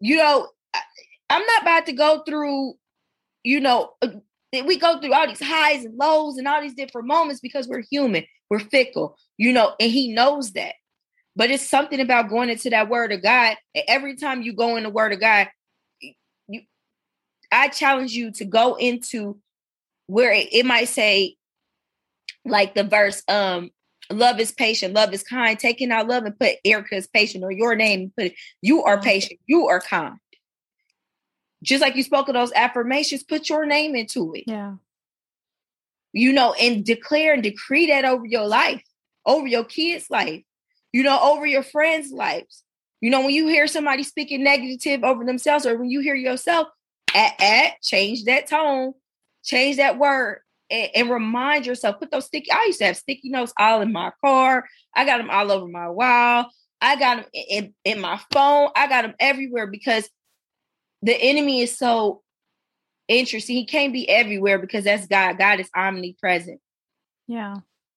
you 0.00 0.16
know, 0.16 0.48
I, 0.72 0.80
I'm 1.28 1.44
not 1.44 1.62
about 1.62 1.86
to 1.86 1.92
go 1.92 2.22
through, 2.26 2.74
you 3.42 3.60
know, 3.60 3.90
uh, 4.00 4.08
we 4.64 4.78
go 4.78 4.98
through 4.98 5.12
all 5.12 5.26
these 5.26 5.42
highs 5.42 5.84
and 5.84 5.98
lows 5.98 6.38
and 6.38 6.48
all 6.48 6.62
these 6.62 6.74
different 6.74 7.06
moments 7.06 7.40
because 7.40 7.68
we're 7.68 7.82
human. 7.90 8.24
We're 8.48 8.60
fickle, 8.60 9.18
you 9.36 9.52
know, 9.52 9.74
and 9.78 9.90
He 9.90 10.12
knows 10.14 10.52
that. 10.52 10.74
But 11.36 11.50
it's 11.50 11.68
something 11.68 12.00
about 12.00 12.30
going 12.30 12.48
into 12.48 12.70
that 12.70 12.88
word 12.88 13.12
of 13.12 13.22
God. 13.22 13.56
And 13.74 13.84
every 13.88 14.16
time 14.16 14.42
you 14.42 14.54
go 14.54 14.76
in 14.76 14.84
the 14.84 14.90
word 14.90 15.12
of 15.12 15.20
God, 15.20 15.48
I 17.54 17.68
challenge 17.68 18.12
you 18.12 18.32
to 18.32 18.44
go 18.44 18.74
into 18.74 19.38
where 20.06 20.32
it, 20.32 20.48
it 20.52 20.66
might 20.66 20.88
say, 20.88 21.36
like 22.44 22.74
the 22.74 22.84
verse, 22.84 23.22
um, 23.28 23.70
love 24.10 24.38
is 24.38 24.52
patient, 24.52 24.94
love 24.94 25.12
is 25.14 25.22
kind, 25.22 25.58
taking 25.58 25.90
out 25.90 26.08
love 26.08 26.24
and 26.24 26.38
put 26.38 26.56
Erica's 26.64 27.06
patient 27.06 27.44
or 27.44 27.50
your 27.50 27.74
name 27.74 28.00
and 28.00 28.16
put 28.16 28.26
it, 28.26 28.34
you 28.60 28.82
are 28.82 28.96
mm-hmm. 28.96 29.04
patient, 29.04 29.40
you 29.46 29.68
are 29.68 29.80
kind. 29.80 30.18
Just 31.62 31.80
like 31.80 31.96
you 31.96 32.02
spoke 32.02 32.28
of 32.28 32.34
those 32.34 32.52
affirmations, 32.52 33.22
put 33.22 33.48
your 33.48 33.64
name 33.64 33.94
into 33.96 34.34
it. 34.34 34.44
Yeah. 34.46 34.74
You 36.12 36.32
know, 36.32 36.52
and 36.54 36.84
declare 36.84 37.32
and 37.32 37.42
decree 37.42 37.86
that 37.86 38.04
over 38.04 38.26
your 38.26 38.46
life, 38.46 38.82
over 39.24 39.46
your 39.46 39.64
kids' 39.64 40.10
life, 40.10 40.42
you 40.92 41.02
know, 41.02 41.18
over 41.20 41.46
your 41.46 41.62
friends' 41.62 42.12
lives. 42.12 42.62
You 43.00 43.10
know, 43.10 43.20
when 43.20 43.34
you 43.34 43.48
hear 43.48 43.66
somebody 43.66 44.02
speaking 44.02 44.44
negative 44.44 45.02
over 45.02 45.24
themselves, 45.24 45.66
or 45.66 45.76
when 45.76 45.90
you 45.90 46.00
hear 46.00 46.14
yourself, 46.14 46.68
at, 47.14 47.40
at 47.40 47.82
change 47.82 48.24
that 48.24 48.48
tone, 48.48 48.92
change 49.42 49.76
that 49.76 49.98
word, 49.98 50.40
and, 50.70 50.90
and, 50.94 51.10
remind 51.10 51.66
yourself. 51.66 51.98
Put 51.98 52.10
those 52.10 52.26
sticky. 52.26 52.50
I 52.50 52.64
used 52.66 52.80
to 52.80 52.86
have 52.86 52.96
sticky 52.96 53.30
notes 53.30 53.52
all 53.58 53.80
in 53.82 53.92
my 53.92 54.12
car. 54.24 54.64
I 54.94 55.04
got 55.04 55.18
them 55.18 55.30
all 55.30 55.52
over 55.52 55.68
my 55.68 55.88
wall. 55.88 56.50
I 56.80 56.96
got 56.96 57.16
them 57.16 57.26
in, 57.32 57.74
in 57.84 58.00
my 58.00 58.20
phone. 58.32 58.70
I 58.74 58.88
got 58.88 59.02
them 59.02 59.14
everywhere 59.20 59.66
because 59.66 60.08
the 61.02 61.14
enemy 61.14 61.60
is 61.60 61.76
so 61.76 62.22
interesting. 63.08 63.56
He 63.56 63.66
can't 63.66 63.92
be 63.92 64.08
everywhere 64.08 64.58
because 64.58 64.84
that's 64.84 65.06
God. 65.06 65.38
God 65.38 65.60
is 65.60 65.70
omnipresent. 65.74 66.60
Yeah 67.26 67.56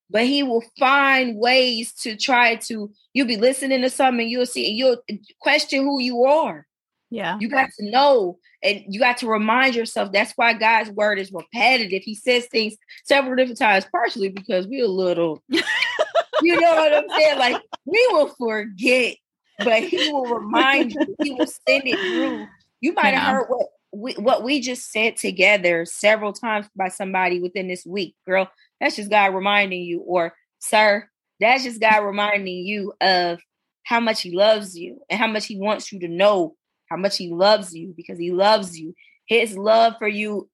but 0.09 0.25
he 0.25 0.43
will 0.43 0.63
find 0.79 1.37
ways 1.37 1.93
to 1.93 2.15
try 2.15 2.55
to 2.55 2.91
you'll 3.13 3.27
be 3.27 3.37
listening 3.37 3.81
to 3.81 3.89
something 3.89 4.27
you'll 4.27 4.45
see 4.45 4.67
and 4.67 4.77
you'll 4.77 4.97
question 5.39 5.83
who 5.83 6.01
you 6.01 6.23
are 6.23 6.65
yeah 7.09 7.37
you 7.39 7.49
got 7.49 7.69
to 7.77 7.89
know 7.89 8.37
and 8.63 8.83
you 8.87 8.99
got 8.99 9.17
to 9.17 9.27
remind 9.27 9.75
yourself 9.75 10.11
that's 10.11 10.33
why 10.35 10.53
god's 10.53 10.89
word 10.91 11.19
is 11.19 11.31
repetitive. 11.31 12.03
He 12.03 12.15
says 12.15 12.47
things 12.47 12.75
several 13.05 13.35
different 13.35 13.59
times 13.59 13.85
partially 13.91 14.29
because 14.29 14.67
we're 14.67 14.85
a 14.85 14.89
little 14.89 15.43
you 15.49 16.59
know 16.59 16.75
what 16.75 16.93
i'm 16.93 17.09
saying? 17.09 17.39
Like 17.39 17.61
we 17.85 18.07
will 18.11 18.33
forget 18.37 19.17
but 19.59 19.83
he 19.83 20.11
will 20.11 20.25
remind 20.25 20.91
you. 20.91 21.15
He 21.21 21.31
will 21.31 21.47
send 21.47 21.87
it 21.87 21.97
through. 21.97 22.47
You 22.81 22.93
might 22.93 23.13
have 23.13 23.23
heard 23.23 23.47
what 23.47 23.67
we, 23.91 24.13
what 24.13 24.43
we 24.43 24.61
just 24.61 24.91
said 24.91 25.17
together 25.17 25.85
several 25.85 26.33
times 26.33 26.67
by 26.75 26.89
somebody 26.89 27.39
within 27.39 27.67
this 27.67 27.85
week. 27.85 28.15
Girl 28.25 28.49
that's 28.79 28.95
just 28.95 29.09
God 29.09 29.33
reminding 29.33 29.81
you, 29.81 30.01
or 30.01 30.33
sir, 30.59 31.09
that's 31.39 31.63
just 31.63 31.81
God 31.81 32.03
reminding 32.03 32.57
you 32.65 32.93
of 33.01 33.39
how 33.83 33.99
much 33.99 34.21
He 34.21 34.35
loves 34.35 34.77
you 34.77 34.99
and 35.09 35.19
how 35.19 35.27
much 35.27 35.47
He 35.47 35.57
wants 35.57 35.91
you 35.91 35.99
to 36.01 36.07
know 36.07 36.55
how 36.89 36.97
much 36.97 37.17
He 37.17 37.31
loves 37.31 37.73
you 37.75 37.93
because 37.95 38.19
He 38.19 38.31
loves 38.31 38.77
you. 38.77 38.93
His 39.25 39.57
love 39.57 39.93
for 39.99 40.07
you 40.07 40.49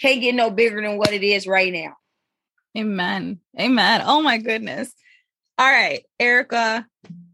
can't 0.00 0.20
get 0.20 0.34
no 0.34 0.50
bigger 0.50 0.80
than 0.80 0.98
what 0.98 1.12
it 1.12 1.22
is 1.22 1.46
right 1.46 1.72
now. 1.72 1.96
Amen. 2.76 3.40
Amen. 3.58 4.02
Oh 4.04 4.22
my 4.22 4.38
goodness. 4.38 4.92
All 5.58 5.70
right, 5.70 6.04
Erica, 6.20 6.86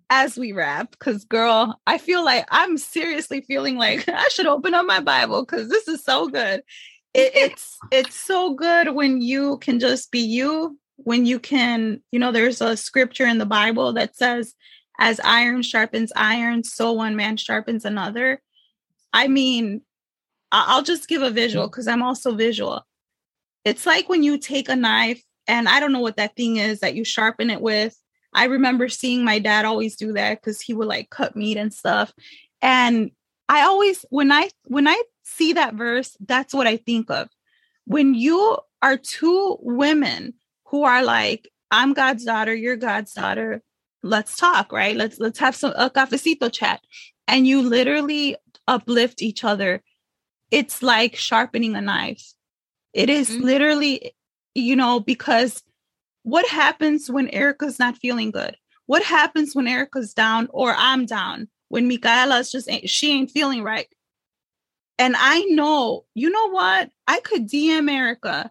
as 0.09 0.39
we 0.39 0.53
wrap, 0.53 0.93
because 0.93 1.25
girl, 1.25 1.81
I 1.87 1.99
feel 1.99 2.25
like 2.25 2.47
I'm 2.51 2.79
seriously 2.79 3.41
feeling 3.41 3.77
like 3.77 4.09
I 4.09 4.29
should 4.29 4.47
open 4.47 4.75
up 4.75 4.87
my 4.87 5.01
Bible 5.01 5.45
because 5.45 5.69
this 5.69 5.89
is 5.89 6.05
so 6.05 6.29
good 6.29 6.63
it, 7.15 7.33
it's 7.35 7.79
it's 7.91 8.19
so 8.19 8.55
good 8.55 8.95
when 8.95 9.21
you 9.21 9.59
can 9.59 9.79
just 9.79 10.11
be 10.11 10.21
you 10.21 10.79
when 10.97 11.27
you 11.27 11.39
can 11.39 12.01
you 12.13 12.19
know 12.19 12.33
there's 12.33 12.61
a 12.61 12.77
scripture 12.77 13.27
in 13.27 13.39
the 13.39 13.47
bible 13.47 13.93
that 13.93 14.17
says 14.17 14.55
as 14.99 15.21
iron 15.25 15.63
sharpens 15.63 16.13
iron 16.17 16.65
so 16.65 16.93
one 16.93 17.17
man 17.17 17.37
sharpens 17.37 17.85
another. 17.85 18.41
I 19.13 19.29
mean 19.29 19.83
i'll 20.55 20.83
just 20.83 21.09
give 21.09 21.23
a 21.23 21.31
visual 21.31 21.67
because 21.67 21.89
i'm 21.89 22.03
also 22.03 22.35
visual. 22.35 22.87
It's 23.65 23.87
like 23.87 24.09
when 24.09 24.23
you 24.23 24.39
take 24.39 24.69
a 24.69 24.77
knife 24.77 25.23
and 25.47 25.69
i 25.69 25.81
don't 25.81 25.93
know 25.93 26.01
what 26.01 26.17
that 26.17 26.37
thing 26.37 26.57
is 26.57 26.81
that 26.81 26.95
you 26.95 27.05
sharpen 27.05 27.51
it 27.51 27.61
with. 27.61 27.97
I 28.35 28.45
remember 28.45 28.89
seeing 28.89 29.25
my 29.25 29.39
dad 29.39 29.65
always 29.65 29.97
do 29.97 30.13
that 30.15 30.41
because 30.41 30.61
he 30.61 30.73
would 30.75 30.89
like 30.89 31.11
cut 31.11 31.37
meat 31.37 31.57
and 31.57 31.73
stuff. 31.73 32.13
And 32.61 33.11
i 33.49 33.63
always 33.63 34.05
when 34.11 34.33
i 34.33 34.51
when 34.65 34.89
i 34.89 35.01
see 35.25 35.53
that 35.55 35.75
verse, 35.75 36.17
that's 36.21 36.55
what 36.55 36.67
I 36.67 36.77
think 36.77 37.11
of. 37.11 37.29
When 37.85 38.15
you 38.15 38.59
are 38.81 38.97
two 38.97 39.59
women 39.61 40.35
who 40.67 40.85
are 40.85 41.03
like, 41.03 41.51
I'm 41.71 41.95
God's 41.95 42.25
daughter, 42.25 42.55
you're 42.55 42.77
God's 42.77 43.13
daughter, 43.13 43.63
let's 44.03 44.37
talk, 44.37 44.73
right? 44.73 44.97
Let's 44.97 45.19
let's 45.19 45.39
have 45.39 45.57
some 45.57 45.73
a 45.77 45.91
cafecito 45.91 46.53
chat. 46.53 46.81
And 47.29 47.47
you 47.47 47.63
literally 47.63 48.37
uplift 48.67 49.23
each 49.23 49.45
other. 49.45 49.83
It's 50.51 50.83
like 50.83 51.17
sharpening 51.17 51.77
a 51.77 51.81
knife. 51.81 52.33
It 52.93 53.09
is 53.09 53.31
mm-hmm. 53.31 53.43
literally, 53.43 54.15
you 54.55 54.77
know, 54.77 55.01
because 55.01 55.63
what 56.25 56.47
happens 56.49 57.11
when 57.11 57.29
Erica's 57.29 57.79
not 57.79 57.97
feeling 57.97 58.31
good? 58.31 58.57
what 58.87 59.03
happens 59.03 59.55
when 59.55 59.67
Erica's 59.67 60.13
down 60.13 60.49
or 60.51 60.75
I'm 60.77 61.07
down? 61.07 61.49
When 61.69 61.89
Micaela's 61.89 62.53
just 62.53 62.69
ain't, 62.69 62.91
she 62.91 63.13
ain't 63.13 63.31
feeling 63.31 63.63
right. 63.63 63.87
And 64.99 65.15
I 65.17 65.41
know, 65.45 66.05
you 66.15 66.29
know 66.29 66.51
what? 66.51 66.91
I 67.09 67.21
could 67.21 67.49
DM 67.49 67.91
Erica. 67.91 68.51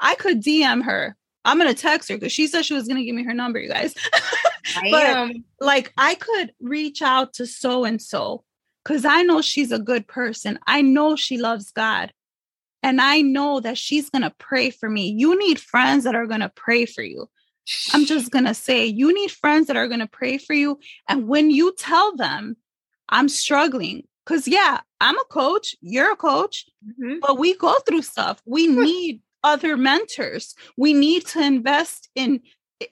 I 0.00 0.14
could 0.14 0.42
DM 0.42 0.82
her. 0.82 1.14
I'm 1.44 1.58
gonna 1.58 1.74
text 1.74 2.08
her 2.08 2.16
because 2.16 2.32
she 2.32 2.46
said 2.46 2.64
she 2.64 2.72
was 2.72 2.88
gonna 2.88 3.04
give 3.04 3.14
me 3.14 3.24
her 3.24 3.34
number, 3.34 3.60
you 3.60 3.68
guys. 3.68 3.94
I 4.76 4.90
but 4.90 5.06
am. 5.06 5.44
like 5.60 5.92
I 5.96 6.14
could 6.14 6.52
reach 6.60 7.02
out 7.02 7.34
to 7.34 7.46
so 7.46 7.84
and 7.84 8.00
so 8.00 8.44
because 8.84 9.04
I 9.04 9.22
know 9.22 9.42
she's 9.42 9.72
a 9.72 9.78
good 9.78 10.06
person. 10.06 10.58
I 10.66 10.82
know 10.82 11.16
she 11.16 11.38
loves 11.38 11.70
God. 11.72 12.12
And 12.82 13.00
I 13.00 13.20
know 13.20 13.58
that 13.60 13.78
she's 13.78 14.10
gonna 14.10 14.34
pray 14.38 14.70
for 14.70 14.88
me. 14.88 15.08
You 15.08 15.36
need 15.38 15.58
friends 15.58 16.04
that 16.04 16.14
are 16.14 16.26
gonna 16.26 16.52
pray 16.54 16.86
for 16.86 17.02
you. 17.02 17.28
I'm 17.92 18.04
just 18.04 18.30
gonna 18.30 18.54
say 18.54 18.86
you 18.86 19.12
need 19.12 19.32
friends 19.32 19.66
that 19.66 19.76
are 19.76 19.88
gonna 19.88 20.06
pray 20.06 20.38
for 20.38 20.54
you. 20.54 20.78
And 21.08 21.26
when 21.26 21.50
you 21.50 21.74
tell 21.76 22.14
them, 22.14 22.56
I'm 23.08 23.28
struggling, 23.28 24.06
because 24.24 24.46
yeah, 24.46 24.80
I'm 25.00 25.18
a 25.18 25.24
coach, 25.24 25.74
you're 25.80 26.12
a 26.12 26.16
coach, 26.16 26.66
mm-hmm. 26.84 27.18
but 27.20 27.38
we 27.38 27.56
go 27.56 27.74
through 27.86 28.02
stuff. 28.02 28.40
We 28.46 28.66
need 28.68 29.20
other 29.42 29.76
mentors. 29.76 30.54
We 30.76 30.92
need 30.92 31.26
to 31.28 31.40
invest 31.40 32.08
in 32.14 32.40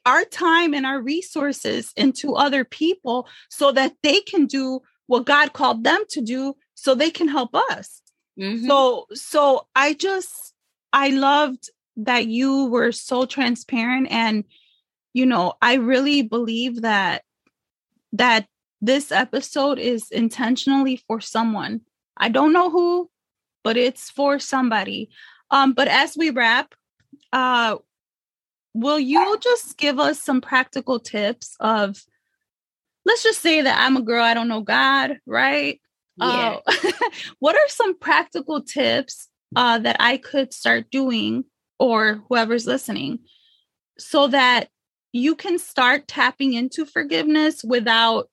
our 0.07 0.24
time 0.24 0.74
and 0.74 0.87
our 0.87 1.01
resources 1.01 1.93
into 1.97 2.35
other 2.35 2.64
people 2.64 3.28
so 3.51 3.72
that 3.72 3.95
they 4.03 4.20
can 4.20 4.47
do 4.47 4.80
what 5.07 5.26
God 5.26 5.53
called 5.53 5.85
them 5.85 6.03
to 6.11 6.20
do 6.20 6.55
so 6.74 6.95
they 6.95 7.11
can 7.11 7.28
help 7.28 7.55
us. 7.55 8.01
Mm-hmm. 8.39 8.66
So 8.66 9.07
so 9.12 9.66
I 9.74 9.95
just 9.95 10.55
I 10.93 11.11
loved 11.11 11.70
that 11.97 12.26
you 12.26 12.66
were 12.66 12.93
so 12.93 13.26
transparent 13.26 14.09
and 14.11 14.45
you 15.12 15.26
know, 15.26 15.55
I 15.62 15.74
really 15.74 16.22
believe 16.22 16.82
that 16.82 17.22
that 18.12 18.47
this 18.80 19.11
episode 19.11 19.78
is 19.78 20.11
intentionally 20.11 20.97
for 21.07 21.20
someone. 21.20 21.80
I 22.16 22.28
don't 22.28 22.53
know 22.53 22.70
who, 22.70 23.11
but 23.62 23.76
it's 23.76 24.11
for 24.11 24.39
somebody. 24.39 25.11
Um, 25.51 25.72
but 25.72 25.89
as 25.89 26.16
we 26.16 26.30
wrap, 26.30 26.74
uh, 27.32 27.76
will 28.75 28.99
you 28.99 29.39
just 29.41 29.79
give 29.79 29.99
us 29.99 30.20
some 30.20 30.41
practical 30.41 30.99
tips 30.99 31.57
of, 31.61 32.03
let's 33.07 33.22
just 33.22 33.41
say 33.41 33.62
that 33.62 33.79
I'm 33.81 33.97
a 33.97 34.03
girl, 34.03 34.22
I 34.22 34.35
don't 34.35 34.49
know 34.49 34.61
God, 34.61 35.18
right? 35.27 35.81
Yeah. 36.16 36.59
Uh, 36.66 36.93
what 37.39 37.55
are 37.55 37.68
some 37.68 37.99
practical 37.99 38.62
tips 38.62 39.29
uh, 39.57 39.79
that 39.79 39.97
I 40.01 40.16
could 40.16 40.53
start 40.53 40.91
doing, 40.91 41.45
or 41.79 42.22
whoever's 42.29 42.66
listening, 42.66 43.20
so 43.99 44.27
that 44.29 44.68
you 45.12 45.37
can 45.37 45.59
start 45.59 46.09
tapping 46.09 46.55
into 46.55 46.85
forgiveness 46.85 47.62
without 47.64 48.29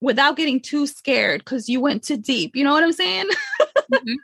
without 0.00 0.36
getting 0.36 0.60
too 0.60 0.86
scared 0.86 1.40
because 1.44 1.68
you 1.68 1.80
went 1.80 2.02
too 2.04 2.16
deep. 2.16 2.54
You 2.54 2.64
know 2.64 2.72
what 2.72 2.84
I'm 2.84 2.92
saying? 2.92 3.26
mm-hmm. 3.92 4.14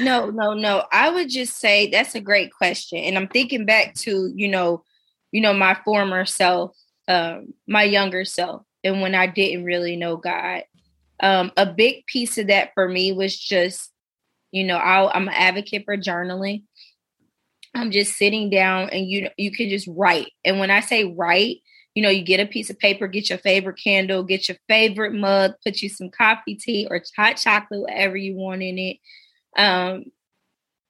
No, 0.00 0.30
no, 0.30 0.54
no. 0.54 0.84
I 0.92 1.10
would 1.10 1.28
just 1.28 1.56
say 1.56 1.90
that's 1.90 2.14
a 2.14 2.20
great 2.20 2.52
question. 2.52 2.98
And 2.98 3.16
I'm 3.16 3.28
thinking 3.28 3.64
back 3.64 3.94
to, 3.96 4.32
you 4.34 4.48
know, 4.48 4.84
you 5.30 5.40
know, 5.40 5.52
my 5.52 5.76
former 5.84 6.24
self, 6.24 6.76
um, 7.06 7.54
my 7.66 7.84
younger 7.84 8.24
self, 8.24 8.62
and 8.82 9.00
when 9.00 9.14
I 9.14 9.26
didn't 9.26 9.64
really 9.64 9.96
know 9.96 10.16
God. 10.16 10.64
Um, 11.20 11.50
a 11.56 11.66
big 11.66 12.06
piece 12.06 12.38
of 12.38 12.46
that 12.46 12.70
for 12.74 12.88
me 12.88 13.12
was 13.12 13.36
just, 13.36 13.92
you 14.52 14.64
know, 14.64 14.76
i 14.76 15.12
I'm 15.12 15.28
an 15.28 15.34
advocate 15.34 15.84
for 15.84 15.96
journaling. 15.96 16.62
I'm 17.74 17.90
just 17.90 18.16
sitting 18.16 18.50
down 18.50 18.88
and 18.90 19.06
you 19.06 19.28
you 19.36 19.50
can 19.52 19.68
just 19.68 19.88
write. 19.88 20.32
And 20.44 20.58
when 20.58 20.70
I 20.70 20.80
say 20.80 21.04
write, 21.04 21.58
you 21.94 22.02
know, 22.02 22.08
you 22.08 22.22
get 22.22 22.40
a 22.40 22.46
piece 22.46 22.70
of 22.70 22.78
paper, 22.78 23.08
get 23.08 23.28
your 23.28 23.38
favorite 23.38 23.80
candle, 23.82 24.22
get 24.22 24.48
your 24.48 24.56
favorite 24.68 25.12
mug, 25.12 25.54
put 25.64 25.82
you 25.82 25.88
some 25.88 26.10
coffee, 26.10 26.54
tea, 26.54 26.86
or 26.90 27.02
hot 27.16 27.36
chocolate, 27.36 27.82
whatever 27.82 28.16
you 28.16 28.34
want 28.36 28.62
in 28.62 28.78
it 28.78 28.96
um, 29.58 30.04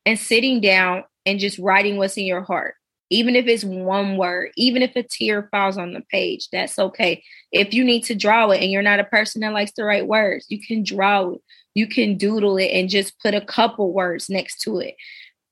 and 0.07 0.19
sitting 0.19 0.61
down 0.61 1.05
and 1.27 1.41
just 1.41 1.59
writing 1.59 1.97
what's 1.97 2.17
in 2.17 2.25
your 2.25 2.43
heart. 2.43 2.75
Even 3.11 3.35
if 3.35 3.47
it's 3.47 3.65
one 3.65 4.19
word, 4.19 4.51
even 4.57 4.83
if 4.83 4.95
a 4.95 5.03
tear 5.03 5.49
falls 5.51 5.79
on 5.79 5.95
the 5.95 6.03
page, 6.11 6.49
that's 6.53 6.79
okay. 6.79 7.25
If 7.51 7.73
you 7.73 7.83
need 7.83 8.03
to 8.05 8.15
draw 8.15 8.51
it 8.51 8.63
and 8.63 8.71
you're 8.71 8.83
not 8.83 9.01
a 9.01 9.05
person 9.05 9.41
that 9.41 9.55
likes 9.55 9.73
to 9.73 9.85
write 9.85 10.07
words, 10.07 10.45
you 10.51 10.61
can 10.61 10.85
draw 10.85 11.31
it. 11.31 11.41
You 11.75 11.87
can 11.87 12.19
doodle 12.19 12.59
it 12.59 12.69
and 12.69 12.91
just 12.91 13.19
put 13.21 13.35
a 13.35 13.41
couple 13.41 13.95
words 13.95 14.29
next 14.29 14.61
to 14.63 14.81
it. 14.81 14.95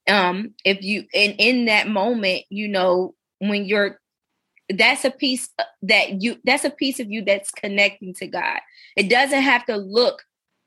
Um, 0.09 0.53
if 0.65 0.83
you 0.83 1.05
and 1.15 1.35
in 1.39 1.65
that 1.65 1.89
moment, 1.89 2.45
you 2.51 2.69
know, 2.69 3.15
when 3.39 3.65
you're 3.65 3.99
that's 4.69 5.05
a 5.05 5.11
piece 5.11 5.49
that 5.83 6.23
you 6.23 6.37
that's 6.45 6.65
a 6.65 6.71
piece 6.71 7.01
of 7.01 7.11
you 7.11 7.25
that's 7.25 7.51
connecting 7.51 8.13
to 8.15 8.27
God. 8.27 8.59
It 8.97 9.09
doesn't 9.09 9.43
have 9.43 9.65
to 9.67 9.77
look 9.77 10.23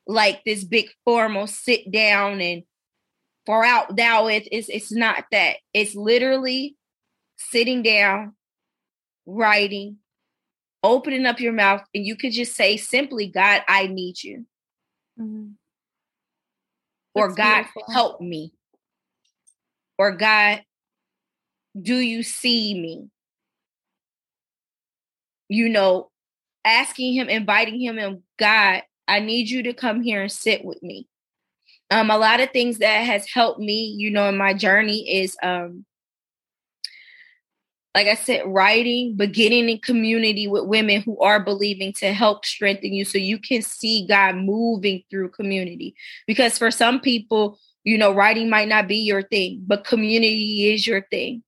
like 0.10 0.44
this 0.44 0.64
big 0.64 0.90
formal 1.06 1.46
sit 1.46 1.92
down 1.92 2.42
and 2.42 2.64
for 3.46 3.64
out 3.64 3.96
thou 3.96 4.28
it, 4.28 4.48
it's 4.52 4.68
it's 4.68 4.92
not 4.92 5.26
that. 5.32 5.58
It's 5.74 5.96
literally 5.96 6.76
sitting 7.38 7.84
down 7.84 8.34
writing 9.26 9.98
opening 10.82 11.26
up 11.26 11.40
your 11.40 11.54
mouth 11.54 11.84
and 11.94 12.06
you 12.06 12.16
could 12.16 12.32
just 12.32 12.56
say 12.56 12.76
simply 12.76 13.28
god 13.28 13.62
i 13.68 13.86
need 13.88 14.22
you. 14.24 14.46
Mm-hmm. 15.20 15.52
or 17.14 17.34
god 17.34 17.64
beautiful. 17.64 17.94
help 17.94 18.22
me. 18.22 18.52
Or 19.98 20.16
god 20.16 20.64
do 21.80 21.98
you 21.98 22.24
see 22.24 22.74
me? 22.74 23.10
You 25.50 25.70
know 25.70 26.10
asking 26.66 27.14
him 27.14 27.30
inviting 27.30 27.80
him 27.80 28.00
and 28.00 28.22
god 28.38 28.82
I 29.10 29.20
need 29.20 29.50
you 29.50 29.64
to 29.64 29.74
come 29.74 30.02
here 30.02 30.22
and 30.22 30.32
sit 30.32 30.64
with 30.64 30.82
me. 30.82 31.08
Um, 31.92 32.12
a 32.12 32.18
lot 32.18 32.40
of 32.40 32.52
things 32.52 32.78
that 32.78 33.00
has 33.06 33.28
helped 33.28 33.60
me, 33.60 33.96
you 33.98 34.12
know, 34.12 34.30
in 34.30 34.38
my 34.38 34.54
journey 34.54 35.22
is 35.22 35.36
um 35.42 35.86
like 37.96 38.08
I 38.08 38.14
said, 38.14 38.44
writing, 38.46 39.16
but 39.18 39.32
getting 39.32 39.68
in 39.68 39.80
community 39.80 40.48
with 40.48 40.66
women 40.66 41.02
who 41.02 41.20
are 41.20 41.44
believing 41.44 41.92
to 41.94 42.14
help 42.14 42.46
strengthen 42.46 42.94
you 42.94 43.04
so 43.04 43.18
you 43.18 43.40
can 43.40 43.64
see 43.64 44.06
God 44.08 44.36
moving 44.36 45.04
through 45.10 45.30
community. 45.30 45.96
Because 46.28 46.58
for 46.58 46.70
some 46.70 47.00
people, 47.00 47.58
you 47.84 47.98
know, 47.98 48.14
writing 48.14 48.50
might 48.50 48.68
not 48.68 48.88
be 48.88 48.98
your 48.98 49.24
thing, 49.24 49.64
but 49.66 49.86
community 49.86 50.72
is 50.72 50.86
your 50.86 51.02
thing. 51.10 51.44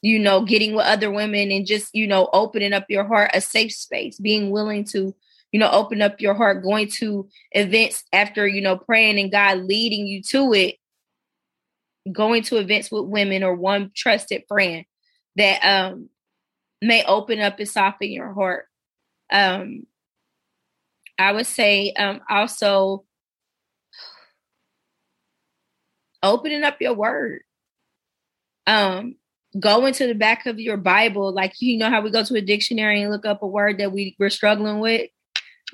You 0.00 0.18
know, 0.18 0.44
getting 0.44 0.74
with 0.74 0.86
other 0.86 1.10
women 1.10 1.50
and 1.50 1.66
just, 1.66 1.94
you 1.94 2.06
know, 2.06 2.28
opening 2.32 2.72
up 2.72 2.84
your 2.88 3.04
heart, 3.04 3.32
a 3.34 3.40
safe 3.40 3.72
space, 3.72 4.18
being 4.18 4.50
willing 4.50 4.84
to 4.92 5.14
you 5.54 5.60
know, 5.60 5.70
open 5.70 6.02
up 6.02 6.20
your 6.20 6.34
heart, 6.34 6.64
going 6.64 6.88
to 6.88 7.28
events 7.52 8.02
after, 8.12 8.44
you 8.44 8.60
know, 8.60 8.76
praying 8.76 9.20
and 9.20 9.30
God 9.30 9.58
leading 9.58 10.04
you 10.04 10.20
to 10.30 10.52
it, 10.52 10.74
going 12.10 12.42
to 12.42 12.56
events 12.56 12.90
with 12.90 13.04
women 13.04 13.44
or 13.44 13.54
one 13.54 13.92
trusted 13.94 14.42
friend 14.48 14.84
that 15.36 15.60
um 15.64 16.08
may 16.82 17.04
open 17.04 17.38
up 17.38 17.60
and 17.60 17.68
soften 17.68 18.10
your 18.10 18.34
heart. 18.34 18.66
Um 19.30 19.86
I 21.20 21.30
would 21.30 21.46
say 21.46 21.92
um 21.92 22.20
also 22.28 23.04
opening 26.20 26.64
up 26.64 26.80
your 26.80 26.94
word. 26.94 27.42
Um 28.66 29.14
go 29.60 29.86
into 29.86 30.08
the 30.08 30.16
back 30.16 30.46
of 30.46 30.58
your 30.58 30.78
Bible, 30.78 31.32
like 31.32 31.52
you 31.60 31.78
know 31.78 31.90
how 31.90 32.00
we 32.00 32.10
go 32.10 32.24
to 32.24 32.34
a 32.34 32.40
dictionary 32.40 33.02
and 33.02 33.12
look 33.12 33.24
up 33.24 33.40
a 33.40 33.46
word 33.46 33.78
that 33.78 33.92
we, 33.92 34.16
we're 34.18 34.30
struggling 34.30 34.80
with 34.80 35.10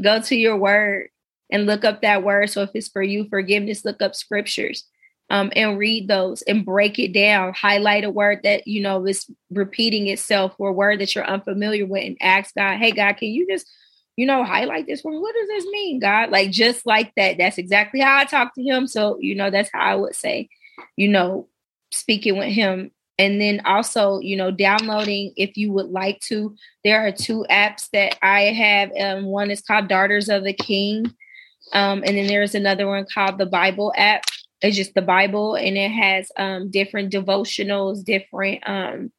go 0.00 0.20
to 0.20 0.36
your 0.36 0.56
word 0.56 1.08
and 1.50 1.66
look 1.66 1.84
up 1.84 2.02
that 2.02 2.22
word. 2.22 2.50
So 2.50 2.62
if 2.62 2.70
it's 2.74 2.88
for 2.88 3.02
you, 3.02 3.28
forgiveness, 3.28 3.84
look 3.84 4.00
up 4.02 4.14
scriptures 4.14 4.84
um, 5.30 5.52
and 5.54 5.78
read 5.78 6.08
those 6.08 6.42
and 6.42 6.64
break 6.64 6.98
it 6.98 7.12
down. 7.12 7.54
Highlight 7.54 8.04
a 8.04 8.10
word 8.10 8.40
that 8.42 8.66
you 8.66 8.82
know 8.82 9.06
is 9.06 9.26
repeating 9.50 10.08
itself 10.08 10.54
or 10.58 10.70
a 10.70 10.72
word 10.72 11.00
that 11.00 11.14
you're 11.14 11.26
unfamiliar 11.26 11.86
with 11.86 12.04
and 12.04 12.16
ask 12.20 12.54
God, 12.54 12.78
hey 12.78 12.92
God, 12.92 13.14
can 13.14 13.28
you 13.28 13.46
just, 13.48 13.68
you 14.16 14.26
know, 14.26 14.44
highlight 14.44 14.86
this 14.86 15.04
word? 15.04 15.20
What 15.20 15.34
does 15.34 15.48
this 15.48 15.66
mean, 15.66 16.00
God? 16.00 16.30
Like 16.30 16.50
just 16.50 16.86
like 16.86 17.12
that. 17.16 17.38
That's 17.38 17.58
exactly 17.58 18.00
how 18.00 18.18
I 18.18 18.24
talk 18.24 18.54
to 18.54 18.62
him. 18.62 18.86
So, 18.86 19.18
you 19.20 19.34
know, 19.34 19.50
that's 19.50 19.70
how 19.72 19.80
I 19.80 19.94
would 19.94 20.14
say, 20.14 20.48
you 20.96 21.08
know, 21.08 21.48
speaking 21.92 22.38
with 22.38 22.52
him 22.52 22.90
and 23.20 23.38
then 23.38 23.60
also 23.66 24.18
you 24.20 24.34
know 24.34 24.50
downloading 24.50 25.32
if 25.36 25.56
you 25.56 25.70
would 25.70 25.90
like 25.90 26.18
to 26.20 26.56
there 26.82 27.06
are 27.06 27.12
two 27.12 27.44
apps 27.50 27.88
that 27.92 28.16
i 28.22 28.44
have 28.44 28.90
um, 28.98 29.26
one 29.26 29.50
is 29.50 29.60
called 29.60 29.88
daughters 29.88 30.28
of 30.28 30.42
the 30.42 30.54
king 30.54 31.04
um, 31.72 32.02
and 32.04 32.16
then 32.16 32.26
there's 32.26 32.54
another 32.56 32.88
one 32.88 33.06
called 33.12 33.38
the 33.38 33.46
bible 33.46 33.92
app. 33.96 34.24
It's 34.62 34.76
just 34.76 34.94
the 34.94 35.02
bible 35.02 35.54
and 35.54 35.76
it 35.76 35.90
has 35.90 36.32
um, 36.36 36.70
different 36.70 37.12
devotionals 37.12 38.04
different 38.04 38.68
um, 38.68 39.12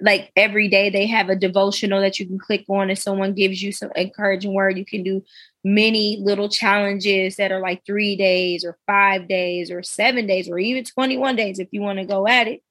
like 0.00 0.32
every 0.34 0.68
day 0.68 0.90
they 0.90 1.06
have 1.06 1.28
a 1.28 1.36
devotional 1.36 2.00
that 2.00 2.18
you 2.18 2.26
can 2.26 2.38
click 2.38 2.64
on 2.68 2.90
and 2.90 2.98
someone 2.98 3.32
gives 3.32 3.62
you 3.62 3.70
some 3.72 3.92
encouraging 3.94 4.52
word. 4.52 4.76
You 4.76 4.84
can 4.84 5.02
do 5.02 5.22
many 5.62 6.18
little 6.20 6.48
challenges 6.48 7.36
that 7.36 7.52
are 7.52 7.60
like 7.60 7.86
three 7.86 8.16
days 8.16 8.64
or 8.64 8.76
five 8.86 9.28
days 9.28 9.70
or 9.70 9.82
seven 9.82 10.26
days 10.26 10.48
or 10.48 10.58
even 10.58 10.84
21 10.84 11.36
days 11.36 11.58
if 11.58 11.68
you 11.70 11.80
want 11.80 12.00
to 12.00 12.04
go 12.04 12.26
at 12.26 12.48
it 12.48 12.62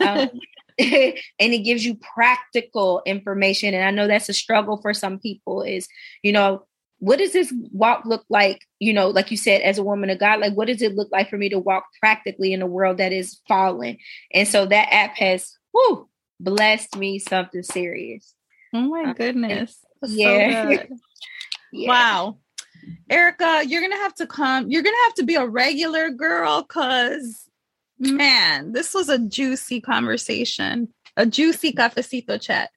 Um, 0.00 0.30
and 0.78 1.14
it 1.38 1.64
gives 1.64 1.84
you 1.84 1.96
practical 2.14 3.02
information. 3.06 3.74
And 3.74 3.84
I 3.84 3.90
know 3.90 4.06
that's 4.06 4.28
a 4.28 4.34
struggle 4.34 4.78
for 4.80 4.92
some 4.92 5.18
people 5.18 5.62
is, 5.62 5.86
you 6.22 6.32
know, 6.32 6.64
what 6.98 7.18
does 7.18 7.32
this 7.32 7.52
walk 7.72 8.04
look 8.06 8.24
like? 8.28 8.62
You 8.80 8.92
know, 8.92 9.08
like 9.08 9.30
you 9.30 9.36
said, 9.36 9.60
as 9.60 9.78
a 9.78 9.84
woman 9.84 10.10
of 10.10 10.18
God, 10.18 10.40
like 10.40 10.54
what 10.54 10.68
does 10.68 10.82
it 10.82 10.94
look 10.94 11.10
like 11.12 11.28
for 11.28 11.36
me 11.36 11.48
to 11.50 11.58
walk 11.58 11.84
practically 12.00 12.52
in 12.52 12.62
a 12.62 12.66
world 12.66 12.98
that 12.98 13.12
is 13.12 13.40
fallen? 13.46 13.98
And 14.32 14.48
so 14.48 14.66
that 14.66 14.92
app 14.92 15.16
has 15.16 15.56
whoo, 15.72 16.08
blessed 16.40 16.96
me 16.96 17.18
something 17.18 17.62
serious. 17.62 18.34
Oh 18.72 18.88
my 18.88 19.04
um, 19.04 19.12
goodness. 19.12 19.84
yeah. 20.02 20.78
So 20.78 20.86
yeah. 21.72 21.88
Wow. 21.88 22.38
Erica, 23.10 23.62
you're 23.66 23.82
gonna 23.82 23.96
have 23.96 24.14
to 24.16 24.26
come. 24.26 24.70
You're 24.70 24.82
gonna 24.82 24.96
have 25.04 25.14
to 25.14 25.24
be 25.24 25.34
a 25.34 25.46
regular 25.46 26.10
girl 26.10 26.62
because 26.62 27.48
man, 27.98 28.72
this 28.72 28.94
was 28.94 29.08
a 29.08 29.18
juicy 29.18 29.80
conversation, 29.80 30.88
a 31.16 31.26
juicy 31.26 31.72
cafecito 31.72 32.40
chat. 32.40 32.70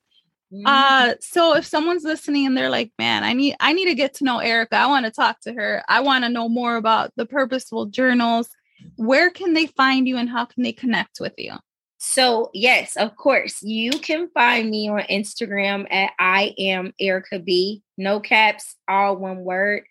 Mm-hmm. 0.53 0.65
Uh, 0.65 1.14
so 1.19 1.56
if 1.56 1.65
someone's 1.65 2.03
listening 2.03 2.45
and 2.45 2.56
they're 2.56 2.69
like, 2.69 2.91
man, 2.98 3.23
I 3.23 3.34
need 3.34 3.56
I 3.60 3.73
need 3.73 3.85
to 3.85 3.95
get 3.95 4.14
to 4.15 4.23
know 4.23 4.39
Erica. 4.39 4.77
I 4.77 4.88
want 4.88 5.06
to 5.06 5.11
talk 5.11 5.41
to 5.41 5.53
her. 5.53 5.84
I 5.89 5.99
want 6.02 6.23
to 6.23 6.30
know 6.30 6.48
more 6.48 6.77
about 6.77 7.11
the 7.18 7.26
Purposefull 7.26 7.91
journals. 7.91 8.49
Where 8.95 9.30
can 9.30 9.53
they 9.53 9.68
find 9.68 10.07
you 10.07 10.18
and 10.18 10.30
how 10.30 10.45
can 10.45 10.64
they 10.64 10.72
connect 10.72 11.19
with 11.19 11.34
you? 11.38 11.56
So, 11.98 12.52
yes, 12.53 12.95
of 12.95 13.15
course, 13.15 13.64
you 13.64 13.91
can 13.91 14.30
find 14.30 14.69
me 14.69 14.88
on 14.88 15.02
Instagram 15.02 15.88
at 15.91 16.11
I 16.19 16.53
am 16.60 16.94
Erica 16.99 17.39
B. 17.39 17.81
No 17.98 18.19
caps, 18.19 18.76
all 18.88 19.18
one 19.18 19.44
word. 19.44 19.84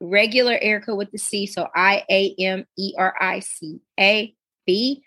Regular 0.00 0.58
Erica 0.60 0.94
with 0.94 1.12
the 1.12 1.18
C. 1.18 1.46
So 1.46 1.68
I 1.74 2.04
A 2.10 2.34
M 2.38 2.64
E 2.76 2.94
R 2.98 3.14
I 3.20 3.40
C 3.40 3.80
A 4.00 4.34
B. 4.66 5.02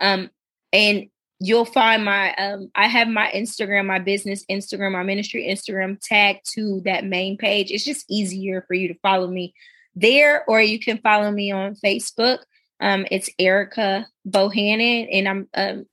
Um, 0.00 0.30
and 0.72 1.08
you'll 1.38 1.64
find 1.64 2.04
my 2.04 2.34
um 2.34 2.70
I 2.74 2.86
have 2.86 3.08
my 3.08 3.30
Instagram, 3.34 3.86
my 3.86 3.98
business 3.98 4.44
Instagram, 4.50 4.92
my 4.92 5.02
ministry 5.02 5.48
Instagram 5.50 5.98
tag 6.00 6.38
to 6.54 6.80
that 6.84 7.04
main 7.04 7.36
page. 7.36 7.70
It's 7.70 7.84
just 7.84 8.06
easier 8.08 8.64
for 8.66 8.74
you 8.74 8.88
to 8.88 8.98
follow 9.00 9.26
me 9.26 9.54
there, 9.94 10.44
or 10.48 10.60
you 10.60 10.78
can 10.78 10.98
follow 10.98 11.30
me 11.30 11.50
on 11.50 11.74
Facebook. 11.74 12.38
Um, 12.80 13.06
it's 13.10 13.30
Erica 13.38 14.06
Bohannon, 14.28 15.08
and 15.12 15.28
I'm 15.28 15.48
um, 15.54 15.86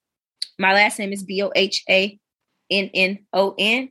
my 0.59 0.73
last 0.73 0.99
name 0.99 1.13
is 1.13 1.23
B 1.23 1.41
O 1.41 1.51
H 1.55 1.83
A 1.89 2.19
N 2.69 2.89
N 2.93 3.19
O 3.33 3.55
N. 3.57 3.89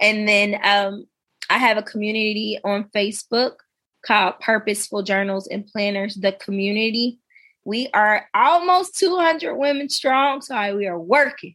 And 0.00 0.26
then 0.26 0.58
um, 0.64 1.06
I 1.50 1.58
have 1.58 1.76
a 1.76 1.82
community 1.82 2.58
on 2.64 2.90
Facebook 2.94 3.56
called 4.04 4.34
Purposefull 4.42 5.04
Journals 5.04 5.46
and 5.46 5.66
Planners, 5.66 6.14
the 6.14 6.32
community. 6.32 7.18
We 7.64 7.88
are 7.94 8.28
almost 8.34 8.98
200 8.98 9.54
women 9.54 9.88
strong, 9.88 10.40
so 10.42 10.76
we 10.76 10.86
are 10.86 10.98
working. 10.98 11.54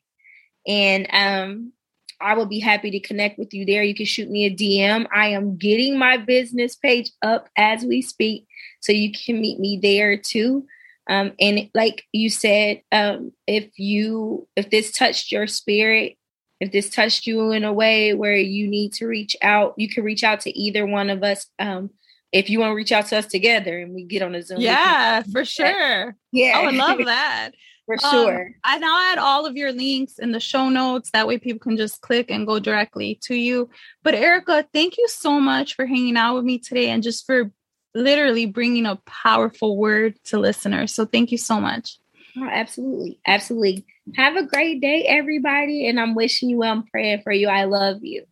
And 0.68 1.08
um, 1.12 1.74
I 2.22 2.34
will 2.34 2.46
be 2.46 2.60
happy 2.60 2.92
to 2.92 3.00
connect 3.00 3.40
with 3.40 3.54
you 3.54 3.66
there. 3.66 3.84
You 3.84 3.96
can 3.96 4.06
shoot 4.06 4.30
me 4.30 4.46
a 4.46 4.56
DM. 4.56 5.08
I 5.14 5.28
am 5.30 5.58
getting 5.58 5.98
my 5.98 6.18
business 6.18 6.76
page 6.76 7.12
up 7.22 7.50
as 7.58 7.84
we 7.84 8.02
speak, 8.02 8.48
so 8.82 8.92
you 8.92 9.12
can 9.12 9.40
meet 9.40 9.60
me 9.60 9.80
there 9.82 10.18
too. 10.18 10.66
Um, 11.10 11.34
and 11.40 11.70
like 11.74 12.06
you 12.12 12.30
said, 12.30 12.82
um, 12.92 13.32
if 13.48 13.80
you 13.80 14.48
if 14.56 14.70
this 14.70 14.92
touched 14.92 15.32
your 15.32 15.48
spirit, 15.48 16.18
if 16.60 16.72
this 16.72 16.90
touched 16.90 17.26
you 17.26 17.52
in 17.52 17.64
a 17.64 17.74
way 17.74 18.14
where 18.14 18.36
you 18.36 18.68
need 18.68 18.94
to 18.94 19.08
reach 19.08 19.36
out, 19.42 19.74
you 19.78 19.90
can 19.90 20.04
reach 20.04 20.24
out 20.24 20.42
to 20.42 20.58
either 20.58 20.86
one 20.86 21.10
of 21.10 21.24
us. 21.24 21.48
Um, 21.58 21.90
if 22.32 22.50
you 22.50 22.60
want 22.60 22.72
to 22.72 22.76
reach 22.76 22.92
out 22.92 23.08
to 23.08 23.18
us 23.18 23.26
together 23.26 23.80
and 23.80 23.94
we 23.94 24.04
get 24.04 24.22
on 24.22 24.36
a 24.36 24.42
Zoom. 24.42 24.62
Yeah, 24.62 25.24
for 25.32 25.44
sure. 25.46 26.16
Yeah. 26.32 26.60
I 26.60 26.66
would 26.66 26.76
love 26.76 26.98
that. 27.06 27.52
for 27.86 27.96
um, 28.04 28.12
sure. 28.12 28.42
Um, 28.42 28.54
and 28.66 28.86
I'll 28.86 29.12
add 29.12 29.18
all 29.18 29.46
of 29.46 29.58
your 29.58 29.72
links 29.72 30.20
in 30.20 30.32
the 30.32 30.40
show 30.40 30.70
notes. 30.70 31.10
That 31.12 31.28
way 31.28 31.38
people 31.38 31.60
can 31.60 31.78
just 31.78 32.02
click 32.02 32.30
and 32.30 32.46
go 32.46 32.60
directly 32.60 33.20
to 33.24 33.36
you. 33.36 33.70
But 34.04 34.14
Erica, 34.14 34.68
thank 34.74 34.98
you 34.98 35.08
so 35.08 35.40
much 35.40 35.76
for 35.76 35.86
hanging 35.86 36.18
out 36.18 36.36
with 36.36 36.46
me 36.46 36.60
today 36.60 36.90
and 36.90 37.02
just 37.02 37.26
for 37.26 37.52
literally 37.96 38.46
bringing 38.46 38.86
a 38.86 38.98
powerful 39.08 39.78
word 39.78 40.16
to 40.26 40.40
listeners. 40.40 40.94
So 40.94 41.06
thank 41.06 41.32
you 41.32 41.38
so 41.38 41.60
much. 41.60 41.98
Oh, 42.38 42.48
absolutely. 42.48 43.20
Absolutely. 43.26 43.86
Have 44.16 44.36
a 44.36 44.46
great 44.46 44.82
day, 44.82 45.06
everybody. 45.08 45.88
And 45.88 46.00
I'm 46.00 46.16
wishing 46.16 46.50
you 46.50 46.58
well. 46.58 46.72
I'm 46.72 46.86
praying 46.86 47.22
for 47.24 47.32
you. 47.32 47.48
I 47.48 47.64
love 47.66 48.04
you. 48.04 48.26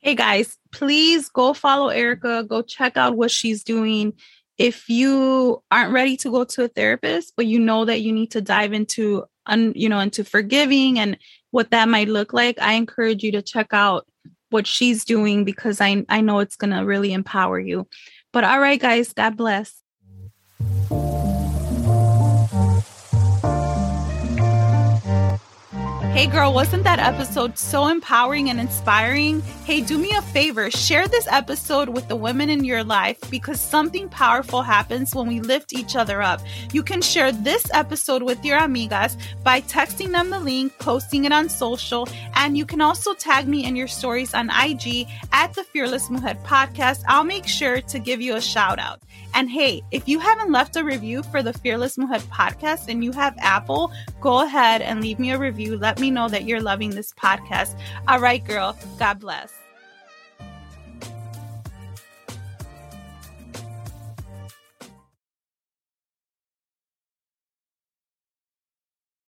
Hey, 0.00 0.14
guys, 0.14 0.58
please 0.74 1.28
go 1.28 1.54
follow 1.54 1.88
Erica. 1.88 2.44
Go 2.46 2.60
check 2.60 2.96
out 2.96 3.16
what 3.16 3.30
she's 3.30 3.62
doing. 3.62 4.12
If 4.58 4.88
you 4.88 5.62
aren't 5.70 5.92
ready 5.92 6.16
to 6.18 6.30
go 6.30 6.44
to 6.44 6.64
a 6.64 6.68
therapist, 6.68 7.32
but 7.36 7.46
you 7.46 7.58
know 7.60 7.84
that 7.84 8.02
you 8.02 8.12
need 8.12 8.32
to 8.32 8.40
dive 8.40 8.72
into, 8.72 9.24
un, 9.46 9.72
you 9.76 9.88
know, 9.88 10.00
into 10.00 10.24
forgiving 10.24 10.98
and 10.98 11.16
what 11.52 11.70
that 11.70 11.88
might 11.88 12.08
look 12.08 12.32
like, 12.32 12.60
I 12.60 12.74
encourage 12.74 13.22
you 13.22 13.32
to 13.32 13.42
check 13.42 13.68
out 13.72 14.06
what 14.50 14.66
she's 14.66 15.04
doing 15.04 15.44
because 15.44 15.80
I, 15.80 16.04
I 16.08 16.20
know 16.20 16.40
it's 16.40 16.56
going 16.56 16.72
to 16.72 16.84
really 16.84 17.12
empower 17.12 17.58
you. 17.58 17.86
But 18.32 18.44
all 18.44 18.60
right, 18.60 18.80
guys, 18.80 19.12
God 19.12 19.36
bless. 19.36 19.80
Hey 26.14 26.28
girl, 26.28 26.54
wasn't 26.54 26.84
that 26.84 27.00
episode 27.00 27.58
so 27.58 27.88
empowering 27.88 28.48
and 28.48 28.60
inspiring? 28.60 29.40
Hey, 29.64 29.80
do 29.80 29.98
me 29.98 30.12
a 30.16 30.22
favor, 30.22 30.70
share 30.70 31.08
this 31.08 31.26
episode 31.28 31.88
with 31.88 32.06
the 32.06 32.14
women 32.14 32.50
in 32.50 32.62
your 32.62 32.84
life 32.84 33.18
because 33.32 33.60
something 33.60 34.08
powerful 34.08 34.62
happens 34.62 35.12
when 35.12 35.26
we 35.26 35.40
lift 35.40 35.72
each 35.72 35.96
other 35.96 36.22
up. 36.22 36.40
You 36.72 36.84
can 36.84 37.02
share 37.02 37.32
this 37.32 37.64
episode 37.72 38.22
with 38.22 38.44
your 38.44 38.60
amigas 38.60 39.16
by 39.42 39.62
texting 39.62 40.12
them 40.12 40.30
the 40.30 40.38
link, 40.38 40.78
posting 40.78 41.24
it 41.24 41.32
on 41.32 41.48
social, 41.48 42.08
and 42.36 42.56
you 42.56 42.64
can 42.64 42.80
also 42.80 43.12
tag 43.14 43.48
me 43.48 43.64
in 43.64 43.74
your 43.74 43.88
stories 43.88 44.34
on 44.34 44.50
IG 44.50 45.08
at 45.32 45.52
the 45.54 45.64
Fearless 45.64 46.10
Mujer 46.10 46.38
podcast. 46.44 47.02
I'll 47.08 47.24
make 47.24 47.48
sure 47.48 47.80
to 47.80 47.98
give 47.98 48.20
you 48.20 48.36
a 48.36 48.40
shout 48.40 48.78
out. 48.78 49.00
And 49.34 49.50
hey, 49.50 49.82
if 49.90 50.08
you 50.08 50.20
haven't 50.20 50.52
left 50.52 50.76
a 50.76 50.84
review 50.84 51.24
for 51.24 51.42
the 51.42 51.52
Fearless 51.52 51.98
Mujer 51.98 52.20
podcast 52.26 52.88
and 52.88 53.04
you 53.04 53.10
have 53.12 53.34
Apple, 53.38 53.92
go 54.20 54.44
ahead 54.44 54.80
and 54.80 55.00
leave 55.00 55.18
me 55.18 55.32
a 55.32 55.38
review. 55.38 55.76
Let 55.76 55.98
me 55.98 56.10
know 56.10 56.28
that 56.28 56.44
you're 56.44 56.60
loving 56.60 56.90
this 56.90 57.12
podcast. 57.12 57.78
All 58.06 58.20
right, 58.20 58.44
girl. 58.44 58.76
God 58.98 59.18
bless. 59.18 59.63